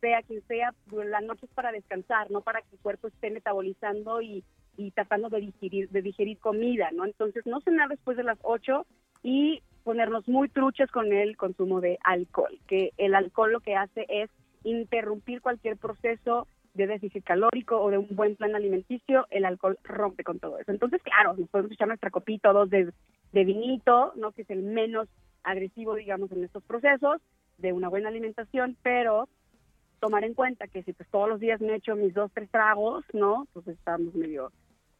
[0.00, 4.22] sea quien sea, la noche es para descansar, no para que el cuerpo esté metabolizando
[4.22, 4.44] y
[4.78, 7.04] y tratando de digerir, de digerir comida, ¿no?
[7.04, 8.86] Entonces, no cenar después de las 8
[9.22, 14.06] y ponernos muy truchas con el consumo de alcohol, que el alcohol lo que hace
[14.08, 14.30] es
[14.62, 20.22] interrumpir cualquier proceso de déficit calórico o de un buen plan alimenticio, el alcohol rompe
[20.22, 20.70] con todo eso.
[20.70, 22.92] Entonces, claro, nos podemos echar nuestra copita dos de,
[23.32, 24.30] de vinito, ¿no?
[24.30, 25.08] Que es el menos
[25.42, 27.20] agresivo, digamos, en estos procesos
[27.56, 29.28] de una buena alimentación, pero
[29.98, 33.04] tomar en cuenta que si pues todos los días me echo mis dos, tres tragos,
[33.12, 33.46] ¿no?
[33.52, 34.52] Pues estamos medio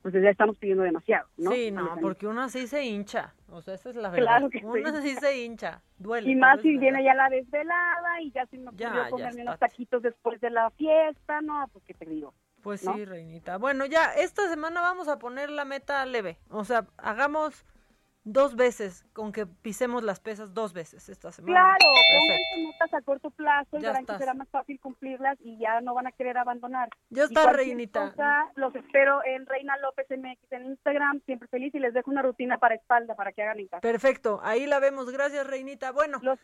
[0.03, 1.51] pues ya estamos pidiendo demasiado, ¿no?
[1.51, 4.27] Sí, no, porque uno así se hincha, o sea, esa es la verdad.
[4.27, 6.31] Claro que uno así se hincha, duele.
[6.31, 10.03] Y más si viene ya la desvelada y ya se me ocurrió comerme unos taquitos
[10.03, 12.35] después de la fiesta, no, pues qué te digo.
[12.63, 13.57] Pues sí, Reinita.
[13.57, 17.65] Bueno, ya esta semana vamos a poner la meta leve, o sea, hagamos
[18.33, 21.77] dos veces, con que pisemos las pesas dos veces esta semana.
[21.79, 25.81] Claro, pónganse metas a corto plazo y verán que será más fácil cumplirlas y ya
[25.81, 26.91] no van a querer abandonar.
[27.11, 28.15] Ya está, Reinita.
[28.55, 32.59] los espero en Reina López MX en Instagram, siempre feliz y les dejo una rutina
[32.59, 33.81] para espalda para que hagan en casa.
[33.81, 35.11] Perfecto, ahí la vemos.
[35.11, 35.93] Gracias, Reinita.
[35.93, 36.19] Bueno.
[36.23, 36.39] Los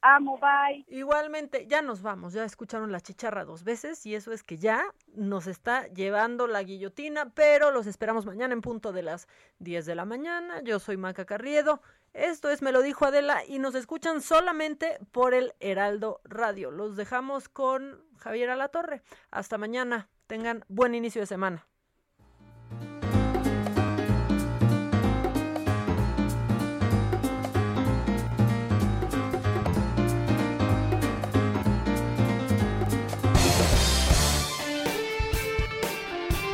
[0.00, 0.84] amo, bye.
[0.88, 4.84] Igualmente, ya nos vamos, ya escucharon la chicharra dos veces y eso es que ya
[5.14, 9.28] nos está llevando la guillotina, pero los esperamos mañana en punto de las
[9.58, 10.60] 10 de la mañana.
[10.62, 11.82] Yo soy Maca Carriedo,
[12.14, 16.70] esto es Me lo dijo Adela y nos escuchan solamente por el Heraldo Radio.
[16.70, 19.02] Los dejamos con Javier Alatorre.
[19.30, 21.66] Hasta mañana, tengan buen inicio de semana.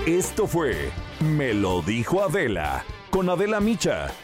[0.04, 0.90] Esto fue
[1.20, 2.84] Me lo dijo Adela
[3.14, 4.10] con Adela Micha